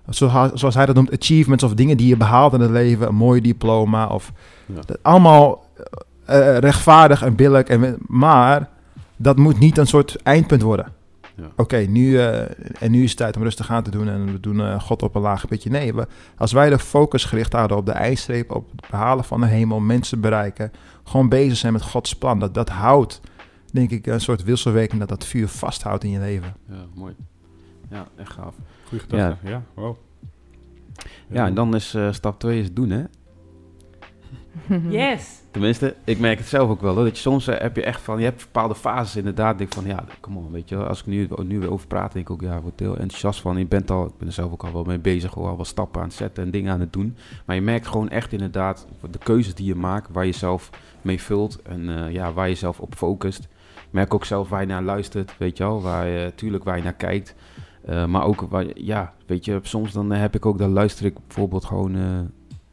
zoals, 0.10 0.75
hij 0.75 0.86
dat 0.86 0.95
noemt, 0.95 1.12
achievements 1.21 1.63
of 1.63 1.73
dingen 1.73 1.97
die 1.97 2.08
je 2.08 2.17
behaalt 2.17 2.53
in 2.53 2.60
het 2.62 2.71
leven, 2.71 3.08
een 3.08 3.15
mooi 3.15 3.41
diploma 3.41 4.08
of 4.08 4.32
dat 4.65 4.97
allemaal 5.01 5.65
eh, 6.25 6.58
rechtvaardig 6.58 7.23
en 7.23 7.36
billig. 7.36 7.63
En, 7.63 7.95
maar 8.08 8.69
dat 9.17 9.38
moet 9.38 9.60
niet 9.60 9.77
een 9.77 9.88
soort 9.88 10.15
eindpunt 10.23 10.62
worden. 10.62 10.95
Ja. 11.38 11.52
Oké, 11.56 11.78
nu, 11.78 12.19
eh, 12.19 12.41
en 12.82 12.91
nu 12.91 13.04
is 13.04 13.10
het 13.10 13.17
tijd 13.17 13.36
om 13.36 13.43
rustig 13.43 13.71
aan 13.71 13.84
te 13.84 13.91
doen 13.91 14.08
en 14.08 14.26
we 14.32 14.39
doen 14.39 14.62
eh, 14.62 14.80
God 14.82 15.04
op 15.04 15.15
een 15.15 15.21
laag 15.21 15.47
beetje. 15.47 15.69
Nee, 15.69 15.93
we, 15.93 16.08
als 16.38 16.52
wij 16.52 16.69
de 16.69 16.80
focus 16.80 17.23
gericht 17.23 17.54
houden 17.54 17.78
op 17.78 17.86
de 17.86 17.91
eindstreep, 17.91 18.52
op 18.52 18.71
het 18.71 18.89
behalen 18.89 19.23
van 19.23 19.41
de 19.41 19.47
hemel, 19.47 19.80
mensen 19.80 20.21
bereiken, 20.21 20.71
gewoon 21.04 21.30
bezig 21.30 21.58
zijn 21.58 21.73
met 21.73 21.82
Gods 21.82 22.15
plan, 22.15 22.39
dat, 22.39 22.54
dat 22.54 22.69
houdt, 22.69 23.21
denk 23.71 23.91
ik, 23.91 24.06
een 24.06 24.21
soort 24.21 24.43
wisselwerking 24.43 25.00
dat 25.00 25.10
dat 25.10 25.26
vuur 25.26 25.47
vasthoudt 25.47 26.04
in 26.04 26.10
je 26.10 26.19
leven. 26.19 26.56
ja, 26.69 26.86
mooi. 26.95 27.15
Ja, 27.89 28.08
echt 28.15 28.32
gaaf. 28.32 28.56
Goeie 28.88 29.04
gedachte. 29.04 29.47
Ja, 29.47 29.63
wow. 29.73 29.95
Ja, 31.28 31.45
en 31.45 31.54
dan 31.54 31.76
is 31.76 31.93
eh, 31.93 32.12
stap 32.12 32.39
2 32.39 32.60
is 32.60 32.73
doen, 32.73 32.89
hè? 32.89 33.04
Yes. 34.89 35.41
Tenminste, 35.51 35.95
ik 36.03 36.19
merk 36.19 36.37
het 36.37 36.47
zelf 36.47 36.69
ook 36.69 36.81
wel. 36.81 36.95
Hoor, 36.95 37.03
dat 37.03 37.15
je 37.15 37.21
soms 37.21 37.47
eh, 37.47 37.59
heb 37.59 37.75
je 37.75 37.83
echt 37.83 38.01
van, 38.01 38.17
je 38.17 38.23
hebt 38.23 38.43
bepaalde 38.43 38.75
fases 38.75 39.15
inderdaad. 39.15 39.57
Denk 39.57 39.73
van, 39.73 39.85
ja, 39.85 40.03
kom 40.19 40.37
on, 40.37 40.51
weet 40.51 40.69
je. 40.69 40.75
Als 40.75 40.99
ik 40.99 41.05
nu, 41.05 41.27
nu 41.43 41.59
weer 41.59 41.71
over 41.71 41.87
praat, 41.87 42.13
denk 42.13 42.25
ik 42.25 42.31
ook, 42.31 42.41
ja, 42.41 42.61
word 42.61 42.79
heel 42.79 42.97
enthousiast 42.97 43.41
van. 43.41 43.57
Je 43.57 43.65
bent 43.65 43.91
al, 43.91 44.05
ik 44.05 44.17
ben 44.17 44.27
er 44.27 44.33
zelf 44.33 44.51
ook 44.51 44.63
al 44.63 44.73
wel 44.73 44.83
mee 44.83 44.99
bezig, 44.99 45.37
al 45.37 45.55
wel 45.55 45.65
stappen 45.65 46.01
aan 46.01 46.07
het 46.07 46.15
zetten 46.15 46.43
en 46.43 46.51
dingen 46.51 46.73
aan 46.73 46.79
het 46.79 46.93
doen. 46.93 47.15
Maar 47.45 47.55
je 47.55 47.61
merkt 47.61 47.87
gewoon 47.87 48.09
echt 48.09 48.31
inderdaad 48.31 48.87
de 49.11 49.17
keuzes 49.17 49.55
die 49.55 49.65
je 49.65 49.75
maakt, 49.75 50.09
waar 50.11 50.25
je 50.25 50.31
zelf 50.31 50.69
mee 51.01 51.21
vult 51.21 51.61
en 51.61 51.89
eh, 51.89 52.13
ja, 52.13 52.33
waar 52.33 52.49
je 52.49 52.55
zelf 52.55 52.79
op 52.79 52.95
focust. 52.95 53.47
Merk 53.89 54.13
ook 54.13 54.25
zelf 54.25 54.49
waar 54.49 54.61
je 54.61 54.67
naar 54.67 54.83
luistert, 54.83 55.37
weet 55.37 55.57
je 55.57 55.63
wel. 55.63 55.81
Waar 55.81 56.07
je, 56.07 56.31
tuurlijk 56.35 56.63
waar 56.63 56.77
je 56.77 56.83
naar 56.83 56.93
kijkt. 56.93 57.35
Eh, 57.85 58.05
maar 58.05 58.23
ook, 58.23 58.41
waar, 58.41 58.65
ja, 58.73 59.13
weet 59.25 59.45
je, 59.45 59.59
soms 59.61 59.91
dan 59.91 60.11
heb 60.11 60.35
ik 60.35 60.45
ook, 60.45 60.57
dan 60.57 60.71
luister 60.71 61.05
ik 61.05 61.13
bijvoorbeeld 61.27 61.65
gewoon... 61.65 61.95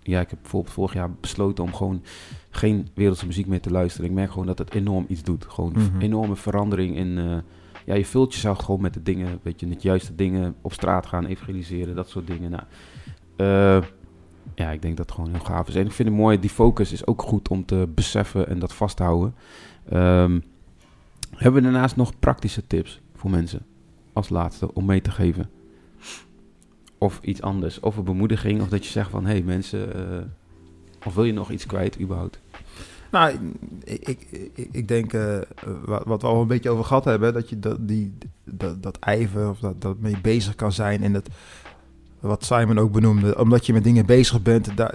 ja, 0.06 0.20
ik 0.20 0.30
heb 0.30 0.38
bijvoorbeeld 0.42 0.74
vorig 0.74 0.92
jaar 0.92 1.10
besloten 1.20 1.64
om 1.64 1.74
gewoon 1.74 2.02
geen 2.50 2.88
wereldse 2.94 3.26
muziek 3.26 3.46
meer 3.46 3.60
te 3.60 3.70
luisteren. 3.70 4.08
Ik 4.10 4.14
merk 4.16 4.30
gewoon 4.30 4.46
dat 4.46 4.58
het 4.58 4.74
enorm 4.74 5.04
iets 5.08 5.22
doet. 5.22 5.44
Gewoon 5.48 5.74
een 5.76 5.82
Mhm. 5.92 6.00
enorme 6.00 6.36
verandering 6.36 6.96
in... 6.96 7.18
eh, 7.18 7.36
ja, 7.86 7.94
je 7.94 8.04
vult 8.04 8.34
jezelf 8.34 8.58
gewoon 8.58 8.80
met 8.80 8.94
de 8.94 9.02
dingen, 9.02 9.38
weet 9.42 9.60
je, 9.60 9.66
met 9.66 9.80
de 9.80 9.88
juiste 9.88 10.14
dingen 10.14 10.54
op 10.60 10.72
straat 10.72 11.06
gaan, 11.06 11.26
evangeliseren, 11.26 11.94
dat 11.94 12.08
soort 12.08 12.26
dingen. 12.26 12.50
Nou, 12.50 12.62
eh, 13.36 13.88
ja, 14.54 14.70
ik 14.70 14.82
denk 14.82 14.96
dat 14.96 15.06
het 15.06 15.14
gewoon 15.14 15.30
heel 15.30 15.44
gaaf 15.44 15.68
is. 15.68 15.74
En 15.74 15.86
ik 15.86 15.92
vind 15.92 16.08
het 16.08 16.18
mooi, 16.18 16.40
die 16.40 16.50
focus 16.50 16.92
is 16.92 17.06
ook 17.06 17.22
goed 17.22 17.48
om 17.48 17.64
te 17.64 17.88
beseffen 17.94 18.48
en 18.48 18.58
dat 18.58 18.74
vast 18.74 18.96
te 18.96 19.02
houden. 19.02 19.34
Ehm, 19.88 20.40
hebben 21.30 21.62
we 21.62 21.70
daarnaast 21.70 21.96
nog 21.96 22.18
praktische 22.18 22.66
tips 22.66 23.00
voor 23.14 23.30
mensen 23.30 23.66
als 24.12 24.28
laatste 24.28 24.74
om 24.74 24.84
mee 24.84 25.00
te 25.00 25.10
geven? 25.10 25.50
Of 26.98 27.18
iets 27.22 27.42
anders, 27.42 27.80
of 27.80 27.96
een 27.96 28.04
bemoediging, 28.04 28.60
of 28.60 28.68
dat 28.68 28.84
je 28.84 28.90
zegt 28.90 29.10
van, 29.10 29.24
hé 29.24 29.32
hey, 29.32 29.42
mensen, 29.42 29.94
eh, 29.94 30.18
of 31.06 31.14
wil 31.14 31.24
je 31.24 31.32
nog 31.32 31.50
iets 31.50 31.66
kwijt 31.66 32.00
überhaupt? 32.00 32.40
Nou, 33.10 33.38
ik, 33.84 34.08
ik, 34.30 34.68
ik, 34.70 34.88
denk, 34.88 35.12
eh, 35.12 35.38
wat, 35.84 36.22
we 36.22 36.26
al 36.26 36.40
een 36.40 36.46
beetje 36.46 36.70
over 36.70 36.84
gehad 36.84 37.04
hebben, 37.04 37.32
dat 37.32 37.48
je 37.48 37.58
dat, 37.58 37.76
die, 37.80 38.14
dat, 38.80 38.98
ijver 38.98 39.48
of 39.48 39.58
dat, 39.58 39.80
dat 39.80 39.98
mee 39.98 40.16
bezig 40.22 40.54
kan 40.54 40.72
zijn. 40.72 41.02
En 41.02 41.12
dat, 41.12 41.28
wat 42.20 42.44
Simon 42.44 42.78
ook 42.78 42.92
benoemde, 42.92 43.38
omdat 43.38 43.66
je 43.66 43.72
met 43.72 43.84
dingen 43.84 44.06
bezig 44.06 44.42
bent, 44.42 44.76
daar, 44.76 44.94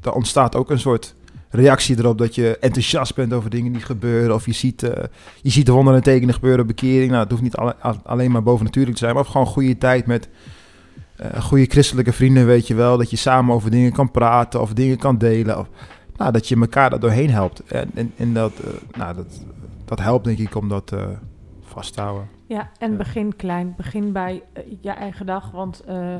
daar 0.00 0.14
ontstaat 0.14 0.56
ook 0.56 0.70
een 0.70 0.78
soort 0.78 1.14
reactie 1.50 1.98
erop 1.98 2.18
dat 2.18 2.34
je 2.34 2.58
enthousiast 2.58 3.14
bent 3.14 3.32
over 3.32 3.50
dingen 3.50 3.72
die 3.72 3.82
gebeuren. 3.82 4.34
Of 4.34 4.46
je 4.46 4.52
ziet, 4.52 4.82
eh, 4.82 5.04
je 5.42 5.50
ziet 5.50 5.66
de 5.66 5.72
wonderen 5.72 5.98
en 5.98 6.04
tekenen 6.04 6.34
gebeuren, 6.34 6.66
bekering. 6.66 7.10
Nou, 7.10 7.22
het 7.22 7.30
hoeft 7.30 7.42
niet 7.42 7.56
alle- 7.56 7.76
alleen 8.02 8.30
maar 8.30 8.42
bovennatuurlijk 8.42 8.96
te 8.96 9.02
zijn, 9.04 9.14
maar 9.14 9.24
gewoon 9.24 9.46
goede 9.46 9.78
tijd 9.78 10.06
met 10.06 10.28
eh, 11.16 11.42
goede 11.42 11.64
christelijke 11.66 12.12
vrienden, 12.12 12.46
weet 12.46 12.66
je 12.66 12.74
wel. 12.74 12.98
Dat 12.98 13.10
je 13.10 13.16
samen 13.16 13.54
over 13.54 13.70
dingen 13.70 13.92
kan 13.92 14.10
praten 14.10 14.60
of 14.60 14.72
dingen 14.72 14.98
kan 14.98 15.18
delen. 15.18 15.58
Of, 15.58 15.68
nou, 16.16 16.32
dat 16.32 16.48
je 16.48 16.56
elkaar 16.56 16.90
daar 16.90 17.00
doorheen 17.00 17.30
helpt. 17.30 17.64
En, 17.64 17.90
en, 17.94 18.12
en 18.16 18.34
dat, 18.34 18.52
eh, 18.58 18.98
nou, 18.98 19.14
dat, 19.14 19.44
dat 19.84 20.00
helpt 20.00 20.24
denk 20.24 20.38
ik 20.38 20.54
om 20.54 20.68
dat 20.68 20.92
eh, 20.92 21.06
vast 21.62 21.94
te 21.94 22.00
houden. 22.00 22.28
Ja, 22.46 22.70
en 22.78 22.90
Ja. 22.90 22.96
begin 22.96 23.36
klein. 23.36 23.74
Begin 23.76 24.12
bij 24.12 24.42
je 24.80 24.90
eigen 24.90 25.26
dag. 25.26 25.50
Want 25.50 25.80
eh, 25.80 26.16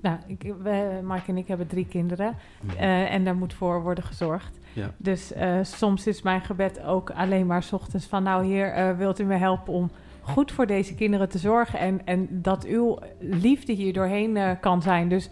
nou, 0.00 0.18
ik, 0.26 0.54
we, 0.62 1.00
Mark 1.04 1.28
en 1.28 1.36
ik 1.36 1.48
hebben 1.48 1.66
drie 1.66 1.86
kinderen. 1.86 2.36
Uh, 2.74 3.12
en 3.12 3.24
daar 3.24 3.36
moet 3.36 3.54
voor 3.54 3.82
worden 3.82 4.04
gezorgd. 4.04 4.58
Ja. 4.72 4.90
Dus 4.96 5.32
uh, 5.36 5.58
soms 5.62 6.06
is 6.06 6.22
mijn 6.22 6.40
gebed 6.40 6.82
ook 6.82 7.10
alleen 7.10 7.46
maar 7.46 7.62
s 7.62 7.72
ochtends 7.72 8.06
van... 8.06 8.22
nou 8.22 8.44
heer, 8.44 8.78
uh, 8.78 8.96
wilt 8.96 9.20
u 9.20 9.24
me 9.24 9.36
helpen 9.36 9.72
om 9.72 9.90
goed 10.26 10.52
voor 10.52 10.66
deze 10.66 10.94
kinderen 10.94 11.28
te 11.28 11.38
zorgen... 11.38 11.78
en, 11.78 12.00
en 12.04 12.28
dat 12.30 12.64
uw 12.64 12.98
liefde 13.20 13.72
hier 13.72 13.92
doorheen 13.92 14.58
kan 14.60 14.82
zijn. 14.82 15.08
Dus 15.08 15.30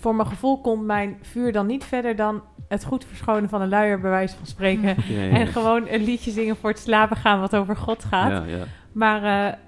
voor 0.00 0.14
mijn 0.14 0.28
gevoel 0.28 0.60
komt 0.60 0.84
mijn 0.84 1.18
vuur 1.22 1.52
dan 1.52 1.66
niet 1.66 1.84
verder 1.84 2.16
dan... 2.16 2.42
het 2.68 2.84
goed 2.84 3.04
verschonen 3.04 3.48
van 3.48 3.60
een 3.60 3.68
luier, 3.68 4.00
bij 4.00 4.10
wijze 4.10 4.36
van 4.36 4.46
spreken. 4.46 4.88
Ja, 5.08 5.22
ja. 5.22 5.30
En 5.30 5.46
gewoon 5.46 5.86
een 5.88 6.04
liedje 6.04 6.30
zingen 6.30 6.56
voor 6.56 6.70
het 6.70 6.78
slapen 6.78 7.16
gaan 7.16 7.40
wat 7.40 7.56
over 7.56 7.76
God 7.76 8.04
gaat. 8.04 8.30
Ja, 8.30 8.44
ja. 8.44 8.64
Maar 8.92 9.58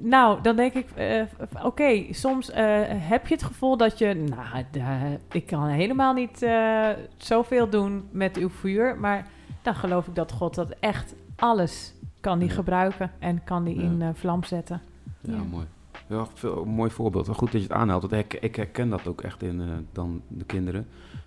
nou, 0.00 0.42
dan 0.42 0.56
denk 0.56 0.72
ik, 0.72 0.86
uh, 0.98 1.22
oké, 1.64 2.04
soms 2.10 2.50
uh, 2.50 2.56
heb 2.88 3.26
je 3.26 3.34
het 3.34 3.42
gevoel 3.42 3.76
dat 3.76 3.98
je, 3.98 4.14
nou, 4.14 4.64
ik 5.32 5.46
kan 5.46 5.66
helemaal 5.66 6.12
niet 6.12 6.46
zoveel 7.16 7.68
doen 7.68 8.08
met 8.10 8.36
uw 8.36 8.50
vuur, 8.50 8.96
maar 8.98 9.26
dan 9.62 9.74
geloof 9.74 10.06
ik 10.06 10.14
dat 10.14 10.32
God 10.32 10.54
dat 10.54 10.74
echt 10.80 11.14
alles 11.36 11.94
kan 12.22 12.38
die 12.38 12.48
Ja. 12.48 12.54
gebruiken 12.54 13.10
en 13.18 13.44
kan 13.44 13.64
die 13.64 13.74
Ja. 13.76 13.82
in 13.82 14.14
vlam 14.14 14.44
zetten. 14.44 14.80
Ja, 15.20 15.32
Ja. 15.32 15.42
mooi. 15.50 15.66
Ja, 16.06 16.26
veel, 16.34 16.62
een 16.62 16.68
mooi 16.68 16.90
voorbeeld. 16.90 17.26
Wel 17.26 17.34
Goed 17.34 17.52
dat 17.52 17.60
je 17.62 17.66
het 17.68 17.76
aanhaalt. 17.76 18.02
Want 18.10 18.12
ik, 18.12 18.34
ik 18.34 18.56
herken 18.56 18.88
dat 18.88 19.06
ook 19.06 19.20
echt 19.20 19.42
in 19.42 19.60
eh, 19.60 19.66
dan 19.92 20.20
de 20.28 20.44
kinderen. 20.44 20.86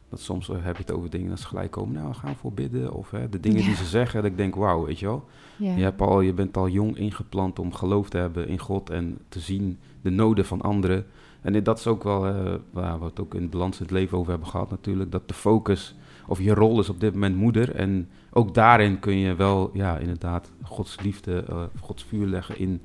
Dat 0.09 0.19
soms 0.19 0.49
eh, 0.49 0.55
heb 0.59 0.75
je 0.75 0.81
het 0.81 0.91
over 0.91 1.09
dingen 1.09 1.29
dat 1.29 1.39
ze 1.39 1.47
gelijk 1.47 1.71
komen. 1.71 1.95
Nou, 1.95 2.07
we 2.07 2.13
gaan 2.13 2.35
voor 2.35 2.53
bidden. 2.53 2.93
Of 2.93 3.11
hè, 3.11 3.29
de 3.29 3.39
dingen 3.39 3.63
die 3.63 3.75
ze 3.75 3.85
zeggen. 3.85 4.21
Dat 4.21 4.31
ik 4.31 4.37
denk, 4.37 4.55
wauw, 4.55 4.85
weet 4.85 4.99
je 4.99 5.05
wel. 5.05 5.25
Ja. 5.57 5.75
Je, 5.75 5.83
hebt 5.83 6.01
al, 6.01 6.21
je 6.21 6.33
bent 6.33 6.57
al 6.57 6.67
jong 6.67 6.97
ingeplant 6.97 7.59
om 7.59 7.73
geloof 7.73 8.09
te 8.09 8.17
hebben 8.17 8.47
in 8.47 8.59
God. 8.59 8.89
En 8.89 9.17
te 9.29 9.39
zien 9.39 9.79
de 10.01 10.09
noden 10.09 10.45
van 10.45 10.61
anderen. 10.61 11.05
En 11.41 11.63
dat 11.63 11.79
is 11.79 11.87
ook 11.87 12.03
wel 12.03 12.25
eh, 12.27 12.53
waar 12.71 12.99
we 12.99 13.05
het 13.05 13.19
ook 13.19 13.33
in 13.35 13.49
balans 13.49 13.77
in 13.77 13.83
het 13.83 13.91
leven 13.91 14.17
over 14.17 14.29
hebben 14.31 14.49
gehad 14.49 14.69
natuurlijk. 14.69 15.11
Dat 15.11 15.27
de 15.27 15.33
focus 15.33 15.95
of 16.27 16.39
je 16.39 16.53
rol 16.53 16.79
is 16.79 16.89
op 16.89 16.99
dit 16.99 17.13
moment 17.13 17.35
moeder. 17.35 17.75
En 17.75 18.09
ook 18.31 18.53
daarin 18.53 18.99
kun 18.99 19.17
je 19.17 19.35
wel, 19.35 19.69
ja, 19.73 19.97
inderdaad, 19.97 20.51
Gods 20.63 20.99
liefde, 21.01 21.43
eh, 21.49 21.63
Gods 21.79 22.03
vuur 22.03 22.25
leggen 22.27 22.57
in, 22.59 22.81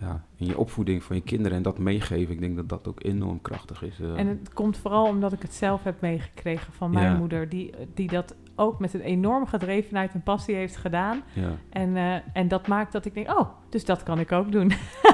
ja, 0.00 0.24
in 0.36 0.46
je 0.46 0.58
opvoeding 0.58 1.02
van 1.02 1.16
je 1.16 1.22
kinderen. 1.22 1.56
En 1.56 1.62
dat 1.62 1.78
meegeven. 1.78 2.34
Ik 2.34 2.40
denk 2.40 2.56
dat 2.56 2.68
dat 2.68 2.88
ook 2.88 3.04
enorm 3.04 3.40
krachtig 3.40 3.82
is. 3.82 4.00
eh. 4.00 4.18
En 4.18 4.26
het 4.26 4.52
komt 4.54 4.76
vooral 4.76 5.06
omdat 5.06 5.32
ik 5.32 5.42
het 5.42 5.54
zelf 5.54 5.84
heb 5.84 6.00
meegekregen 6.00 6.72
van 6.72 6.90
mijn 6.90 7.12
Ja. 7.12 7.18
moeder, 7.18 7.48
die, 7.48 7.70
die 7.94 8.08
dat 8.08 8.34
ook 8.54 8.78
met 8.78 8.94
een 8.94 9.00
enorme 9.00 9.46
gedrevenheid 9.46 10.12
en 10.14 10.22
passie 10.22 10.54
heeft 10.54 10.76
gedaan. 10.76 11.22
ja. 11.32 11.50
En, 11.70 11.96
eh, 11.96 12.14
en 12.32 12.48
dat 12.48 12.66
maakt 12.66 12.92
dat 12.92 13.04
ik 13.04 13.14
denk, 13.14 13.28
oh, 13.38 13.48
dus 13.68 13.84
dat 13.84 14.02
kan 14.02 14.18
ik 14.18 14.32
ook 14.32 14.52
doen. 14.52 14.72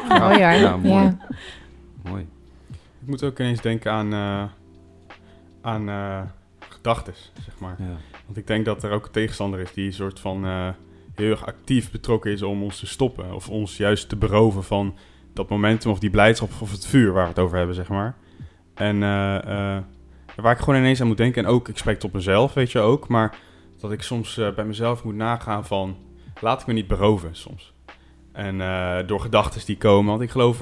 Mooi 0.09 0.21
hoor. 0.31 0.39
Ja, 0.39 0.77
mooi. 0.77 1.03
Ja. 1.03 1.17
Mooi. 2.05 2.27
Ik 3.01 3.07
moet 3.09 3.25
ook 3.25 3.39
ineens 3.39 3.61
denken 3.61 3.93
aan, 3.93 4.13
eh 4.13 4.43
aan 5.61 5.89
gedachten, 6.89 7.15
zeg 7.45 7.59
maar. 7.59 7.77
Ja. 7.79 7.97
Want 8.25 8.37
ik 8.39 8.47
denk 8.47 8.65
dat 8.65 8.83
er 8.83 8.91
ook 8.91 9.05
een 9.05 9.11
tegenstander 9.11 9.61
is 9.61 9.73
die 9.73 9.87
een 9.87 9.93
soort 9.93 10.21
van 10.21 10.45
eh, 10.47 10.69
heel 11.15 11.31
erg 11.31 11.47
actief 11.47 11.91
betrokken 11.91 12.31
is 12.33 12.43
om 12.43 12.63
ons 12.63 12.79
te 12.79 12.87
stoppen. 12.87 13.35
Of 13.35 13.49
ons 13.49 13.77
juist 13.77 14.09
te 14.09 14.17
beroven 14.17 14.65
van 14.65 14.97
dat 15.33 15.49
momentum 15.49 15.91
of 15.91 15.99
die 15.99 16.11
blijdschap 16.11 16.51
of 16.61 16.71
het 16.71 16.87
vuur 16.87 17.13
waar 17.13 17.23
we 17.23 17.29
het 17.29 17.39
over 17.39 17.57
hebben, 17.57 17.75
zeg 17.75 17.89
maar. 17.89 18.17
En 18.75 19.03
eh, 19.03 19.77
eh, 19.77 19.83
waar 20.37 20.53
ik 20.53 20.59
gewoon 20.59 20.79
ineens 20.79 21.01
aan 21.01 21.07
moet 21.07 21.17
denken, 21.17 21.45
en 21.45 21.51
ook, 21.51 21.69
ik 21.69 21.79
spreek 21.79 21.99
tot 21.99 22.13
mezelf, 22.13 22.55
weet 22.55 22.73
je 22.73 22.79
ook, 22.79 23.09
maar 23.09 23.37
dat 23.81 23.93
ik 23.93 24.03
soms 24.03 24.41
bij 24.55 24.65
mezelf 24.65 25.05
moet 25.05 25.15
nagaan 25.15 25.67
van, 25.67 25.97
laat 26.41 26.61
ik 26.61 26.67
me 26.67 26.73
niet 26.73 26.87
beroven 26.87 27.37
soms. 27.37 27.73
En 28.33 28.59
door 29.07 29.21
gedachten 29.21 29.67
die 29.67 29.77
komen, 29.77 30.11
want 30.11 30.23
ik 30.23 30.31
geloof 30.31 30.59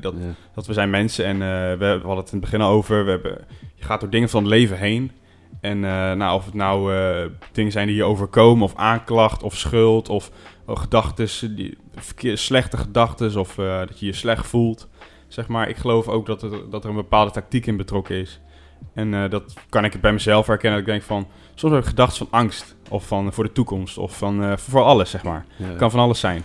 dat 0.00 0.14
Ja. 0.18 0.34
dat 0.54 0.66
we 0.66 0.72
zijn 0.72 0.90
mensen 0.90 1.24
en 1.24 1.38
we, 1.78 1.86
we 2.00 2.06
hadden 2.06 2.16
het 2.16 2.32
in 2.32 2.38
het 2.38 2.50
begin 2.50 2.60
al 2.60 2.70
over. 2.70 3.04
We 3.04 3.10
hebben, 3.10 3.46
je 3.74 3.84
gaat 3.84 4.00
door 4.00 4.10
dingen 4.10 4.28
van 4.28 4.42
het 4.42 4.50
leven 4.50 4.78
heen. 4.78 5.10
En 5.60 5.84
eh, 5.84 6.12
nou, 6.12 6.34
of 6.34 6.44
het 6.44 6.54
nou 6.54 6.94
eh, 6.94 7.26
dingen 7.52 7.72
zijn 7.72 7.86
die 7.86 7.96
je 7.96 8.04
overkomen, 8.04 8.64
of 8.64 8.74
aanklacht, 8.74 9.42
of 9.42 9.56
schuld, 9.56 10.08
of 10.08 10.30
oh, 10.66 10.76
gedachten, 10.76 11.28
slechte 12.38 12.76
gedachten, 12.76 13.40
of 13.40 13.58
eh, 13.58 13.78
dat 13.78 14.00
je 14.00 14.06
je 14.06 14.12
slecht 14.12 14.46
voelt. 14.46 14.88
Zeg 15.28 15.48
maar, 15.48 15.68
ik 15.68 15.76
geloof 15.76 16.08
ook 16.08 16.26
dat 16.26 16.42
er, 16.42 16.70
dat 16.70 16.84
er 16.84 16.90
een 16.90 16.96
bepaalde 16.96 17.30
tactiek 17.30 17.66
in 17.66 17.76
betrokken 17.76 18.16
is. 18.16 18.40
En 18.94 19.14
eh, 19.14 19.30
dat 19.30 19.54
kan 19.68 19.84
ik 19.84 20.00
bij 20.00 20.12
mezelf 20.12 20.46
herkennen. 20.46 20.78
Dat 20.78 20.88
ik 20.88 20.94
denk 20.94 21.06
van, 21.06 21.26
soms 21.54 21.72
heb 21.72 21.82
ik 21.82 21.88
gedachten 21.88 22.16
van 22.16 22.40
angst, 22.40 22.76
of 22.88 23.06
van 23.06 23.32
voor 23.32 23.44
de 23.44 23.52
toekomst, 23.52 23.98
of 23.98 24.16
van 24.16 24.42
eh, 24.42 24.56
voor 24.56 24.82
alles, 24.82 25.10
zeg 25.10 25.22
maar. 25.22 25.46
Ja. 25.56 25.74
kan 25.76 25.90
van 25.90 26.00
alles 26.00 26.20
zijn. 26.20 26.42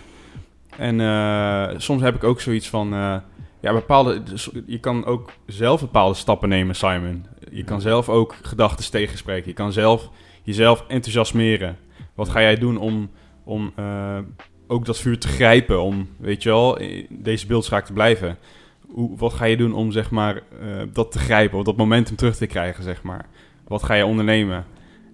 En 0.76 1.00
eh, 1.00 1.68
soms 1.76 2.02
heb 2.02 2.14
ik 2.14 2.24
ook 2.24 2.40
zoiets 2.40 2.68
van... 2.68 3.22
eh, 3.64 3.72
ja, 3.72 3.80
bepaalde... 3.80 4.22
dus 4.22 4.50
Je 4.66 4.78
kan 4.78 5.04
ook 5.04 5.32
zelf 5.46 5.80
bepaalde 5.80 6.14
stappen 6.14 6.48
nemen, 6.48 6.74
Simon. 6.74 7.26
Je 7.50 7.64
kan 7.64 7.80
zelf 7.80 8.08
ook 8.08 8.34
gedachten 8.42 8.90
tegenspreken. 8.90 9.48
Je 9.48 9.54
kan 9.54 9.72
zelf 9.72 10.10
jezelf 10.42 10.84
enthousiasmeren. 10.88 11.76
Wat 12.14 12.28
ga 12.28 12.40
jij 12.40 12.56
doen 12.56 12.78
om, 12.78 13.10
om 13.44 13.72
eh, 13.76 14.18
ook 14.66 14.84
dat 14.84 14.98
vuur 14.98 15.18
te 15.18 15.28
grijpen? 15.28 15.82
Om, 15.82 16.08
weet 16.16 16.42
je 16.42 16.48
wel, 16.48 16.78
in 16.78 17.06
deze 17.10 17.46
beeldspraak 17.46 17.84
te 17.84 17.92
blijven. 17.92 18.38
Hoe, 18.86 19.16
wat 19.16 19.32
ga 19.32 19.44
je 19.44 19.56
doen 19.56 19.74
om, 19.74 19.92
zeg 19.92 20.10
maar, 20.10 20.36
eh, 20.36 20.82
dat 20.92 21.12
te 21.12 21.18
grijpen? 21.18 21.58
Of 21.58 21.64
dat 21.64 21.76
momentum 21.76 22.16
terug 22.16 22.36
te 22.36 22.46
krijgen, 22.46 22.84
zeg 22.84 23.02
maar. 23.02 23.26
Wat 23.68 23.82
ga 23.82 23.94
je 23.94 24.06
ondernemen? 24.06 24.64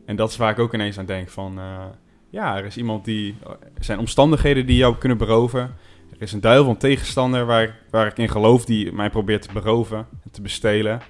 En 0.06 0.16
dat 0.16 0.30
is 0.30 0.36
waar 0.36 0.50
ik 0.50 0.58
ook 0.58 0.74
ineens 0.74 0.98
aan 0.98 1.06
denk 1.06 1.28
van... 1.28 1.58
eh, 1.58 1.84
ja, 2.30 2.56
er 2.56 2.64
is 2.64 2.76
iemand 2.76 3.04
die... 3.04 3.36
Er 3.74 3.84
zijn 3.84 3.98
omstandigheden 3.98 4.66
die 4.66 4.76
jou 4.76 4.96
kunnen 4.96 5.18
beroven. 5.18 5.74
Er 6.12 6.22
is 6.22 6.32
een 6.32 6.40
duivel, 6.40 6.70
een 6.70 6.76
tegenstander 6.76 7.46
waar, 7.46 7.62
ik- 7.62 7.74
waar 7.90 8.06
ik 8.06 8.18
in 8.18 8.28
geloof... 8.28 8.64
die 8.64 8.92
mij 8.92 9.10
probeert 9.10 9.42
te 9.42 9.52
beroven, 9.52 10.06
te 10.30 10.42
bestelen. 10.42 11.00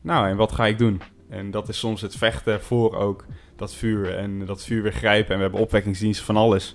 Nou, 0.00 0.28
en 0.28 0.36
wat 0.36 0.52
ga 0.52 0.66
ik 0.66 0.78
doen? 0.78 1.00
En 1.28 1.50
dat 1.50 1.68
is 1.68 1.78
soms 1.78 2.00
het 2.00 2.16
vechten 2.16 2.60
voor 2.62 2.96
ook 2.96 3.24
dat 3.56 3.74
vuur. 3.74 4.14
En 4.16 4.46
dat 4.46 4.64
vuur 4.64 4.82
weer 4.82 4.92
grijpen. 4.92 5.30
En 5.30 5.36
we 5.36 5.42
hebben 5.42 5.60
opwekkingsdiensten 5.60 6.26
van 6.26 6.36
alles. 6.36 6.74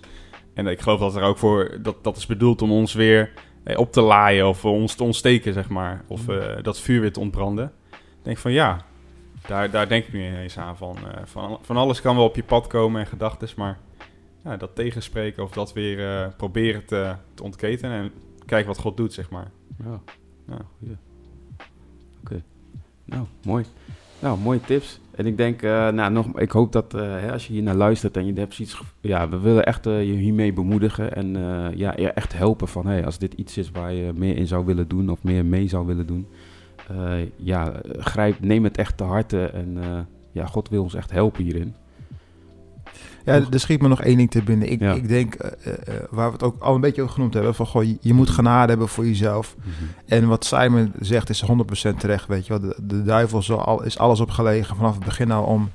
En 0.54 0.68
ik 0.68 0.80
geloof 0.82 1.00
dat 1.00 1.16
er 1.16 1.22
ook 1.24 1.38
voor... 1.38 1.78
Dat, 1.82 2.04
dat 2.04 2.18
is 2.18 2.26
bedoeld 2.26 2.62
om 2.62 2.72
ons 2.72 2.94
weer 2.94 3.32
eh, 3.64 3.80
op 3.80 3.92
te 3.92 4.02
laaien... 4.02 4.48
of 4.48 4.66
ons 4.66 4.96
te 4.96 5.04
ontsteken, 5.04 5.54
zeg 5.54 5.70
maar. 5.70 6.04
Of 6.08 6.28
eh, 6.28 6.46
dat 6.62 6.80
vuur 6.80 7.02
weer 7.02 7.14
te 7.14 7.20
ontbranden. 7.20 7.72
Ik 7.92 7.98
denk 8.22 8.38
van 8.38 8.52
ja... 8.52 8.86
Daar, 9.48 9.72
daar 9.72 9.88
denk 9.88 10.06
ik 10.06 10.14
nu 10.14 10.28
ineens 10.28 10.58
aan 10.58 10.78
van, 10.78 10.98
eh, 10.98 11.22
van. 11.26 11.60
Van 11.62 11.78
alles 11.78 12.02
kan 12.02 12.16
wel 12.16 12.26
op 12.26 12.36
je 12.36 12.44
pad 12.44 12.68
komen 12.68 13.02
en 13.02 13.08
gedachten, 13.08 13.50
maar 13.56 13.78
ja, 14.44 14.58
dat 14.58 14.76
tegenspreken 14.76 15.44
of 15.44 15.52
dat 15.52 15.74
weer 15.74 16.08
eh, 16.22 16.28
proberen 16.38 16.86
te, 16.86 17.16
te 17.34 17.44
ontketenen 17.44 17.98
en 17.98 18.12
kijken 18.46 18.68
wat 18.68 18.78
God 18.80 18.98
doet, 18.98 19.14
zeg 19.14 19.30
maar. 19.30 19.52
Ja. 19.84 20.00
Ja. 20.48 20.58
Oké. 22.22 22.44
Nou, 23.06 23.26
mooi. 23.46 23.66
Nou, 24.20 24.40
mooie 24.40 24.62
tips. 24.62 25.00
En 25.16 25.26
ik 25.26 25.38
denk, 25.38 25.62
eh, 25.62 25.90
nou, 25.90 26.12
nog, 26.12 26.40
ik 26.40 26.52
hoop 26.52 26.72
dat 26.72 26.94
eh, 26.94 27.02
hè, 27.02 27.32
als 27.32 27.48
je 27.48 27.54
hier 27.54 27.64
naar 27.64 27.76
luistert 27.76 28.18
en 28.18 28.26
je 28.26 28.34
hebt 28.34 28.54
zoiets... 28.54 28.74
ge- 28.74 28.84
Ja, 29.02 29.30
we 29.30 29.40
willen 29.40 29.66
echt 29.66 29.84
je 29.86 30.00
hiermee 30.02 30.54
bemoedigen 30.54 31.16
en 31.16 31.28
ja, 31.78 31.94
je 31.98 32.12
echt 32.12 32.34
helpen 32.34 32.68
van... 32.68 32.86
Hey, 32.86 33.06
als 33.06 33.18
dit 33.18 33.34
iets 33.34 33.58
is 33.58 33.72
waar 33.72 33.94
je 33.94 34.12
meer 34.16 34.38
in 34.38 34.48
zou 34.48 34.66
willen 34.66 34.88
doen 34.88 35.10
of 35.10 35.24
meer 35.24 35.46
mee 35.46 35.68
zou 35.68 35.86
willen 35.86 36.08
doen... 36.08 36.28
ja, 37.36 37.74
grijp, 37.98 38.40
neem 38.40 38.64
het 38.64 38.78
echt 38.78 38.98
te 38.98 39.04
harte 39.04 39.46
en 39.46 39.78
ja, 40.32 40.46
God 40.46 40.70
wil 40.70 40.84
ons 40.84 40.94
echt 40.94 41.12
helpen 41.12 41.44
hierin. 41.44 41.76
Ja, 43.26 43.34
er 43.34 43.60
schiet 43.60 43.82
me 43.82 43.88
nog 43.88 44.02
één 44.02 44.18
ding 44.18 44.32
te 44.32 44.44
binnen. 44.44 44.72
Ik, 44.72 44.80
Ja. 44.80 44.94
ik 44.94 45.08
denk, 45.08 45.34
eh, 45.34 45.72
eh, 45.72 46.04
waar 46.10 46.28
we 46.28 46.34
het 46.34 46.44
ook 46.44 46.62
al 46.62 46.76
een 46.76 46.82
beetje 46.82 47.02
over 47.02 47.14
genoemd 47.14 47.34
hebben, 47.34 47.56
van 47.56 47.66
goh, 47.66 47.84
je, 47.84 47.98
je 48.02 48.14
moet 48.14 48.30
genade 48.30 48.70
hebben 48.70 48.88
voor 48.88 49.06
jezelf. 49.06 49.56
En 50.06 50.28
wat 50.28 50.46
Simon 50.46 50.92
zegt 51.00 51.30
is 51.30 51.42
100% 51.42 52.00
terecht, 52.00 52.28
weet 52.28 52.48
je 52.48 52.60
wel. 52.60 52.70
De, 52.70 52.76
de 52.84 53.04
duivel 53.04 53.40
is, 53.40 53.52
al, 53.52 53.84
is 53.84 53.98
alles 53.98 54.20
opgelegen 54.20 54.76
vanaf 54.76 54.96
het 54.96 55.06
begin 55.06 55.32
al 55.32 55.44
om 55.44 55.70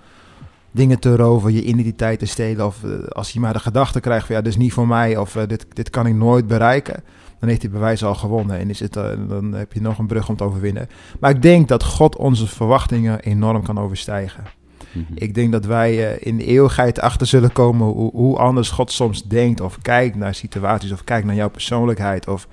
dingen 0.71 0.99
te 0.99 1.17
roven, 1.17 1.53
je 1.53 1.65
identiteit 1.65 2.19
te 2.19 2.27
stelen. 2.27 2.67
Of 2.67 2.85
eh, 2.85 2.91
als 3.09 3.33
hij 3.33 3.41
maar 3.41 3.53
de 3.53 3.59
gedachte 3.59 4.01
krijgt 4.01 4.27
van 4.27 4.35
ja, 4.35 4.43
dit 4.43 4.53
is 4.53 4.59
niet 4.59 4.73
voor 4.73 4.87
mij 4.89 5.17
of 5.17 5.33
dit, 5.33 5.67
dit 5.73 5.91
kan 5.91 6.07
ik 6.07 6.15
nooit 6.15 6.47
bereiken. 6.47 7.03
Dan 7.41 7.49
heeft 7.49 7.63
hij 7.63 7.71
bewijs 7.71 8.05
al 8.05 8.15
gewonnen 8.15 8.59
en 8.59 8.71
is 8.71 8.81
het, 8.81 8.93
dan 9.29 9.53
heb 9.53 9.73
je 9.73 9.81
nog 9.81 9.99
een 9.99 10.07
brug 10.07 10.29
om 10.29 10.37
te 10.37 10.45
overwinnen. 10.45 10.89
Maar 11.21 11.31
ik 11.31 11.43
denk 11.43 11.69
dat 11.69 11.85
God 11.85 12.17
onze 12.17 12.47
verwachtingen 12.47 13.21
enorm 13.21 13.63
kan 13.63 13.79
overstijgen. 13.79 14.45
Mhm. 14.93 15.13
Ik 15.15 15.35
denk 15.35 15.53
dat 15.53 15.65
wij 15.65 16.09
eh, 16.09 16.27
in 16.27 16.37
de 16.37 16.45
eeuwigheid 16.45 17.01
achter 17.01 17.27
zullen 17.27 17.53
komen 17.53 17.87
hoe, 17.87 18.39
anders 18.39 18.71
God 18.71 18.93
soms 18.93 19.23
denkt 19.23 19.61
of 19.61 19.79
kijkt 19.83 20.17
naar 20.17 20.35
situaties 20.35 20.93
of 20.93 21.05
kijkt 21.05 21.27
naar 21.27 21.35
jouw 21.35 21.51
persoonlijkheid. 21.51 22.29
Of 22.29 22.49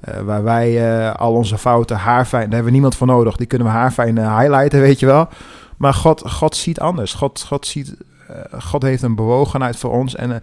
eh, 0.00 0.20
waar 0.20 0.42
wij 0.42 0.98
eh, 1.06 1.14
al 1.14 1.34
onze 1.34 1.58
fouten 1.58 1.96
haarfijn, 1.96 2.42
daar 2.42 2.52
hebben 2.52 2.66
we 2.66 2.72
niemand 2.72 2.96
voor 2.96 3.06
nodig, 3.06 3.36
die 3.36 3.46
kunnen 3.46 3.66
we 3.66 3.72
haarfijn 3.72 4.38
highlighten, 4.38 4.80
weet 4.80 5.00
je 5.00 5.06
wel. 5.06 5.28
Maar 5.76 5.94
God, 5.94 6.30
God 6.30 6.56
ziet 6.56 6.80
anders. 6.80 7.14
God, 7.14 7.44
God, 7.46 7.66
ziet, 7.66 7.96
God 8.58 8.82
heeft 8.82 9.02
een 9.02 9.14
bewogenheid 9.14 9.76
voor 9.76 9.90
ons 9.90 10.14
en 10.14 10.42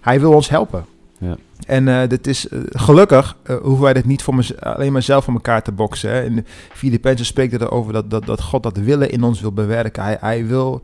hij 0.00 0.20
wil 0.20 0.32
ons 0.32 0.48
helpen. 0.48 0.84
Ja. 1.22 1.36
En 1.66 1.88
eh 1.88 2.08
dit 2.08 2.26
is 2.26 2.48
eh, 2.48 2.58
gelukkig 2.70 3.36
eh, 3.42 3.56
hoeven 3.56 3.82
wij 3.84 3.92
dit 3.92 4.04
niet 4.04 4.22
voor 4.22 4.34
mez- 4.34 4.56
alleen 4.58 4.92
maar 4.92 5.02
zelf 5.02 5.24
voor 5.24 5.34
elkaar 5.34 5.62
te 5.62 5.72
boksen. 5.72 6.10
Hè. 6.10 6.24
In 6.24 6.46
Filippenzen 6.72 7.26
spreekt 7.26 7.52
het 7.52 7.60
erover 7.60 7.92
dat, 7.92 8.10
dat, 8.10 8.26
dat 8.26 8.42
God 8.42 8.62
dat 8.62 8.76
willen 8.76 9.10
in 9.10 9.22
ons 9.22 9.40
wil 9.40 9.52
bewerken. 9.52 10.02
Hij, 10.02 10.16
hij 10.20 10.46
wil, 10.46 10.82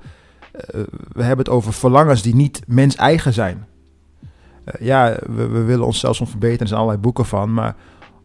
we 1.13 1.23
hebben 1.23 1.45
het 1.45 1.49
over 1.55 1.73
verlangens 1.73 2.23
die 2.23 2.35
niet 2.35 2.63
mens 2.67 2.97
eigen 2.97 3.33
zijn. 3.33 3.67
Ja, 4.81 5.17
we, 5.27 5.47
we 5.49 5.63
willen 5.63 5.87
onszelf 5.87 6.17
soms 6.17 6.31
verbeteren, 6.31 6.61
er 6.63 6.69
zijn 6.69 6.81
allerlei 6.81 7.03
boeken 7.03 7.27
van, 7.27 7.55
maar 7.55 7.75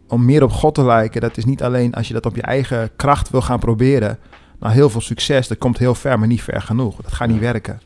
om 0.07 0.25
meer 0.25 0.43
op 0.43 0.51
God 0.51 0.75
te 0.75 0.83
lijken, 0.83 1.21
dat 1.21 1.37
is 1.37 1.45
niet 1.45 1.63
alleen 1.63 1.93
als 1.93 2.07
je 2.07 2.13
dat 2.13 2.25
op 2.25 2.35
je 2.35 2.41
eigen 2.41 2.89
kracht 2.95 3.29
wil 3.29 3.41
gaan 3.41 3.59
proberen. 3.59 4.17
Nou, 4.59 4.73
heel 4.73 4.89
veel 4.89 5.01
succes, 5.01 5.47
dat 5.47 5.57
komt 5.57 5.77
heel 5.77 5.95
ver, 5.95 6.19
maar 6.19 6.27
niet 6.27 6.43
ver 6.43 6.61
genoeg. 6.61 7.01
Dat 7.01 7.13
gaat 7.13 7.27
niet 7.27 7.39
werken. 7.39 7.81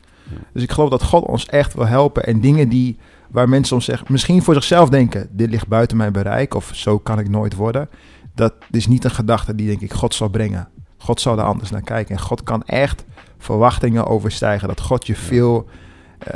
Dus 0.53 0.63
ik 0.63 0.71
geloof 0.71 0.89
dat 0.89 1.03
God 1.03 1.25
ons 1.25 1.45
echt 1.45 1.73
wil 1.73 1.85
helpen 1.87 2.25
en 2.25 2.41
dingen 2.41 2.69
die 2.69 2.97
waar 3.31 3.49
mensen 3.49 3.67
soms 3.67 3.85
zeggen, 3.85 4.07
misschien 4.09 4.43
voor 4.43 4.53
zichzelf 4.53 4.89
denken, 4.89 5.27
dit 5.31 5.49
ligt 5.49 5.67
buiten 5.67 5.97
mijn 5.97 6.11
bereik 6.11 6.53
of 6.53 6.71
zo 6.73 6.99
kan 6.99 7.19
ik 7.19 7.29
nooit 7.29 7.55
worden. 7.55 7.89
Dat 8.35 8.53
is 8.71 8.87
niet 8.87 9.03
een 9.03 9.11
gedachte 9.11 9.55
die 9.55 9.67
denk 9.67 9.81
ik 9.81 9.93
God 9.93 10.13
zal 10.13 10.29
brengen. 10.29 10.67
God 10.97 11.21
zal 11.21 11.37
er 11.37 11.43
anders 11.43 11.69
naar 11.69 11.81
kijken 11.81 12.15
en 12.15 12.21
God 12.21 12.43
kan 12.43 12.63
echt 12.63 13.05
verwachtingen 13.37 14.05
overstijgen. 14.05 14.67
Dat 14.67 14.81
God 14.81 15.07
je 15.07 15.15
veel 15.15 15.65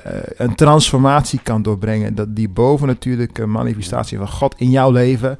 uh, 0.05 0.21
een 0.35 0.55
transformatie 0.55 1.39
kan 1.43 1.61
doorbrengen. 1.61 2.15
Dat 2.15 2.35
die 2.35 2.49
bovennatuurlijke 2.49 3.45
manifestatie 3.45 4.17
van 4.17 4.29
God 4.29 4.55
in 4.57 4.69
jouw 4.69 4.91
leven. 4.91 5.37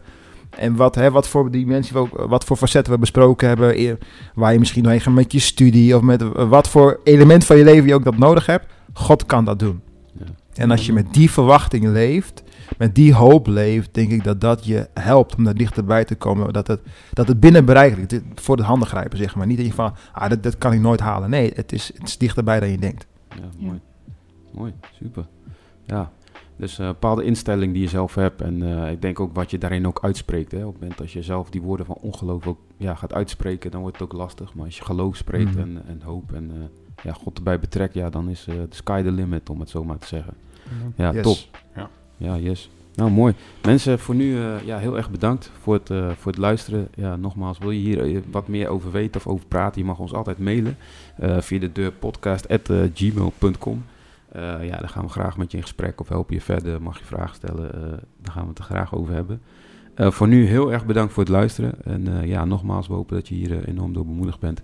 En 0.50 0.76
wat, 0.76 0.96
hè, 0.96 1.12
wat 1.12 1.28
voor 1.28 1.52
dimensie, 1.52 1.98
wat 2.12 2.44
voor 2.44 2.58
facetten 2.58 2.94
we 2.94 3.00
besproken 3.00 3.48
hebben. 3.48 3.98
Waar 4.34 4.54
je 4.54 4.60
misschien 4.60 4.84
doorheen 4.84 5.02
gaat 5.02 5.14
met 5.14 5.32
je 5.32 5.40
studie. 5.40 5.96
Of 5.96 6.02
met 6.02 6.24
wat 6.34 6.70
voor 6.70 7.00
element 7.04 7.46
van 7.46 7.58
je 7.58 7.64
leven 7.64 7.88
je 7.88 7.94
ook 7.94 8.04
dat 8.04 8.18
nodig 8.18 8.46
hebt. 8.46 8.66
God 8.94 9.26
kan 9.26 9.46
dat 9.46 9.60
doen. 9.60 9.82
En 10.54 10.72
als 10.72 10.86
je 10.86 10.94
met 10.94 11.14
die 11.14 11.32
verwachting 11.32 11.88
leeft, 11.88 12.44
met 12.78 12.96
die 12.96 13.14
hoop 13.14 13.48
leeft, 13.48 13.94
denk 13.94 14.12
ik 14.12 14.24
dat 14.24 14.42
dat 14.42 14.66
je 14.66 14.90
helpt 14.94 15.36
om 15.36 15.44
daar 15.44 15.56
dichterbij 15.56 16.06
te 16.06 16.16
komen. 16.16 16.54
Dat 16.54 16.68
het, 16.68 16.82
dat 17.14 17.28
het 17.28 17.40
binnen 17.40 17.66
bereik 17.66 17.96
ligt. 17.98 18.24
Voor 18.36 18.58
de 18.58 18.64
handen 18.64 18.88
grijpen, 18.88 19.18
zeg 19.18 19.36
maar. 19.36 19.48
Niet 19.48 19.58
dat 19.58 19.66
je 19.66 19.74
van, 19.74 19.94
ah, 20.12 20.30
dat, 20.30 20.44
dat 20.44 20.58
kan 20.58 20.74
ik 20.74 20.80
nooit 20.80 21.00
halen. 21.00 21.30
Nee, 21.30 21.52
het 21.56 21.72
is, 21.72 21.92
het 21.94 22.08
is 22.08 22.18
dichterbij 22.18 22.60
dan 22.60 22.70
je 22.70 22.78
denkt. 22.78 23.08
Ja, 23.30 23.50
mooi. 23.60 23.80
Mooi, 24.52 24.74
super. 24.92 25.28
Ja, 25.86 26.12
dus 26.56 26.78
een 26.78 26.86
uh, 26.86 26.92
bepaalde 26.92 27.24
instelling 27.24 27.74
die 27.74 27.82
je 27.82 27.88
zelf 27.88 28.16
hebt. 28.16 28.42
En 28.42 28.62
uh, 28.62 28.92
ik 28.92 29.02
denk 29.02 29.20
ook 29.20 29.36
wat 29.36 29.52
je 29.52 29.58
daarin 29.58 29.88
ook 29.88 30.04
uitspreekt. 30.04 30.52
Hè. 30.52 30.66
Op 30.66 30.72
het 30.72 30.82
moment 30.82 31.02
als 31.02 31.14
je 31.14 31.22
zelf 31.22 31.50
die 31.50 31.62
woorden 31.62 31.86
van 31.86 31.98
ongeloof 32.02 32.48
ook 32.48 32.60
ja, 32.78 32.96
gaat 32.96 33.14
uitspreken, 33.14 33.72
dan 33.72 33.82
wordt 33.82 34.00
het 34.00 34.12
ook 34.12 34.18
lastig. 34.18 34.54
Maar 34.54 34.66
als 34.66 34.78
je 34.78 34.84
geloof 34.84 35.16
spreekt 35.16 35.56
mm. 35.56 35.62
en, 35.62 35.84
en 35.88 36.02
hoop 36.02 36.34
en 36.34 36.52
uh, 36.56 36.64
ja, 37.04 37.14
God 37.14 37.38
erbij 37.38 37.60
betrekt, 37.60 37.94
ja, 37.94 38.10
dan 38.10 38.30
is 38.30 38.44
de 38.44 38.68
sky 38.70 39.02
the 39.02 39.12
limit, 39.12 39.50
om 39.50 39.60
het 39.60 39.70
zo 39.70 39.84
maar 39.84 39.98
te 39.98 40.08
zeggen. 40.08 40.34
Ja, 40.96 41.12
yes. 41.12 41.24
top. 41.24 41.38
Ja. 41.76 41.90
ja, 42.18 42.38
yes. 42.38 42.70
Nou, 42.96 43.12
mooi. 43.12 43.34
Mensen, 43.66 44.00
voor 44.00 44.16
nu 44.16 44.38
ja, 44.66 44.78
heel 44.78 44.98
erg 44.98 45.12
bedankt 45.12 45.52
voor 45.62 45.74
het, 45.74 45.88
voor 46.18 46.32
het 46.32 46.38
luisteren. 46.38 46.88
Ja, 46.96 47.16
nogmaals, 47.16 47.58
wil 47.58 47.72
je 47.72 47.80
hier 47.80 48.24
wat 48.32 48.48
meer 48.48 48.68
over 48.68 48.92
weten 48.92 49.22
of 49.22 49.28
over 49.28 49.46
praten, 49.46 49.82
je 49.82 49.88
mag 49.88 50.00
ons 50.00 50.14
altijd 50.14 50.38
mailen 50.40 50.78
via 51.40 51.60
de 51.60 51.72
deur 51.72 51.92
podcast.gmail.com. 51.92 53.84
Uh, 54.36 54.68
ja, 54.68 54.78
dan 54.78 54.90
gaan 54.90 55.04
we 55.04 55.10
graag 55.10 55.38
met 55.38 55.52
je 55.52 55.58
in 55.58 55.64
gesprek 55.64 56.00
of 56.00 56.10
helpen 56.10 56.36
je 56.36 56.42
verder. 56.42 56.82
Mag 56.82 56.98
je 56.98 57.06
vragen 57.06 57.36
stellen, 57.36 57.72
uh, 57.76 57.82
daar 58.22 58.34
gaan 58.34 58.44
we 58.44 58.50
het 58.50 58.58
er 58.58 58.64
graag 58.64 58.96
over 58.96 59.14
hebben. 59.14 59.42
Uh, 59.96 60.12
voor 60.12 60.28
nu 60.28 60.46
heel 60.46 60.72
erg 60.72 60.86
bedankt 60.86 61.14
voor 61.14 61.24
het 61.24 61.32
luisteren. 61.32 61.74
En 61.84 62.28
ja, 62.28 62.46
nogmaals, 62.46 62.88
we 62.88 62.94
hopen 62.94 63.16
dat 63.16 63.28
je 63.28 63.36
hier 63.36 63.68
enorm 63.68 63.94
door 63.94 64.06
bemoedigd 64.06 64.40
bent. 64.40 64.64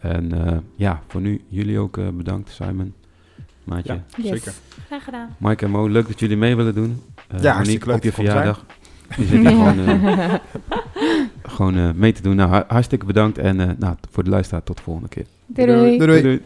En 0.00 0.64
ja, 0.76 1.02
voor 1.08 1.20
nu 1.20 1.40
jullie 1.48 1.78
ook 1.78 2.16
bedankt, 2.16 2.50
Simon. 2.50 2.94
Maatje. 3.64 3.92
Ja, 3.92 4.04
yes. 4.16 4.28
zeker. 4.28 4.52
Graag 4.86 5.04
gedaan. 5.04 5.36
Mike 5.38 5.64
en 5.64 5.70
Mo, 5.70 5.86
leuk 5.86 6.06
dat 6.06 6.20
jullie 6.20 6.36
mee 6.36 6.56
willen 6.56 6.74
doen. 6.74 7.02
ja, 7.40 7.52
hartstikke 7.52 7.86
leuk. 7.86 7.96
Op 7.96 8.02
je 8.02 8.12
verjaardag. 8.12 8.64
Je 9.16 9.24
zit 9.24 9.40
hier 9.40 9.50
gewoon, 9.50 10.40
gewoon 11.42 11.98
mee 11.98 12.12
te 12.12 12.22
doen. 12.22 12.36
Nou, 12.36 12.64
hartstikke 12.68 13.06
bedankt. 13.06 13.38
En 13.38 13.56
nou, 13.78 13.96
voor 14.10 14.24
de 14.24 14.30
luisteraar 14.30 14.62
tot 14.62 14.76
de 14.76 14.82
volgende 14.82 15.08
keer. 15.08 15.26
doei. 15.46 15.98
doei. 15.98 16.22
doei. 16.22 16.42